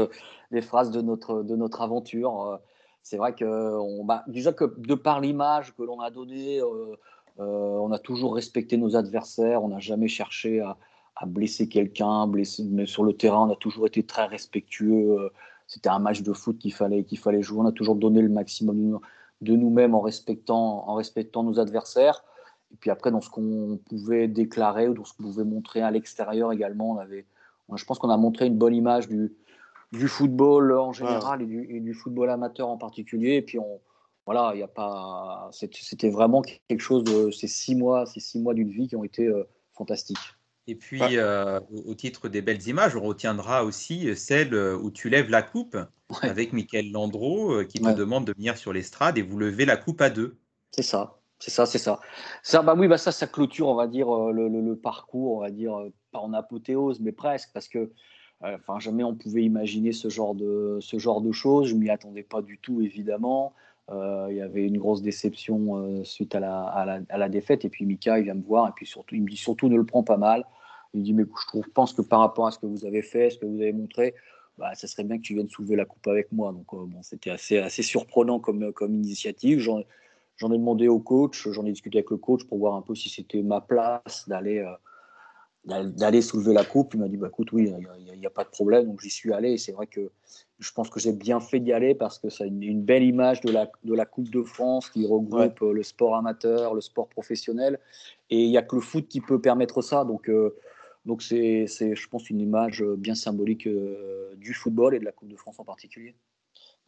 des 0.54 0.62
phrases 0.62 0.92
de 0.92 1.02
notre, 1.02 1.44
de 1.44 1.56
notre 1.56 1.82
aventure. 1.82 2.46
Euh, 2.46 2.58
c'est 3.02 3.18
vrai 3.18 3.34
que 3.36 4.04
bah, 4.06 4.24
déjà 4.28 4.54
que 4.54 4.74
de 4.78 4.96
par 4.96 5.20
l'image 5.20 5.76
que 5.76 5.84
l'on 5.84 6.00
a 6.00 6.10
donnée, 6.10 6.62
euh, 6.62 6.96
euh, 7.40 7.44
on 7.86 7.92
a 7.92 8.00
toujours 8.00 8.36
respecté 8.36 8.78
nos 8.78 8.96
adversaires, 8.96 9.64
on 9.64 9.70
n'a 9.70 9.80
jamais 9.80 10.08
cherché 10.08 10.62
à, 10.62 10.78
à 11.18 11.26
blesser 11.26 11.68
quelqu'un, 11.68 12.28
mais 12.28 12.46
sur 12.86 13.04
le 13.04 13.14
terrain, 13.14 13.48
on 13.48 13.52
a 13.52 13.56
toujours 13.56 13.88
été 13.88 14.04
très 14.04 14.26
respectueux. 14.26 15.30
C'était 15.68 15.90
un 15.90 16.00
match 16.00 16.22
de 16.22 16.34
foot 16.34 16.58
qu'il 16.58 16.74
fallait, 16.74 17.04
qu'il 17.04 17.18
fallait 17.18 17.42
jouer. 17.42 17.60
On 17.62 17.66
a 17.66 17.72
toujours 17.72 17.96
donné 17.96 18.22
le 18.22 18.30
maximum 18.30 19.00
de 19.42 19.56
nous-mêmes 19.56 19.96
en 19.96 20.02
respectant, 20.02 20.88
en 20.88 20.94
respectant 20.96 21.44
nos 21.44 21.60
adversaires. 21.60 22.24
Et 22.72 22.78
puis 22.80 22.90
après, 22.90 23.12
dans 23.12 23.22
ce 23.22 23.30
qu'on 23.30 23.80
pouvait 23.90 24.28
déclarer 24.28 24.88
ou 24.88 24.94
dans 24.94 25.06
ce 25.06 25.14
qu'on 25.14 25.24
pouvait 25.24 25.44
montrer 25.44 25.82
à 25.82 25.92
l'extérieur 25.92 26.52
également, 26.52 26.92
on 26.92 26.98
avait, 26.98 27.26
je 27.76 27.86
pense 27.86 28.00
qu'on 28.00 28.10
a 28.10 28.18
montré 28.18 28.48
une 28.48 28.58
bonne 28.58 28.76
image 28.76 29.08
du, 29.08 29.34
du 29.94 30.08
football 30.08 30.74
en 30.74 30.92
général 30.92 31.42
et, 31.42 31.80
du, 31.80 31.94
football 31.94 32.30
amateur 32.30 32.68
en 32.68 32.78
particulier. 32.78 33.36
Et 33.36 33.42
puis 33.42 33.60
on, 33.60 33.80
voilà, 34.26 34.52
il 34.56 34.60
y 34.60 34.64
a 34.64 34.68
pas, 34.68 35.50
c'était 35.52 36.10
vraiment 36.10 36.42
quelque 36.42 36.82
chose 36.82 37.04
de 37.04 37.32
ces 37.32 37.48
six 37.48 37.76
mois, 37.76 38.06
ces 38.06 38.20
six 38.20 38.40
mois 38.40 38.54
d'une 38.54 38.72
vie 38.72 38.88
qui 38.88 38.96
ont 38.96 39.04
été 39.04 39.28
euh, 39.28 39.44
fantastiques. 39.74 40.18
Et 40.66 40.76
puis, 40.76 41.02
euh, 41.02 41.60
au 41.86 41.94
titre 41.94 42.30
des 42.30 42.42
belles 42.42 42.66
images, 42.70 42.96
on 42.96 43.02
retiendra 43.02 43.66
aussi 43.66 44.16
celle 44.16 44.56
où 44.56 44.92
tu 44.92 45.10
lèves 45.10 45.30
la 45.30 45.42
coupe 45.42 45.78
avec 46.22 46.54
Michael 46.54 46.90
Landreau 46.92 47.52
euh, 47.52 47.64
qui 47.66 47.80
te 47.80 47.90
demande 47.90 48.26
de 48.26 48.34
venir 48.34 48.58
sur 48.58 48.72
l'estrade 48.72 49.18
et 49.18 49.22
vous 49.22 49.38
levez 49.38 49.66
la 49.66 49.76
coupe 49.76 50.02
à 50.02 50.10
deux. 50.10 50.38
C'est 50.72 50.84
ça. 50.84 51.20
C'est 51.44 51.52
ça, 51.52 51.66
c'est 51.66 51.78
ça. 51.78 52.00
Ça, 52.42 52.62
bah 52.62 52.74
oui, 52.78 52.88
bah 52.88 52.98
ça, 52.98 53.12
ça 53.12 53.28
clôture, 53.28 53.68
on 53.68 53.76
va 53.76 53.88
dire, 53.88 54.10
euh, 54.10 54.32
le, 54.32 54.76
parcours, 54.78 55.36
on 55.36 55.40
va 55.42 55.52
dire, 55.52 55.78
euh, 55.78 55.92
pas 56.14 56.20
en 56.20 56.32
apothéose, 56.32 57.02
mais 57.02 57.12
presque, 57.12 57.50
parce 57.54 57.68
que, 57.68 57.80
euh, 57.80 57.94
enfin, 58.44 58.80
jamais 58.80 59.04
on 59.04 59.16
pouvait 59.16 59.44
imaginer 59.44 59.92
ce 59.92 60.10
genre 60.10 60.36
de, 60.36 60.78
ce 60.82 61.00
genre 61.00 61.22
de 61.22 61.32
choses. 61.32 61.68
Je 61.68 61.76
m'y 61.76 61.90
attendais 61.90 62.24
pas 62.24 62.42
du 62.42 62.58
tout, 62.58 62.82
évidemment. 62.82 63.54
Il 63.90 64.36
y 64.36 64.42
avait 64.42 64.66
une 64.66 64.78
grosse 64.78 65.02
déception 65.02 66.04
suite 66.06 66.36
à 66.36 66.40
la, 66.40 66.62
à 66.64 67.18
la, 67.18 67.30
défaite. 67.30 67.66
Et 67.66 67.70
puis 67.70 67.86
Mika, 67.86 68.18
il 68.18 68.24
vient 68.24 68.34
me 68.34 68.42
voir, 68.42 68.70
et 68.70 68.72
puis 68.76 68.86
surtout, 68.86 69.16
il 69.16 69.22
me 69.24 69.30
dit 69.30 69.38
surtout 69.38 69.68
ne 69.68 69.76
le 69.76 69.86
prends 69.86 70.04
pas 70.04 70.18
mal. 70.18 70.46
Il 70.94 71.02
me 71.02 71.06
dit, 71.06 71.14
mais 71.14 71.24
je 71.24 71.48
trouve, 71.48 71.70
pense 71.70 71.94
que 71.94 72.02
par 72.02 72.20
rapport 72.20 72.48
à 72.48 72.52
ce 72.52 72.60
que 72.60 72.66
vous 72.66 72.86
avez 72.86 73.02
fait, 73.02 73.30
ce 73.30 73.40
que 73.40 73.46
vous 73.46 73.62
avez 73.62 73.74
montré, 73.74 74.14
bah, 74.58 74.76
ça 74.76 74.88
serait 74.88 75.04
bien 75.04 75.18
que 75.18 75.24
tu 75.24 75.34
viennes 75.34 75.50
soulever 75.50 75.76
la 75.76 75.86
coupe 75.86 76.08
avec 76.08 76.32
moi. 76.32 76.52
Donc, 76.52 76.68
bon, 76.70 77.02
c'était 77.02 77.32
assez, 77.32 77.58
assez 77.58 77.82
surprenant 77.82 78.40
comme, 78.40 78.72
comme 78.74 78.94
initiative. 78.94 79.60
J'en 79.60 79.80
ai 80.52 80.58
demandé 80.58 80.88
au 80.88 81.00
coach, 81.00 81.48
j'en 81.50 81.66
ai 81.66 81.72
discuté 81.72 82.00
avec 82.00 82.12
le 82.12 82.18
coach 82.18 82.44
pour 82.46 82.60
voir 82.60 82.76
un 82.76 82.82
peu 82.82 82.96
si 82.96 83.10
c'était 83.10 83.42
ma 83.42 83.62
place 83.62 84.28
d'aller 84.28 84.60
euh, 84.60 84.74
d'aller 85.66 86.22
soulever 86.22 86.54
la 86.54 86.66
coupe. 86.66 86.94
Il 86.94 87.00
m'a 87.00 87.08
dit 87.08 87.18
bah, 87.18 87.28
écoute, 87.28 87.52
oui, 87.52 87.72
il 88.12 88.20
n'y 88.20 88.26
a, 88.26 88.30
pas 88.30 88.44
de 88.44 88.50
problème. 88.50 88.86
Donc 88.86 89.02
j'y 89.02 89.10
suis 89.10 89.34
allé. 89.34 89.54
Et 89.54 89.58
c'est 89.58 89.72
vrai 89.72 89.88
que 89.88 90.12
je 90.60 90.72
pense 90.72 90.90
que 90.90 91.00
j'ai 91.00 91.14
bien 91.14 91.40
fait 91.40 91.60
d'y 91.60 91.74
aller 91.74 91.96
parce 91.96 92.20
que 92.20 92.28
a 92.28 92.46
une, 92.46 92.84
belle 92.84 93.04
image 93.04 93.42
de 93.42 93.52
la, 93.52 93.72
de 93.84 93.94
la 93.94 94.06
Coupe 94.06 94.30
de 94.30 94.44
France 94.44 94.90
qui 94.90 95.06
regroupe 95.06 95.62
euh, 95.62 95.74
le 95.74 95.84
sport 95.84 96.16
amateur, 96.16 96.74
le 96.74 96.82
sport 96.82 97.08
professionnel. 97.08 97.80
Et 98.30 98.44
il 98.44 98.50
n'y 98.50 98.58
a 98.58 98.62
que 98.62 98.76
le 98.76 98.82
foot 98.82 99.08
qui 99.08 99.22
peut 99.22 99.42
permettre 99.42 99.82
ça. 99.82 100.04
Donc. 100.04 100.30
Euh, 100.30 100.56
donc 101.06 101.22
c'est, 101.22 101.68
je 101.68 102.08
pense, 102.08 102.30
une 102.30 102.40
image 102.40 102.82
bien 102.82 103.14
symbolique 103.14 103.68
du 104.38 104.54
football 104.54 104.96
et 104.96 105.00
de 105.00 105.04
la 105.04 105.12
Coupe 105.12 105.28
de 105.28 105.36
France 105.36 105.60
en 105.60 105.66
particulier. 105.66 106.16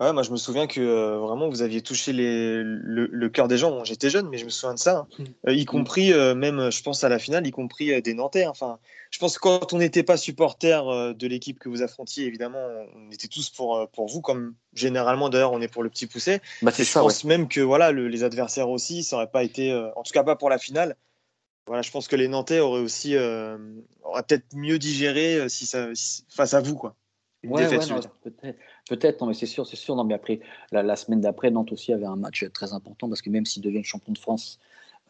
Ouais, 0.02 0.12
moi 0.12 0.24
je 0.24 0.32
me 0.32 0.36
souviens 0.36 0.68
que 0.68 0.82
euh, 0.82 1.20
vraiment 1.20 1.48
vous 1.48 1.62
aviez 1.62 1.82
touché 1.82 2.12
les, 2.12 2.62
le, 2.64 3.30
cœur 3.30 3.48
des 3.48 3.58
gens. 3.58 3.86
j'étais 3.86 4.10
jeune, 4.10 4.28
mais 4.28 4.38
je 4.38 4.44
me 4.44 4.50
souviens 4.50 4.74
de 4.74 4.80
ça, 4.80 4.98
hein. 4.98 5.08
mm. 5.18 5.24
euh, 5.48 5.54
y 5.54 5.64
compris 5.64 6.12
euh, 6.12 6.36
même, 6.36 6.70
je 6.70 6.84
pense 6.84 7.06
à 7.06 7.10
la 7.10 7.18
finale, 7.18 7.48
y 7.48 7.52
compris 7.52 8.02
des 8.02 8.14
Nantais. 8.14 8.44
Hein. 8.44 8.50
Enfin, 8.50 8.78
je 9.10 9.20
pense 9.20 9.38
que 9.38 9.44
quand 9.44 9.72
on 9.72 9.78
n'était 9.78 10.04
pas 10.04 10.18
supporter 10.18 11.14
de 11.16 11.28
l'équipe 11.28 11.60
que 11.60 11.70
vous 11.70 11.82
affrontiez, 11.82 12.26
évidemment, 12.26 12.60
on 12.94 13.10
était 13.10 13.30
tous 13.30 13.50
pour, 13.50 13.88
pour 13.94 14.08
vous, 14.08 14.20
comme 14.20 14.56
généralement 14.74 15.30
d'ailleurs 15.30 15.54
on 15.54 15.62
est 15.62 15.70
pour 15.70 15.82
le 15.82 15.90
petit 15.90 16.08
poussé. 16.08 16.42
Bah, 16.62 16.72
je 16.78 16.92
pense 16.92 17.24
même 17.24 17.48
que 17.48 17.62
voilà, 17.62 17.94
les 17.94 18.24
adversaires 18.24 18.70
aussi, 18.70 19.02
ça 19.02 19.16
n'aurait 19.16 19.32
pas 19.32 19.44
été, 19.44 19.74
en 19.96 20.04
tout 20.04 20.12
cas 20.12 20.24
pas 20.24 20.36
pour 20.36 20.50
la 20.50 20.58
finale. 20.58 20.98
Voilà, 21.68 21.82
je 21.82 21.92
pense 21.92 22.10
que 22.10 22.18
les 22.18 22.28
Nantais 22.28 22.60
auraient 22.60 22.82
aussi 22.82 23.16
auraient 23.16 24.24
peut-être 24.28 24.54
mieux 24.54 24.78
digéré 24.78 25.48
si 25.48 25.66
ça, 25.66 25.88
face 26.28 26.54
à 26.54 26.60
vous, 26.60 26.76
quoi. 26.76 26.98
ouais, 27.46 27.70
peut-être. 27.70 28.58
Peut-être, 28.90 29.22
non, 29.22 29.28
mais 29.28 29.34
c'est 29.34 29.48
sûr, 29.48 29.66
c'est 29.66 29.76
sûr. 29.76 29.96
Non, 29.96 30.04
mais 30.04 30.14
après, 30.14 30.40
la, 30.72 30.96
semaine 30.96 31.22
d'après, 31.22 31.50
Nantes 31.50 31.72
aussi 31.72 31.92
avait 31.92 32.06
un 32.06 32.16
match 32.16 32.46
très 32.54 32.74
important 32.74 33.10
parce 33.10 33.22
que 33.22 33.32
même 33.32 33.46
s'ils 33.46 33.64
deviennent 33.64 33.84
champions 33.84 34.14
de 34.14 34.18
France 34.18 34.60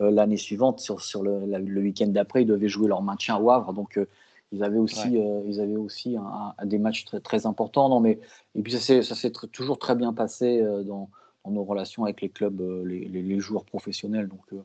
euh, 0.01 0.11
l'année 0.11 0.37
suivante, 0.37 0.79
sur, 0.79 1.01
sur 1.01 1.23
le, 1.23 1.45
le 1.45 1.81
week-end 1.81 2.07
d'après, 2.07 2.43
ils 2.43 2.47
devaient 2.47 2.69
jouer 2.69 2.87
leur 2.87 3.01
maintien 3.01 3.37
au 3.37 3.51
Havre. 3.51 3.73
Donc, 3.73 3.97
euh, 3.97 4.07
ils 4.53 4.63
avaient 4.63 4.77
aussi, 4.77 5.17
euh, 5.17 5.41
ils 5.45 5.59
avaient 5.59 5.75
aussi 5.75 6.15
un, 6.15 6.65
des 6.65 6.77
matchs 6.77 7.03
très, 7.03 7.19
très 7.19 7.45
importants. 7.45 7.89
Non, 7.89 7.99
mais, 7.99 8.19
et 8.55 8.61
puis, 8.61 8.71
ça 8.71 9.03
s'est 9.03 9.31
toujours 9.51 9.77
très 9.77 9.95
bien 9.95 10.13
passé 10.13 10.61
dans, 10.85 11.09
dans, 11.43 11.51
nos 11.51 11.63
relations 11.65 12.05
avec 12.05 12.21
les 12.21 12.29
clubs, 12.29 12.61
les, 12.85 13.05
les, 13.05 13.39
joueurs 13.39 13.65
professionnels. 13.65 14.29
Donc, 14.29 14.61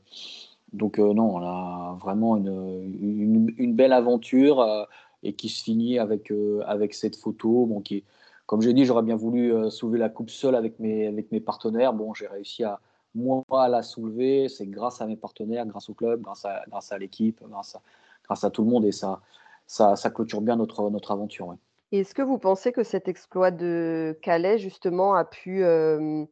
donc 0.73 0.99
non, 0.99 1.37
on 1.37 1.43
a 1.43 1.99
vraiment 2.01 2.37
une, 2.37 2.95
une, 3.01 3.55
une 3.59 3.75
belle 3.75 3.93
aventure 3.93 4.87
et 5.25 5.33
qui 5.33 5.49
se 5.49 5.65
finit 5.65 5.99
avec, 5.99 6.33
avec 6.67 6.95
cette 6.95 7.17
photo 7.17 7.67
bon, 7.67 7.81
qui 7.81 7.97
est 7.97 8.05
comme 8.51 8.63
j'ai 8.63 8.73
dit, 8.73 8.85
j'aurais 8.85 9.05
bien 9.05 9.15
voulu 9.15 9.55
euh, 9.55 9.71
soulever 9.71 9.99
la 9.99 10.09
coupe 10.09 10.29
seule 10.29 10.57
avec 10.57 10.81
mes, 10.81 11.07
avec 11.07 11.31
mes 11.31 11.39
partenaires. 11.39 11.93
Bon, 11.93 12.15
j'ai 12.15 12.27
réussi 12.27 12.65
à 12.65 12.81
moi 13.15 13.45
à 13.53 13.69
la 13.69 13.85
soulever. 13.85 14.49
C'est 14.49 14.67
grâce 14.67 15.01
à 15.01 15.07
mes 15.07 15.15
partenaires, 15.15 15.65
grâce 15.67 15.89
au 15.89 15.95
club, 15.95 16.21
grâce 16.21 16.45
à, 16.45 16.99
l'équipe, 16.99 17.41
grâce 17.49 17.77
à, 18.43 18.51
tout 18.51 18.65
le 18.65 18.69
monde. 18.69 18.85
Et 18.87 18.91
ça, 18.91 19.21
ça, 19.69 19.95
clôture 20.11 20.41
bien 20.41 20.57
notre, 20.57 20.91
notre 20.91 21.13
aventure. 21.13 21.55
Est-ce 21.93 22.13
que 22.13 22.23
vous 22.23 22.39
pensez 22.39 22.73
que 22.73 22.83
cet 22.83 23.07
exploit 23.07 23.53
de 23.53 24.19
Calais, 24.21 24.59
justement, 24.59 25.15
a 25.15 25.25
pu 25.25 25.63
euh, 25.63 26.25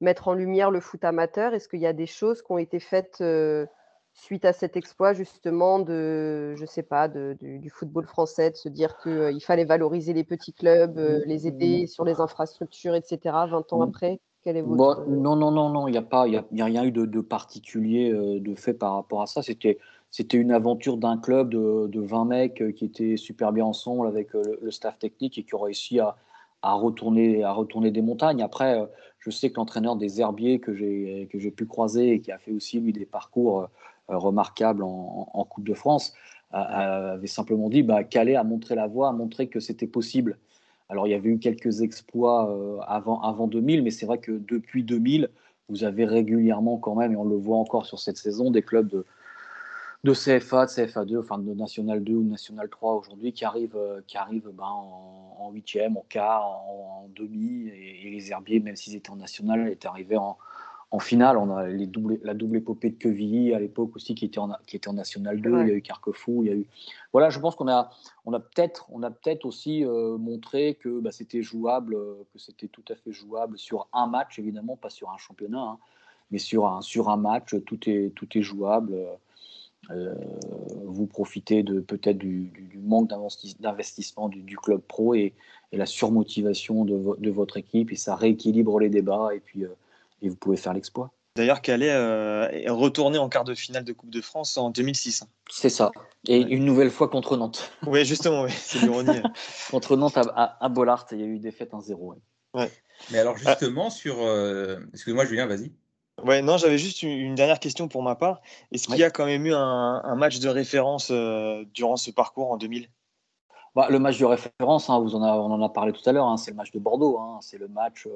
mettre 0.00 0.28
en 0.28 0.34
lumière 0.34 0.70
le 0.70 0.78
foot 0.78 1.02
amateur? 1.04 1.54
Est-ce 1.54 1.66
qu'il 1.66 1.80
y 1.80 1.88
a 1.88 1.92
des 1.92 2.06
choses 2.06 2.40
qui 2.40 2.52
ont 2.52 2.58
été 2.58 2.78
faites 2.78 3.18
euh, 3.20 3.66
suite 4.14 4.44
à 4.44 4.52
cet 4.52 4.76
exploit 4.76 5.12
justement 5.12 5.80
de, 5.80 6.54
je 6.56 6.64
sais 6.64 6.82
pas, 6.82 7.08
du, 7.08 7.70
football 7.70 8.06
français, 8.06 8.50
de 8.50 8.56
se 8.56 8.68
dire 8.68 8.96
qu'il 9.02 9.42
fallait 9.42 9.64
valoriser 9.64 10.12
les 10.12 10.24
petits 10.24 10.52
clubs, 10.52 10.98
les 11.26 11.46
aider 11.46 11.86
sur 11.86 12.04
les 12.04 12.20
infrastructures, 12.20 12.94
etc. 12.94 13.18
20 13.50 13.72
ans 13.72 13.82
après 13.82 14.20
quel 14.42 14.56
est 14.56 14.62
votre... 14.62 15.06
non, 15.08 15.36
non, 15.36 15.50
non, 15.50 15.68
non, 15.70 15.88
il 15.88 15.92
n'y 15.92 15.98
a 15.98 16.02
pas, 16.02 16.28
il 16.28 16.34
y 16.34 16.60
a, 16.60 16.64
rien 16.64 16.84
eu 16.84 16.92
de, 16.92 17.20
particulier 17.20 18.12
de 18.12 18.54
fait 18.54 18.74
par 18.74 18.94
rapport 18.94 19.22
à 19.22 19.26
ça. 19.26 19.42
C'était, 19.42 19.78
c'était 20.10 20.36
une 20.36 20.52
aventure 20.52 20.96
d'un 20.96 21.18
club 21.18 21.50
de, 21.50 22.00
20 22.00 22.24
mecs 22.24 22.74
qui 22.76 22.84
étaient 22.84 23.16
super 23.16 23.52
bien 23.52 23.64
ensemble 23.64 24.06
avec 24.06 24.32
le, 24.32 24.70
staff 24.70 24.98
technique 24.98 25.38
et 25.38 25.42
qui 25.42 25.54
ont 25.54 25.60
réussi 25.60 25.98
à, 25.98 26.16
à 26.62 26.74
retourner, 26.74 27.42
à 27.42 27.52
retourner 27.52 27.90
des 27.90 28.02
montagnes. 28.02 28.42
Après, 28.42 28.80
je 29.24 29.30
sais 29.30 29.50
que 29.50 29.56
l'entraîneur 29.56 29.96
des 29.96 30.20
Herbiers 30.20 30.60
que 30.60 30.74
j'ai, 30.74 31.50
pu 31.50 31.66
croiser 31.66 32.12
et 32.12 32.20
qui 32.20 32.30
a 32.30 32.38
fait 32.38 32.52
aussi 32.52 32.78
lui 32.78 32.92
des 32.92 33.06
parcours 33.06 33.62
euh, 33.62 33.66
remarquable 34.08 34.82
en, 34.82 35.46
Coupe 35.48 35.64
de 35.64 35.74
France, 35.74 36.14
avait 36.50 37.26
simplement 37.26 37.68
dit 37.68 37.82
bah, 37.82 38.04
Calais 38.04 38.36
a 38.36 38.44
montré 38.44 38.74
la 38.74 38.86
voie, 38.86 39.08
a 39.08 39.12
montré 39.12 39.48
que 39.48 39.60
c'était 39.60 39.86
possible. 39.86 40.38
Alors 40.88 41.06
il 41.06 41.10
y 41.10 41.14
avait 41.14 41.30
eu 41.30 41.38
quelques 41.38 41.80
exploits 41.80 42.50
euh, 42.50 42.78
avant, 42.86 43.20
avant 43.22 43.46
2000, 43.46 43.82
mais 43.82 43.90
c'est 43.90 44.06
vrai 44.06 44.18
que 44.18 44.32
depuis 44.32 44.84
2000, 44.84 45.30
vous 45.68 45.84
avez 45.84 46.04
régulièrement 46.04 46.76
quand 46.76 46.94
même, 46.94 47.12
et 47.12 47.16
on 47.16 47.24
le 47.24 47.36
voit 47.36 47.56
encore 47.56 47.86
sur 47.86 47.98
cette 47.98 48.18
saison, 48.18 48.50
des 48.50 48.62
clubs 48.62 48.88
de, 48.88 49.06
de 50.04 50.12
CFA, 50.12 50.66
de 50.66 50.70
CFA2, 50.70 51.18
enfin 51.18 51.38
de 51.38 51.54
National 51.54 52.04
2 52.04 52.12
ou 52.12 52.22
National 52.22 52.68
3 52.68 52.96
aujourd'hui 52.96 53.32
qui 53.32 53.44
arrivent, 53.46 53.76
euh, 53.76 54.02
qui 54.06 54.18
arrivent 54.18 54.50
ben, 54.52 54.64
en 54.64 55.50
huitième, 55.52 55.96
en, 55.96 56.04
quart, 56.08 56.44
en, 56.44 57.08
demi, 57.16 57.68
et, 57.68 58.10
les 58.10 58.30
Herbiers, 58.30 58.60
même 58.60 58.76
s'ils 58.76 58.94
étaient 58.94 59.10
en 59.10 59.16
National, 59.16 59.68
étaient 59.68 59.88
arrivés 59.88 60.18
en, 60.18 60.36
en 60.94 61.00
finale, 61.00 61.36
on 61.38 61.50
a 61.50 61.66
les 61.66 61.90
la 62.22 62.34
double 62.34 62.58
épopée 62.58 62.90
de 62.90 62.94
Quevilly 62.94 63.52
à 63.52 63.58
l'époque 63.58 63.96
aussi 63.96 64.14
qui 64.14 64.26
était 64.26 64.38
en, 64.38 64.52
qui 64.64 64.76
était 64.76 64.86
en 64.86 64.92
National 64.92 65.40
2. 65.40 65.62
Il 65.62 65.68
y 65.68 65.72
a 65.72 65.74
eu 65.74 65.82
Carquefou, 65.82 66.44
il 66.44 66.46
y 66.46 66.52
a 66.52 66.54
eu. 66.54 66.66
Voilà, 67.12 67.30
je 67.30 67.40
pense 67.40 67.56
qu'on 67.56 67.66
a, 67.66 67.90
on 68.26 68.32
a 68.32 68.38
peut-être, 68.38 68.86
on 68.92 69.02
a 69.02 69.10
peut-être 69.10 69.44
aussi 69.44 69.84
euh, 69.84 70.16
montré 70.18 70.74
que 70.76 71.00
bah, 71.00 71.10
c'était 71.10 71.42
jouable, 71.42 71.96
euh, 71.96 72.14
que 72.32 72.38
c'était 72.38 72.68
tout 72.68 72.84
à 72.88 72.94
fait 72.94 73.10
jouable 73.10 73.58
sur 73.58 73.88
un 73.92 74.06
match, 74.06 74.38
évidemment, 74.38 74.76
pas 74.76 74.88
sur 74.88 75.10
un 75.10 75.16
championnat, 75.16 75.58
hein, 75.58 75.78
mais 76.30 76.38
sur 76.38 76.68
un, 76.68 76.80
sur 76.80 77.08
un 77.08 77.16
match, 77.16 77.56
tout 77.66 77.90
est, 77.90 78.14
tout 78.14 78.28
est 78.38 78.42
jouable. 78.42 78.96
Euh, 79.90 80.14
vous 80.84 81.06
profitez 81.06 81.64
de 81.64 81.80
peut-être 81.80 82.18
du, 82.18 82.52
manque 82.84 83.10
d'investissement 83.58 84.28
du, 84.28 84.56
club 84.56 84.80
pro 84.80 85.14
et, 85.14 85.32
la 85.72 85.86
surmotivation 85.86 86.84
de, 86.84 87.16
de, 87.18 87.30
votre 87.32 87.56
équipe 87.56 87.90
et 87.90 87.96
ça 87.96 88.14
rééquilibre 88.14 88.78
les 88.78 88.90
débats 88.90 89.34
et 89.34 89.40
puis 89.40 89.64
et 90.22 90.28
vous 90.28 90.36
pouvez 90.36 90.56
faire 90.56 90.72
l'exploit. 90.72 91.12
D'ailleurs, 91.36 91.62
Calais 91.62 91.90
euh, 91.90 92.48
est 92.50 92.70
retourné 92.70 93.18
en 93.18 93.28
quart 93.28 93.42
de 93.42 93.54
finale 93.54 93.82
de 93.82 93.92
Coupe 93.92 94.10
de 94.10 94.20
France 94.20 94.56
en 94.56 94.70
2006. 94.70 95.24
C'est 95.50 95.68
ça. 95.68 95.90
Et 96.28 96.38
une 96.38 96.64
nouvelle 96.64 96.90
fois 96.90 97.08
contre 97.08 97.36
Nantes. 97.36 97.72
Oui, 97.86 98.04
justement, 98.04 98.46
c'est 98.48 98.78
l'ironie. 98.78 99.20
contre 99.70 99.96
Nantes 99.96 100.16
à, 100.16 100.56
à, 100.60 100.68
Bollard, 100.68 101.06
il 101.10 101.20
y 101.20 101.22
a 101.24 101.26
eu 101.26 101.40
défaite 101.40 101.72
1-0. 101.72 102.14
Ouais. 102.54 102.70
Mais 103.10 103.18
alors, 103.18 103.36
justement, 103.36 103.90
sur. 103.90 104.18
Euh, 104.20 104.78
excuse-moi, 104.92 105.24
Julien, 105.24 105.46
vas-y. 105.46 105.72
Ouais, 106.22 106.40
non, 106.40 106.56
j'avais 106.56 106.78
juste 106.78 107.02
une, 107.02 107.34
dernière 107.34 107.58
question 107.58 107.88
pour 107.88 108.04
ma 108.04 108.14
part. 108.14 108.40
Est-ce 108.70 108.86
qu'il 108.86 108.96
y 108.96 109.02
a 109.02 109.10
quand 109.10 109.26
même 109.26 109.44
eu 109.44 109.52
un, 109.52 110.14
match 110.14 110.38
de 110.38 110.48
référence 110.48 111.08
euh, 111.10 111.64
durant 111.74 111.96
ce 111.96 112.12
parcours 112.12 112.52
en 112.52 112.56
2000 112.56 112.88
bah, 113.74 113.88
Le 113.90 113.98
match 113.98 114.18
de 114.18 114.24
référence, 114.24 114.88
hein, 114.88 115.00
vous 115.00 115.16
en 115.16 115.22
a, 115.22 115.32
on 115.32 115.50
en 115.50 115.60
a 115.60 115.68
parlé 115.68 115.92
tout 115.92 116.08
à 116.08 116.12
l'heure, 116.12 116.26
hein, 116.26 116.36
c'est 116.36 116.52
le 116.52 116.56
match 116.56 116.70
de 116.70 116.78
Bordeaux. 116.78 117.18
Hein, 117.18 117.40
c'est 117.42 117.58
le 117.58 117.66
match 117.66 118.06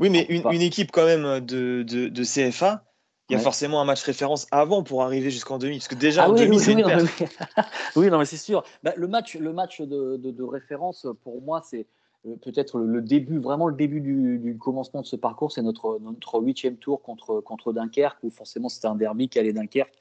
oui, 0.00 0.10
mais 0.10 0.26
une, 0.28 0.62
équipe 0.62 0.90
quand 0.90 1.04
même 1.04 1.40
de, 1.40 1.82
de, 1.82 2.24
CFA, 2.24 2.84
il 3.28 3.34
y 3.34 3.36
a 3.36 3.38
forcément 3.38 3.80
un 3.80 3.84
match 3.84 4.02
référence 4.02 4.46
avant 4.50 4.82
pour 4.82 5.02
arriver 5.02 5.30
jusqu'en 5.30 5.58
demi. 5.58 5.76
Parce 5.76 5.88
que 5.88 5.94
déjà 5.94 6.24
ah 6.24 6.30
en 6.30 6.32
demi, 6.32 6.58
c'est 6.58 6.74
oui, 6.74 6.82
oui, 7.96 8.10
non, 8.10 8.18
mais 8.18 8.24
c'est 8.24 8.36
sûr. 8.36 8.64
Bah, 8.82 8.92
le 8.96 9.06
match, 9.06 9.36
le 9.36 9.52
match 9.52 9.82
de, 9.82 10.16
de 10.16 10.42
référence, 10.42 11.06
pour 11.22 11.42
moi, 11.42 11.62
c'est 11.64 11.86
euh, 12.26 12.36
peut-être 12.42 12.78
le, 12.78 13.00
début, 13.00 13.38
vraiment 13.38 13.68
le 13.68 13.74
début 13.74 14.00
du, 14.00 14.56
commencement 14.58 15.00
de 15.00 15.06
ce 15.06 15.16
parcours. 15.16 15.52
C'est 15.52 15.62
notre, 15.62 15.98
notre 16.00 16.40
huitième 16.40 16.76
tour 16.76 17.02
contre, 17.02 17.40
contre 17.40 17.72
Dunkerque, 17.72 18.18
où 18.22 18.30
forcément 18.30 18.68
c'était 18.68 18.88
un 18.88 18.94
derby, 18.94 19.28
Calais-Dunkerque, 19.28 19.92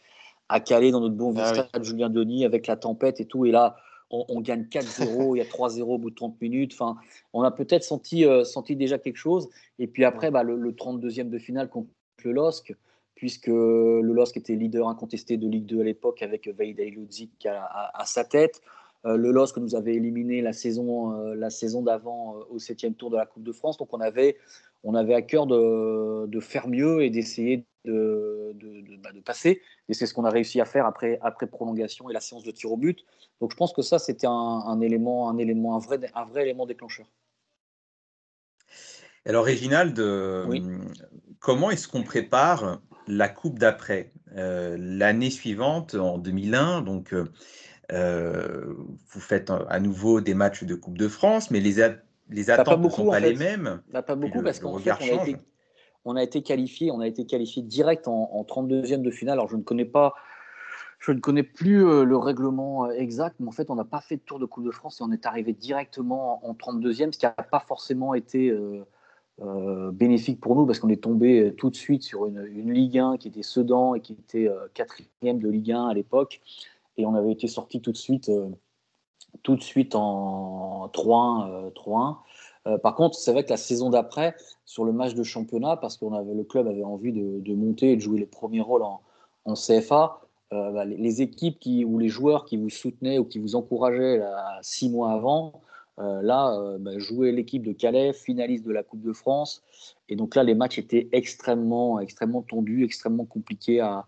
à 0.50 0.60
Calais 0.60 0.91
dans 0.91 1.02
notre 1.02 1.16
bon 1.16 1.34
ah, 1.38 1.54
stade 1.54 1.84
Julien 1.84 2.10
Denis, 2.10 2.45
avec 2.45 2.68
la 2.68 2.76
tempête 2.76 3.20
et 3.20 3.26
tout. 3.26 3.45
Et 3.45 3.52
là, 3.52 3.78
on, 4.12 4.41
gagne 4.41 4.64
4-0, 4.64 5.36
il 5.36 5.39
y 5.39 5.41
a 5.41 5.45
3-0 5.45 5.82
au 5.84 5.97
bout 5.97 6.10
de 6.10 6.16
30 6.16 6.41
minutes. 6.41 6.74
Enfin, 6.74 6.97
on 7.34 7.43
a 7.43 7.51
peut-être 7.51 7.84
senti, 7.84 8.26
euh, 8.26 8.43
senti 8.43 8.76
déjà 8.76 8.97
quelque 8.97 9.18
chose. 9.18 9.49
Et 9.78 9.88
puis 9.88 10.03
après, 10.03 10.32
bah, 10.32 10.43
le, 10.43 10.72
32e 10.72 11.30
de 11.30 11.38
finale 11.38 11.70
contre 11.70 11.89
le 12.24 12.32
LOSC, 12.32 12.76
puisque 13.16 13.47
le 13.47 14.01
LOSC 14.01 14.38
était 14.38 14.55
leader 14.55 14.88
incontesté 14.88 15.38
de 15.38 15.47
Ligue 15.47 15.66
2 15.66 15.82
à 15.82 15.84
l'époque 15.84 16.22
avec 16.22 16.47
Veida 16.47 16.84
Iludzik 16.84 17.45
à, 17.45 18.03
sa 18.05 18.24
tête. 18.24 18.62
Euh, 19.05 19.16
le 19.16 19.32
LOSC 19.32 19.57
nous 19.57 19.76
avait 19.76 19.95
éliminé 19.95 20.41
la 20.41 20.53
saison, 20.53 21.14
euh, 21.14 21.36
la 21.36 21.49
saison 21.49 21.82
d'avant 21.82 22.36
au 22.49 22.60
7 22.60 22.97
tour 22.97 23.10
de 23.10 23.18
la 23.18 23.26
Coupe 23.26 23.43
de 23.43 23.51
France. 23.51 23.78
Donc 23.78 23.93
on 23.93 24.01
avait, 24.01 24.38
on 24.84 24.96
avait 24.96 25.14
à 25.14 25.22
cœur 25.22 25.46
de, 25.48 26.40
faire 26.40 26.68
mieux 26.68 27.04
et 27.04 27.10
d'essayer 27.10 27.66
de, 27.86 28.56
bah, 29.04 29.12
de, 29.14 29.20
passer. 29.20 29.62
Et 29.88 29.94
c'est 29.94 30.06
ce 30.06 30.14
qu'on 30.14 30.26
a 30.26 30.30
réussi 30.30 30.62
à 30.62 30.66
faire 30.66 30.86
après, 30.86 31.20
après 31.22 31.48
prolongation 31.48 32.10
et 32.10 32.14
la 32.14 32.22
séance 32.22 32.44
de 32.44 32.52
tir 32.52 32.72
au 32.72 32.78
but. 32.78 33.06
Donc 33.42 33.52
je 33.52 33.56
pense 33.56 33.74
que 33.74 33.82
ça, 33.82 34.00
c'était 34.00 34.28
un, 34.28 34.82
élément, 34.82 35.30
un, 35.30 35.38
élément 35.38 35.76
un, 35.76 35.80
vrai, 35.80 36.00
un 36.16 36.26
vrai 36.26 36.44
élément 36.44 36.66
déclencheur. 36.66 37.08
Alors, 39.26 39.46
Réginald, 39.46 40.00
euh, 40.00 40.46
comment 41.40 41.72
est-ce 41.72 41.88
qu'on 41.88 42.04
prépare 42.04 42.82
la 43.08 43.28
coupe 43.28 43.60
d'après? 43.60 44.12
Euh, 44.36 44.78
L'année 44.80 45.30
suivante, 45.30 45.96
en 45.96 46.18
2001, 46.18 46.82
donc 46.82 47.14
euh, 47.92 48.74
vous 49.10 49.20
faites 49.20 49.52
à 49.52 49.80
nouveau 49.80 50.22
des 50.22 50.34
matchs 50.34 50.64
de 50.64 50.76
Coupe 50.76 50.98
de 50.98 51.08
France, 51.08 51.52
mais 51.52 51.60
les, 51.60 51.82
les 52.30 52.50
attentes 52.50 52.82
ne 52.82 52.90
sont 52.90 53.10
pas 53.10 53.20
les 53.20 53.36
mêmes. 53.36 53.82
Pas 53.92 54.16
beaucoup 54.16 54.42
parce 54.42 54.60
qu'en 54.60 54.78
fait, 54.78 54.92
on 54.92 54.96
a, 54.96 55.24
été, 55.24 55.36
on 56.06 56.16
a, 56.16 56.24
été, 56.24 56.42
qualifié, 56.42 56.92
on 56.92 57.00
a 57.00 57.08
été 57.08 57.26
qualifié 57.26 57.64
direct 57.64 58.08
en, 58.08 58.30
en 58.32 58.44
32e 58.44 59.02
de 59.02 59.12
finale. 59.12 59.34
Alors 59.34 59.50
je 59.50 59.56
ne 59.56 59.64
connais 59.64 59.86
pas, 59.86 60.14
je 61.00 61.12
ne 61.12 61.20
connais 61.20 61.44
plus 61.44 61.86
euh, 61.86 62.04
le 62.04 62.18
règlement 62.18 62.86
euh, 62.86 62.92
exact, 62.92 63.38
mais 63.40 63.48
en 63.48 63.52
fait 63.52 63.70
on 63.70 63.76
n'a 63.76 63.86
pas 63.86 64.02
fait 64.02 64.18
de 64.18 64.22
Tour 64.22 64.40
de 64.40 64.46
Coupe 64.46 64.66
de 64.66 64.72
France 64.72 65.00
et 65.00 65.04
on 65.04 65.12
est 65.12 65.26
arrivé 65.26 65.54
directement 65.54 66.46
en 66.48 66.54
32e, 66.54 67.12
ce 67.14 67.18
qui 67.18 67.26
n'a 67.26 67.32
pas 67.32 67.62
forcément 67.62 68.14
été 68.14 68.50
euh, 68.52 69.92
bénéfique 69.92 70.42
pour 70.42 70.56
nous 70.56 70.66
parce 70.66 70.80
qu'on 70.80 70.90
est 70.90 71.02
tombé 71.02 71.54
tout 71.58 71.70
de 71.70 71.76
suite 71.76 72.04
sur 72.04 72.26
une, 72.26 72.44
Ligue 72.74 73.00
1 73.00 73.18
qui 73.18 73.30
était 73.30 73.44
Sedan 73.44 73.96
et 73.96 74.02
qui 74.02 74.14
était 74.14 74.50
quatrième 74.74 75.40
de 75.40 75.50
Ligue 75.50 75.72
1 75.72 75.88
à 75.88 75.94
l'époque, 75.94 76.42
et 76.98 77.06
on 77.06 77.16
avait 77.16 77.32
été 77.32 77.48
sorti 77.48 77.80
tout 77.80 77.94
de 77.94 77.98
suite 77.98 78.30
tout 79.44 79.56
de 79.56 79.64
suite 79.64 79.96
en 79.96 80.90
3-1. 80.94 81.74
3 81.74 82.24
euh, 82.68 82.78
par 82.78 82.96
contre, 82.96 83.18
c'est 83.18 83.32
vrai 83.32 83.44
que 83.44 83.50
la 83.50 83.58
saison 83.58 83.90
d'après, 83.90 84.36
sur 84.66 84.86
le 84.86 84.92
match 84.92 85.14
de 85.14 85.24
championnat, 85.24 85.78
parce 85.78 85.98
que 85.98 86.06
le 86.06 86.44
club 86.44 86.68
avait 86.68 86.84
envie 86.84 87.12
de, 87.14 87.56
monter 87.56 87.94
et 87.94 87.96
de 87.96 88.02
jouer 88.02 88.20
les 88.20 88.26
premiers 88.26 88.62
rôles 88.62 88.84
en, 88.84 89.02
CFA, 89.54 90.22
euh, 90.54 90.72
bah, 90.72 90.86
les, 90.86 91.22
équipes 91.22 91.60
qui, 91.60 91.84
ou 91.86 91.98
les 91.98 92.10
joueurs 92.10 92.46
qui 92.46 92.58
vous 92.58 92.70
soutenaient 92.70 93.18
ou 93.18 93.26
qui 93.26 93.40
vous 93.40 93.56
encourageaient 93.56 94.22
six 94.62 94.90
mois 94.90 95.14
avant, 95.14 95.62
euh, 96.00 96.22
là, 96.22 96.78
bah, 96.80 96.98
jouer 96.98 97.32
l'équipe 97.32 97.64
de 97.64 97.72
Calais, 97.72 98.14
finaliste 98.14 98.66
de 98.66 98.72
la 98.72 98.84
Coupe 98.84 99.02
de 99.02 99.14
France. 99.14 99.64
Et 100.08 100.16
donc 100.16 100.36
là, 100.36 100.44
les 100.44 100.54
matchs 100.54 100.78
étaient 100.78 101.10
extrêmement, 101.12 102.00
extrêmement 102.00 102.42
tendus, 102.44 102.84
extrêmement 102.84 103.26
compliqués 103.26 103.82
à, 103.82 104.06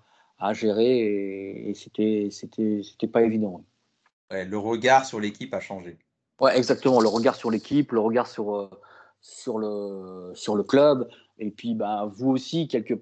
gérer 0.54 0.98
et, 0.98 1.70
et 1.70 1.74
c'était 1.76 3.08
pas 3.12 3.22
évident 3.22 3.62
le 4.32 4.58
regard 4.58 5.06
sur 5.06 5.20
l'équipe 5.20 5.54
a 5.54 5.60
changé. 5.60 5.98
Ouais, 6.42 6.58
exactement. 6.58 7.00
Le 7.00 7.08
regard 7.08 7.36
sur 7.36 7.52
l'équipe, 7.52 7.92
le 7.92 8.00
regard 8.00 8.26
sur, 8.26 8.56
euh, 8.56 8.70
sur, 9.22 9.60
le, 9.60 10.32
sur 10.34 10.56
le 10.56 10.64
club. 10.64 11.08
Et 11.38 11.52
puis, 11.52 11.76
bah, 11.76 12.10
vous 12.12 12.32
aussi, 12.32 12.68
quelque, 12.68 12.96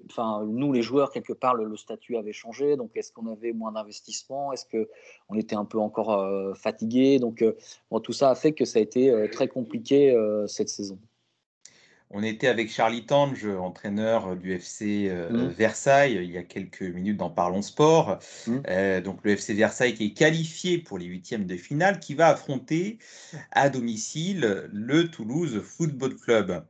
nous, 0.44 0.72
les 0.74 0.82
joueurs, 0.82 1.10
quelque 1.10 1.32
part, 1.32 1.54
le, 1.54 1.74
statut 1.76 2.18
avait 2.18 2.34
changé. 2.34 2.76
Donc, 2.76 2.90
est-ce 2.96 3.12
qu'on 3.12 3.32
avait 3.32 3.52
moins 3.52 3.72
d'investissement? 3.72 4.52
Est-ce 4.52 4.66
qu'on 4.66 5.36
était 5.36 5.56
un 5.56 5.64
peu 5.64 5.78
encore 5.78 6.12
euh, 6.12 6.52
fatigué? 6.52 7.18
Donc, 7.18 7.40
euh, 7.40 7.56
tout 8.02 8.12
ça 8.12 8.28
a 8.28 8.34
fait 8.34 8.52
que 8.52 8.66
ça 8.66 8.78
a 8.78 8.82
été 8.82 9.28
très 9.32 9.48
compliqué 9.48 10.14
cette 10.46 10.68
saison. 10.68 10.98
On 12.12 12.24
était 12.24 12.48
avec 12.48 12.70
Charlie 12.70 13.06
Tange, 13.06 13.46
entraîneur 13.46 14.34
du 14.34 14.52
FC 14.52 15.06
euh, 15.08 15.30
mmh. 15.30 15.48
Versailles, 15.50 16.18
il 16.20 16.30
y 16.30 16.38
a 16.38 16.42
quelques 16.42 16.82
minutes 16.82 17.16
dans 17.16 17.30
Parlons 17.30 17.62
Sport. 17.62 18.18
Mmh. 18.48 18.56
Euh, 18.68 19.00
donc 19.00 19.20
le 19.22 19.32
FC 19.32 19.54
Versailles 19.54 19.94
qui 19.94 20.06
est 20.06 20.12
qualifié 20.12 20.78
pour 20.78 20.98
les 20.98 21.06
huitièmes 21.06 21.46
de 21.46 21.56
finale, 21.56 22.00
qui 22.00 22.14
va 22.14 22.28
affronter 22.28 22.98
à 23.52 23.68
domicile 23.70 24.68
le 24.72 25.08
Toulouse 25.08 25.62
Football 25.62 26.16
Club. 26.16 26.64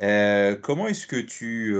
Euh, 0.00 0.54
comment 0.54 0.86
est-ce 0.86 1.06
que 1.06 1.16
tu 1.16 1.74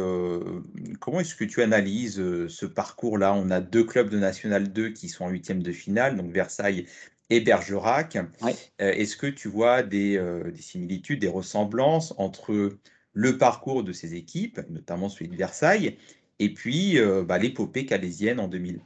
comment 0.98 1.20
est-ce 1.20 1.34
que 1.34 1.44
tu 1.44 1.62
analyses 1.62 2.16
ce 2.48 2.66
parcours-là? 2.66 3.34
On 3.34 3.50
a 3.50 3.60
deux 3.60 3.84
clubs 3.84 4.08
de 4.08 4.18
National 4.18 4.72
2 4.72 4.88
qui 4.88 5.10
sont 5.10 5.26
en 5.26 5.28
huitièmes 5.28 5.62
de 5.62 5.72
finale, 5.72 6.16
donc 6.16 6.32
Versailles 6.32 6.86
et 7.30 7.40
Bergerac. 7.40 8.16
Euh, 8.16 8.52
est-ce 8.78 9.16
que 9.16 9.26
tu 9.26 9.48
vois 9.48 9.82
euh, 9.82 10.50
des, 10.50 10.62
similitudes, 10.62 11.20
des 11.20 11.28
ressemblances 11.28 12.14
entre 12.18 12.76
le 13.12 13.38
parcours 13.38 13.82
de 13.82 13.92
ces 13.92 14.14
équipes, 14.14 14.60
notamment 14.70 15.08
celui 15.08 15.28
de 15.28 15.36
Versailles, 15.36 15.96
et 16.38 16.54
puis 16.54 16.98
euh, 16.98 17.24
bah, 17.24 17.38
l'épopée 17.38 17.84
calaisienne 17.84 18.38
en 18.40 18.48
2000 18.48 18.80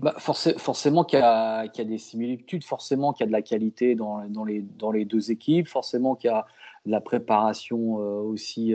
bah, 0.00 0.14
Forcément 0.18 1.04
qu'il 1.04 1.18
y, 1.18 1.22
a 1.22 1.66
des 1.66 1.98
similitudes, 1.98 2.64
forcément 2.64 3.12
qu'il 3.12 3.24
y 3.24 3.26
a 3.26 3.28
de 3.28 3.32
la 3.32 3.42
qualité 3.42 3.94
dans, 3.94 4.22
les, 4.46 4.60
dans 4.60 4.92
les 4.92 5.04
deux 5.04 5.30
équipes, 5.30 5.66
forcément 5.66 6.14
qu'il 6.14 6.28
y 6.28 6.32
a 6.32 6.46
de 6.86 6.90
la 6.92 7.00
préparation 7.00 7.96
aussi 7.96 8.74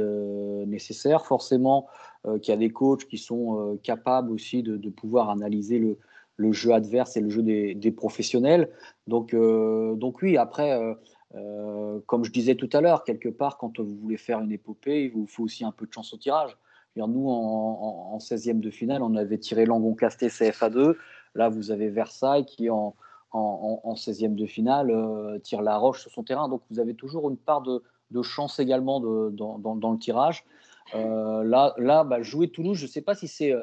nécessaire, 0.67 1.25
forcément 1.25 1.87
qu'il 2.41 2.49
y 2.49 2.51
a 2.51 2.57
des 2.57 2.71
coachs 2.71 3.05
qui 3.05 3.17
sont 3.17 3.79
capables 3.83 4.31
aussi 4.31 4.63
de, 4.63 4.89
pouvoir 4.89 5.29
analyser 5.29 5.79
le, 5.79 5.97
le, 6.37 6.51
jeu 6.51 6.73
adverse 6.73 7.17
et 7.17 7.21
le 7.21 7.29
jeu 7.29 7.41
des, 7.41 7.91
professionnels. 7.91 8.69
Donc, 9.07 9.35
donc 9.35 10.21
oui, 10.21 10.37
après 10.37 10.79
euh, 11.35 11.99
comme 12.05 12.23
je 12.23 12.31
disais 12.31 12.55
tout 12.55 12.69
à 12.73 12.81
l'heure, 12.81 13.03
quelque 13.03 13.29
part, 13.29 13.57
quand 13.57 13.79
vous 13.79 13.95
voulez 13.95 14.17
faire 14.17 14.39
une 14.39 14.51
épopée, 14.51 15.05
il 15.05 15.11
vous 15.11 15.25
faut 15.25 15.43
aussi 15.43 15.65
un 15.65 15.71
peu 15.71 15.85
de 15.85 15.93
chance 15.93 16.13
au 16.13 16.17
tirage. 16.17 16.57
Nous, 16.95 17.27
en, 17.27 18.17
16e 18.19 18.59
de 18.59 18.69
finale, 18.69 19.01
on 19.01 19.15
avait 19.15 19.39
tiré 19.39 19.65
Langon-Casté 19.65 20.27
CFA2. 20.27 20.95
Là, 21.33 21.49
vous 21.49 21.71
avez 21.71 21.89
Versailles 21.89 22.45
qui, 22.45 22.69
en, 22.69 22.93
en 23.31 23.93
16e 23.95 24.35
de 24.35 24.45
finale, 24.45 24.91
euh, 24.91 25.39
tire 25.39 25.63
la 25.63 25.77
roche 25.77 26.01
sur 26.01 26.11
son 26.11 26.23
terrain. 26.23 26.47
Donc, 26.47 26.61
vous 26.69 26.79
avez 26.79 26.93
toujours 26.93 27.31
une 27.31 27.37
part 27.37 27.61
de, 27.61 27.81
chance 28.21 28.59
également 28.59 28.99
dans, 28.99 29.91
le 29.91 29.97
tirage. 29.97 30.45
Euh, 30.93 31.43
là, 31.43 32.03
bah, 32.03 32.21
jouer 32.21 32.49
Toulouse, 32.49 32.77
je 32.77 32.85
ne 32.85 32.89
sais 32.89 33.01
pas 33.01 33.15
si 33.15 33.27
c'est 33.27 33.55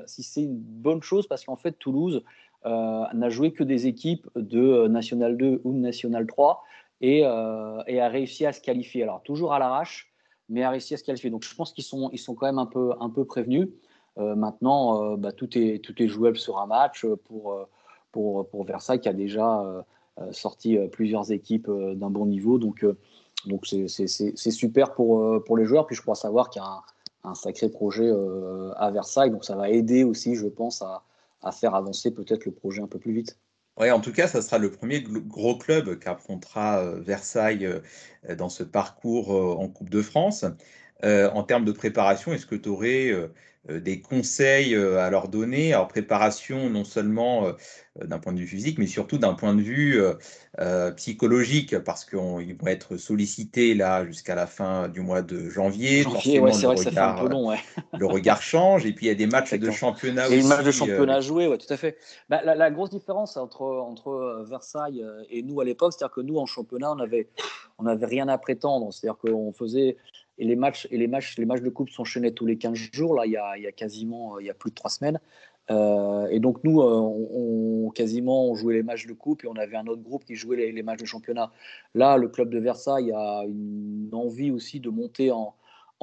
une 0.42 0.58
bonne 0.58 1.02
chose 1.02 1.28
parce 1.28 1.44
qu'en 1.44 1.54
fait, 1.54 1.78
Toulouse 1.78 2.24
n'a 2.64 3.28
joué 3.28 3.52
que 3.52 3.64
des 3.64 3.86
équipes 3.86 4.28
de 4.36 4.86
National 4.88 5.36
2 5.36 5.60
ou 5.64 5.72
de 5.72 5.78
National 5.78 6.26
3 6.26 6.62
euh, 7.02 7.82
et, 7.86 8.00
a 8.00 8.08
réussi 8.08 8.44
à 8.46 8.52
se 8.52 8.60
qualifier. 8.60 9.02
Alors, 9.02 9.22
toujours 9.22 9.52
à 9.52 9.58
l'arrache, 9.58 10.12
mais 10.48 10.62
a 10.62 10.70
réussi 10.70 10.94
à 10.94 10.96
se 10.96 11.04
qualifier. 11.04 11.30
Donc, 11.30 11.44
je 11.44 11.54
pense 11.54 11.72
qu'ils 11.72 11.84
sont, 11.84 12.10
ils 12.12 12.18
sont 12.18 12.34
quand 12.34 12.46
même 12.46 12.58
un 12.58 12.66
peu, 12.66 12.92
un 13.00 13.08
peu 13.08 13.24
prévenus. 13.24 13.68
Euh, 14.18 14.34
maintenant, 14.34 15.12
euh, 15.12 15.16
bah, 15.16 15.32
tout, 15.32 15.56
est, 15.56 15.82
tout 15.82 16.00
est 16.02 16.08
jouable 16.08 16.36
sur 16.36 16.58
un 16.58 16.66
match 16.66 17.06
pour, 17.24 17.66
pour, 18.12 18.48
pour 18.48 18.64
Versailles 18.64 19.00
qui 19.00 19.08
a 19.08 19.12
déjà 19.12 19.84
sorti 20.32 20.76
plusieurs 20.92 21.32
équipes 21.32 21.70
d'un 21.70 22.10
bon 22.10 22.26
niveau. 22.26 22.58
Donc, 22.58 22.84
donc 23.46 23.66
c'est 23.66 24.06
super 24.50 24.92
pour, 24.92 25.42
pour 25.44 25.56
les 25.56 25.64
joueurs. 25.64 25.86
Puis 25.86 25.96
je 25.96 26.02
crois 26.02 26.14
savoir 26.14 26.50
qu'il 26.50 26.60
y 26.60 26.64
a 26.64 26.82
un, 27.24 27.34
sacré 27.34 27.70
projet 27.70 28.10
à 28.76 28.90
Versailles. 28.90 29.30
Donc 29.30 29.44
ça 29.44 29.56
va 29.56 29.70
aider 29.70 30.04
aussi, 30.04 30.34
je 30.34 30.48
pense, 30.48 30.82
à, 30.82 31.02
à 31.42 31.52
faire 31.52 31.74
avancer 31.74 32.12
peut-être 32.12 32.44
le 32.44 32.52
projet 32.52 32.82
un 32.82 32.88
peu 32.88 32.98
plus 32.98 33.12
vite. 33.12 33.38
Ouais, 33.78 33.90
en 33.90 34.00
tout 34.00 34.12
cas, 34.12 34.28
ça 34.28 34.42
sera 34.42 34.58
le 34.58 34.70
premier 34.70 35.00
gros 35.02 35.56
club 35.56 35.98
qu'affrontera 35.98 36.80
euh, 36.80 37.00
Versailles 37.00 37.64
euh, 37.66 38.36
dans 38.36 38.50
ce 38.50 38.62
parcours 38.62 39.34
euh, 39.34 39.54
en 39.54 39.68
Coupe 39.68 39.88
de 39.88 40.02
France. 40.02 40.44
En 41.02 41.42
termes 41.42 41.64
de 41.64 41.72
préparation, 41.72 42.32
est-ce 42.32 42.46
que 42.46 42.54
tu 42.54 42.68
aurais 42.68 43.12
des 43.68 44.00
conseils 44.00 44.74
à 44.74 45.10
leur 45.10 45.28
donner? 45.28 45.74
En 45.74 45.86
préparation 45.86 46.70
non 46.70 46.84
seulement 46.84 47.52
d'un 48.02 48.18
point 48.18 48.32
de 48.32 48.38
vue 48.38 48.46
physique, 48.46 48.78
mais 48.78 48.86
surtout 48.86 49.18
d'un 49.18 49.34
point 49.34 49.54
de 49.54 49.60
vue 49.60 50.00
psychologique, 50.96 51.78
parce 51.78 52.04
qu'ils 52.04 52.18
vont 52.18 52.66
être 52.66 52.96
sollicités 52.96 53.74
là 53.74 54.04
jusqu'à 54.04 54.34
la 54.34 54.46
fin 54.46 54.88
du 54.88 55.00
mois 55.00 55.22
de 55.22 55.48
janvier. 55.48 56.02
janvier 56.02 56.40
ouais, 56.40 56.52
c'est 56.52 56.66
vrai 56.66 56.76
que 56.76 56.82
ça 56.82 56.90
fait 56.90 56.98
un 56.98 57.14
peu 57.14 57.28
long. 57.28 57.52
le 57.98 58.06
regard 58.06 58.42
change, 58.42 58.86
et 58.86 58.92
puis 58.92 59.06
il 59.06 59.08
y 59.08 59.12
a 59.12 59.14
des 59.14 59.26
matchs 59.26 59.54
de 59.54 59.70
championnat 59.70 60.26
aussi. 60.26 60.38
Et 60.38 60.42
matchs 60.42 60.64
de 60.64 60.70
championnat 60.70 61.16
à 61.16 61.20
jouer, 61.20 61.46
ouais, 61.46 61.58
tout 61.58 61.72
à 61.72 61.76
fait. 61.76 61.96
Bah, 62.28 62.42
la, 62.42 62.70
grosse 62.70 62.90
différence 62.90 63.36
entre, 63.36 63.62
entre 63.62 64.44
Versailles 64.48 65.04
et 65.30 65.42
nous 65.42 65.60
à 65.60 65.64
l'époque, 65.64 65.92
c'est-à-dire 65.92 66.14
que 66.14 66.20
nous 66.20 66.38
en 66.38 66.46
championnat, 66.46 66.92
on 66.92 66.96
n'avait 66.96 67.28
on 67.80 67.86
avait 67.86 68.06
rien 68.06 68.28
à 68.28 68.38
prétendre. 68.38 68.92
C'est-à-dire 68.92 69.18
qu'on 69.18 69.52
faisait 69.52 69.96
et 70.40 70.44
les 70.44 70.56
matchs 70.56 70.88
et 70.90 70.96
les 70.96 71.06
matchs 71.06 71.36
les 71.38 71.44
matchs 71.44 71.60
de 71.60 71.68
coupe 71.68 71.90
s'enchaînaient 71.90 72.32
tous 72.32 72.46
les 72.46 72.56
15 72.56 72.74
jours 72.92 73.14
là 73.14 73.26
il 73.26 73.32
y 73.32 73.36
a, 73.36 73.56
il 73.56 73.62
y 73.62 73.66
a 73.66 73.72
quasiment 73.72 74.38
il 74.40 74.46
y 74.46 74.50
a 74.50 74.54
plus 74.54 74.70
de 74.70 74.74
trois 74.74 74.90
semaines. 74.90 75.20
Euh, 75.70 76.26
et 76.30 76.40
donc 76.40 76.64
nous 76.64 76.80
euh, 76.80 77.86
on, 77.86 77.90
quasiment 77.90 78.50
on 78.50 78.56
jouait 78.56 78.74
les 78.74 78.82
matchs 78.82 79.06
de 79.06 79.12
coupe 79.12 79.44
et 79.44 79.46
on 79.46 79.54
avait 79.54 79.76
un 79.76 79.86
autre 79.86 80.02
groupe 80.02 80.24
qui 80.24 80.34
jouait 80.34 80.72
les, 80.72 80.82
matchs 80.82 81.00
de 81.00 81.06
championnat. 81.06 81.52
Là 81.94 82.16
le 82.16 82.28
club 82.28 82.50
de 82.50 82.58
Versailles 82.58 83.12
a 83.12 83.44
une 83.46 84.10
envie 84.12 84.50
aussi 84.50 84.80
de 84.80 84.88
monter 84.88 85.30
en, 85.30 85.54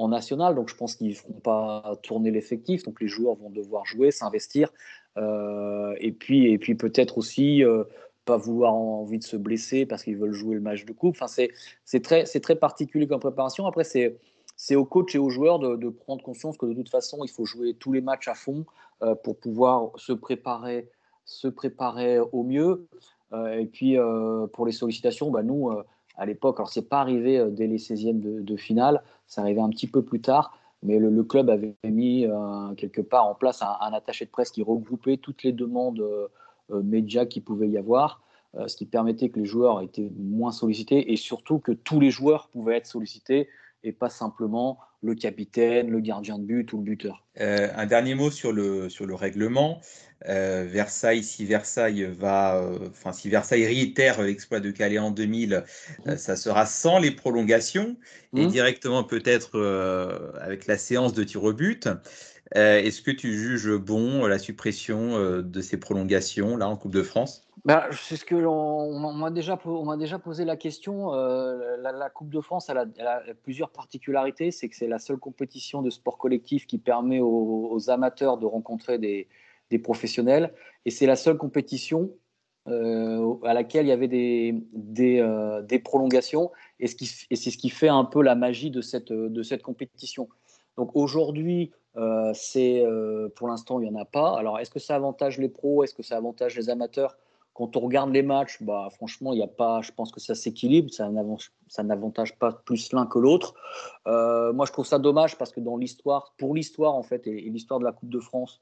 national. 0.08 0.54
Donc 0.54 0.70
je 0.70 0.76
pense 0.76 0.96
qu'ils 0.96 1.10
ne 1.10 1.16
feront 1.16 1.40
pas 1.44 1.98
tourner 2.04 2.30
l'effectif. 2.30 2.84
Donc 2.84 3.02
les 3.02 3.08
joueurs 3.08 3.36
vont 3.36 3.50
devoir 3.50 3.84
jouer 3.86 4.12
s'investir. 4.12 4.72
Euh, 5.18 5.96
et 6.00 6.12
puis 6.12 6.52
et 6.52 6.60
puis 6.60 6.76
peut-être 6.76 7.18
aussi 7.18 7.64
pas 8.28 8.38
vouloir 8.38 8.74
envie 8.74 9.18
de 9.18 9.24
se 9.24 9.38
blesser 9.38 9.86
parce 9.86 10.04
qu'ils 10.04 10.18
veulent 10.18 10.34
jouer 10.34 10.54
le 10.54 10.62
match 10.62 10.86
de 10.86 10.92
coupe. 10.92 11.16
Enfin, 11.20 11.28
c'est 11.86 12.02
très, 12.02 12.26
très 12.26 12.56
particulier 12.56 13.08
comme 13.08 13.22
préparation. 13.22 13.66
Après, 13.66 13.86
c'est 13.86 14.76
au 14.76 14.86
coach 14.86 15.16
et 15.16 15.18
aux 15.18 15.30
joueurs 15.30 15.58
de, 15.58 15.90
prendre 15.90 16.22
conscience 16.22 16.58
que 16.58 16.68
de 16.68 16.74
toute 16.74 16.90
façon, 16.90 17.20
il 17.24 17.30
faut 17.30 17.46
jouer 17.46 17.74
tous 17.74 17.94
les 17.94 18.02
matchs 18.02 18.28
à 18.28 18.36
fond 18.36 18.66
euh, 19.02 19.16
pour 19.16 19.40
pouvoir 19.40 19.92
se 19.96 20.12
préparer, 20.12 20.90
se 21.26 21.48
préparer 21.48 22.20
au 22.20 22.44
mieux. 22.44 22.88
Euh, 23.34 23.60
et 23.60 23.66
puis, 23.66 23.98
euh, 23.98 24.46
pour 24.48 24.66
les 24.66 24.74
sollicitations, 24.74 25.32
bah, 25.32 25.42
nous, 25.42 25.72
à 26.18 26.26
l'époque, 26.26 26.60
alors 26.60 26.70
c'est 26.70 26.90
pas 26.90 27.00
arrivé 27.00 27.44
dès 27.50 27.68
les 27.68 27.78
16e 27.78 28.44
de, 28.44 28.56
finale, 28.58 29.04
ça 29.26 29.42
arrivait 29.42 29.62
un 29.62 29.70
petit 29.70 29.88
peu 29.88 30.04
plus 30.04 30.20
tard, 30.20 30.58
mais 30.84 31.00
le, 31.00 31.24
club 31.24 31.50
avait 31.50 31.76
mis 31.86 32.26
quelque 32.76 33.02
part 33.02 33.26
en 33.26 33.36
place 33.36 33.62
un, 33.62 33.94
attaché 33.94 34.26
de 34.26 34.32
presse 34.32 34.52
qui 34.52 34.64
regroupait 34.64 35.18
toutes 35.18 35.44
les 35.44 35.54
demandes 35.54 36.04
médias 36.70 37.26
qui 37.26 37.42
pouvait 37.42 37.70
y 37.70 37.78
avoir, 37.78 38.22
euh, 38.56 38.68
ce 38.68 38.78
qui 38.78 38.86
permettait 38.86 39.30
que 39.30 39.40
les 39.40 39.46
joueurs 39.46 39.82
étaient 39.82 40.10
moins 40.18 40.52
sollicités 40.52 41.12
et 41.12 41.18
surtout 41.18 41.60
que 41.60 41.72
tous 41.72 42.00
les 42.00 42.10
joueurs 42.12 42.48
pouvaient 42.48 42.78
être 42.78 42.88
sollicités 42.88 43.50
et 43.84 43.92
pas 43.92 44.10
simplement 44.10 44.80
le 45.04 45.14
capitaine, 45.14 45.90
le 45.90 46.00
gardien 46.00 46.40
de 46.40 46.44
but 46.44 46.74
ou 46.74 46.78
le 46.78 46.84
buteur. 46.84 47.24
Euh, 47.40 47.68
un 47.76 47.86
dernier 47.86 48.16
mot 48.16 48.32
sur 48.32 48.52
le, 48.52 48.90
sur 48.90 49.06
le 49.06 49.16
règlement. 49.16 49.80
Versailles, 50.26 51.24
si 51.24 51.46
Versailles 51.46 52.04
va, 52.06 52.60
enfin 52.90 53.14
si 53.14 53.30
Versailles 53.30 53.68
réitère 53.68 54.20
l'exploit 54.24 54.60
de 54.60 54.72
Calais 54.72 54.98
en 54.98 55.12
2000, 55.12 55.64
mmh. 56.06 56.16
ça 56.18 56.36
sera 56.36 56.66
sans 56.66 56.98
les 56.98 57.12
prolongations 57.12 57.96
et 58.36 58.48
mmh. 58.48 58.50
directement 58.50 59.04
peut-être 59.04 59.60
avec 60.42 60.66
la 60.66 60.80
séance 60.80 61.14
de 61.14 61.24
tir 61.24 61.44
au 61.44 61.54
but. 61.54 61.88
Euh, 62.56 62.80
est-ce 62.80 63.02
que 63.02 63.12
tu 63.12 63.34
juges 63.34 63.76
bon 63.76 64.24
euh, 64.24 64.28
la 64.28 64.40
suppression 64.40 65.18
euh, 65.18 65.42
de 65.42 65.62
ces 65.62 65.78
prolongations 65.78 66.56
là 66.56 66.70
en 66.70 66.78
Coupe 66.78 66.94
de 66.94 67.04
France? 67.04 67.46
Bah, 67.66 67.90
c'est 67.92 68.16
ce 68.16 68.24
que 68.24 68.36
on, 68.36 69.14
m'a 69.14 69.32
déjà 69.32 69.60
déjà 69.98 70.20
posé 70.20 70.46
la 70.46 70.56
question. 70.56 71.12
la, 71.12 72.10
Coupe 72.10 72.30
de 72.30 72.40
France 72.40 72.70
a, 72.70 72.86
plusieurs 73.44 73.72
particularités. 73.72 74.52
C'est 74.52 74.70
que 74.70 74.76
c'est 74.76 74.88
la 74.88 75.00
seule 75.00 75.18
compétition 75.18 75.82
de 75.82 75.90
sport 75.90 76.18
collectif 76.18 76.66
qui 76.66 76.78
permet 76.78 77.20
aux, 77.20 77.90
amateurs 77.90 78.38
de 78.38 78.46
rencontrer 78.46 78.98
des, 79.00 79.80
professionnels, 79.80 80.54
et 80.86 80.92
c'est 80.92 81.08
la 81.08 81.18
seule 81.18 81.38
compétition 81.38 82.12
à 82.68 83.54
laquelle 83.54 83.86
il 83.86 83.90
y 83.90 83.92
avait 83.92 84.08
des, 84.08 85.80
prolongations, 85.84 86.52
et 86.80 86.88
c'est 86.88 87.52
ce 87.52 87.58
qui 87.58 87.70
fait 87.70 87.90
un 87.90 88.06
peu 88.06 88.22
la 88.22 88.36
magie 88.36 88.72
de 88.72 88.82
cette, 88.82 89.12
de 89.12 89.44
cette 89.44 89.64
compétition. 89.64 90.30
Donc 90.78 90.92
aujourd'hui, 90.94 91.72
euh, 91.98 92.32
c'est 92.34 92.86
euh, 92.86 93.30
pour 93.36 93.48
l'instant, 93.48 93.80
il 93.80 93.90
n'y 93.90 93.96
en 93.96 94.00
a 94.00 94.06
pas. 94.06 94.38
Alors, 94.38 94.60
est-ce 94.60 94.70
que 94.70 94.80
ça 94.80 94.96
avantage 94.96 95.40
les 95.40 95.50
pros? 95.50 95.84
Est-ce 95.84 95.94
que 95.94 96.04
ça 96.04 96.18
avantage 96.18 96.56
les 96.56 96.70
amateurs? 96.70 97.18
Quand 97.54 97.76
on 97.76 97.80
regarde 97.80 98.12
les 98.12 98.22
matchs, 98.22 98.62
bah, 98.62 98.88
franchement, 98.92 99.34
il 99.34 99.38
n'y 99.38 99.44
a 99.44 99.48
pas. 99.48 99.82
Je 99.82 99.92
pense 99.92 100.12
que 100.12 100.20
ça 100.20 100.36
s'équilibre. 100.36 100.92
Ça 100.92 101.84
n'avantage 101.84 102.38
pas 102.38 102.52
plus 102.52 102.94
l'un 102.94 103.08
que 103.08 103.18
l'autre. 103.18 103.56
Euh, 104.06 104.54
moi, 104.54 104.68
je 104.68 104.72
trouve 104.72 104.86
ça 104.86 105.00
dommage 105.00 105.38
parce 105.38 105.52
que 105.52 105.60
dans 105.60 105.76
l'histoire, 105.76 106.34
pour 106.38 106.54
l'histoire 106.54 106.94
en 106.94 107.04
fait, 107.04 107.26
et, 107.26 107.42
l'histoire 107.50 107.80
de 107.80 107.86
la 107.86 107.94
Coupe 107.94 108.10
de 108.10 108.20
France, 108.20 108.62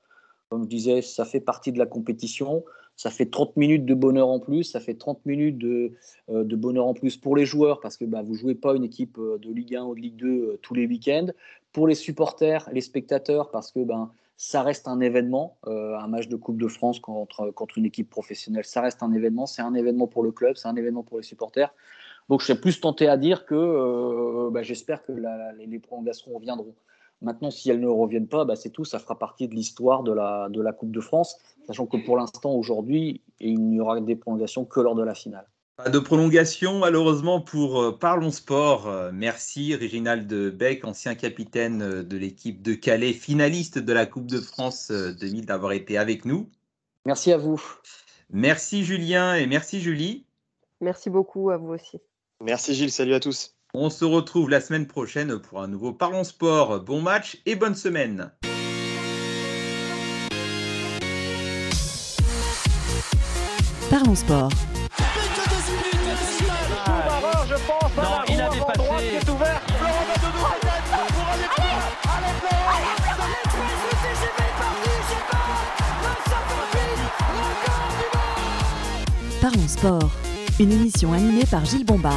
comme 0.49 0.63
je 0.63 0.69
disais, 0.69 1.01
ça 1.01 1.25
fait 1.25 1.41
partie 1.41 1.73
de 1.73 1.79
la 1.79 1.85
compétition. 1.85 2.63
Ça 2.95 3.09
fait 3.09 3.25
30 3.25 3.57
minutes 3.57 3.85
de 3.85 3.93
bonheur 3.93 4.29
en 4.29 4.39
plus, 4.39 4.63
ça 4.63 4.79
fait 4.79 4.93
30 4.93 5.25
minutes 5.25 5.57
de, 5.57 5.91
de 6.29 6.55
bonheur 6.55 6.87
en 6.87 6.93
plus 6.93 7.17
pour 7.17 7.35
les 7.35 7.45
joueurs 7.45 7.81
parce 7.81 7.97
que 7.97 8.05
bah, 8.05 8.21
vous 8.21 8.33
ne 8.33 8.37
jouez 8.37 8.55
pas 8.55 8.73
une 8.73 8.85
équipe 8.85 9.17
de 9.17 9.51
Ligue 9.51 9.75
1 9.75 9.83
ou 9.83 9.95
de 9.95 9.99
Ligue 9.99 10.15
2 10.15 10.59
tous 10.61 10.73
les 10.73 10.87
week-ends 10.87 11.27
pour 11.75 11.89
les 11.89 11.95
supporters, 11.95 12.69
les 12.71 12.79
spectateurs, 12.79 13.51
parce 13.51 13.69
que 13.73 13.83
ben, 13.83 14.09
ça 14.37 14.63
reste 14.63 14.87
un 14.87 15.01
événement, 15.01 15.57
euh, 15.67 15.97
un 15.97 16.07
match 16.07 16.29
de 16.29 16.37
Coupe 16.37 16.57
de 16.57 16.69
France 16.69 17.01
contre, 17.01 17.51
contre 17.51 17.77
une 17.77 17.85
équipe 17.85 18.09
professionnelle, 18.09 18.63
ça 18.63 18.79
reste 18.79 19.03
un 19.03 19.11
événement, 19.11 19.45
c'est 19.45 19.61
un 19.61 19.73
événement 19.73 20.07
pour 20.07 20.23
le 20.23 20.31
club, 20.31 20.55
c'est 20.55 20.69
un 20.69 20.75
événement 20.77 21.03
pour 21.03 21.17
les 21.17 21.23
supporters. 21.23 21.73
Donc 22.29 22.39
je 22.39 22.47
serais 22.47 22.59
plus 22.61 22.79
tenté 22.79 23.09
à 23.09 23.17
dire 23.17 23.45
que 23.45 23.55
euh, 23.55 24.49
ben, 24.51 24.63
j'espère 24.63 25.03
que 25.03 25.11
les, 25.57 25.79
prolongations 25.79 26.33
reviendront. 26.33 26.73
Maintenant, 27.25 27.49
si 27.49 27.71
elles 27.71 27.79
ne 27.79 27.87
reviennent 27.87 28.27
pas, 28.27 28.45
ben, 28.45 28.55
c'est 28.55 28.69
tout, 28.69 28.85
ça 28.85 28.99
fera 28.99 29.17
partie 29.17 29.47
de 29.47 29.55
l'histoire 29.55 30.03
de 30.03 30.13
la, 30.13 30.47
de 30.49 30.61
la 30.61 30.71
Coupe 30.71 30.91
de 30.91 31.01
France, 31.01 31.39
sachant 31.65 31.87
que 31.87 31.97
pour 31.97 32.17
l'instant, 32.17 32.51
aujourd'hui, 32.51 33.21
il 33.39 33.67
n'y 33.67 33.79
aura 33.81 33.99
des 33.99 34.15
prolongations 34.15 34.63
que 34.63 34.79
lors 34.79 34.93
de 34.93 35.03
la 35.03 35.15
finale. 35.15 35.47
Pas 35.75 35.89
de 35.89 35.97
prolongation 35.97 36.77
malheureusement 36.77 37.41
pour 37.41 37.81
euh, 37.81 37.97
Parlons 37.97 38.29
Sport. 38.29 38.87
Euh, 38.87 39.09
merci 39.11 39.75
Réginald 39.75 40.31
Beck, 40.55 40.85
ancien 40.85 41.15
capitaine 41.15 41.81
euh, 41.81 42.03
de 42.03 42.15
l'équipe 42.15 42.61
de 42.61 42.75
Calais, 42.75 43.11
finaliste 43.11 43.79
de 43.79 43.91
la 43.91 44.05
Coupe 44.05 44.27
de 44.27 44.39
France 44.39 44.91
2000 44.91 45.47
d'avoir 45.47 45.71
été 45.71 45.97
avec 45.97 46.25
nous. 46.25 46.47
Merci 47.05 47.33
à 47.33 47.37
vous. 47.37 47.61
Merci 48.29 48.85
Julien 48.85 49.33
et 49.33 49.47
merci 49.47 49.81
Julie. 49.81 50.25
Merci 50.79 51.09
beaucoup 51.09 51.49
à 51.49 51.57
vous 51.57 51.73
aussi. 51.73 51.97
Merci 52.39 52.75
Gilles, 52.75 52.91
salut 52.91 53.15
à 53.15 53.19
tous. 53.19 53.54
On 53.77 53.89
se 53.89 54.05
retrouve 54.05 54.49
la 54.49 54.61
semaine 54.61 54.87
prochaine 54.87 55.37
pour 55.37 55.61
un 55.61 55.67
nouveau 55.67 55.91
Parlons 55.91 56.23
Sport. 56.23 56.79
Bon 56.79 57.01
match 57.01 57.41
et 57.45 57.55
bonne 57.55 57.75
semaine. 57.75 58.31
Parlons 63.89 64.15
sport. 64.15 64.49
je 67.47 67.55
pense. 67.67 67.91
Non, 67.97 68.23
il 68.29 68.39
a 68.39 68.49
dépassé. 68.49 68.79
Qui 69.09 69.15
est 69.15 69.29
ouvert. 69.29 69.61
Florent 69.67 70.05
Badodou. 70.07 70.37
Pour 70.39 71.27
aller 71.27 71.49
plus 71.53 71.67
loin. 71.67 71.83
Allez, 72.15 72.33
Florent. 72.39 72.79
L'express, 72.79 73.51
le 73.83 73.95
TGV 74.01 74.37
est 74.39 74.55
parti. 74.57 74.93
Je 75.09 75.19
pars. 75.29 75.59
928. 76.71 76.79
Record 77.51 77.91
du 77.99 78.07
monde. 78.87 79.41
Parlons 79.41 79.67
sport. 79.67 80.11
Une 80.61 80.71
émission 80.71 81.11
animée 81.11 81.45
par 81.45 81.65
Gilles 81.65 81.85
Bombard. 81.85 82.13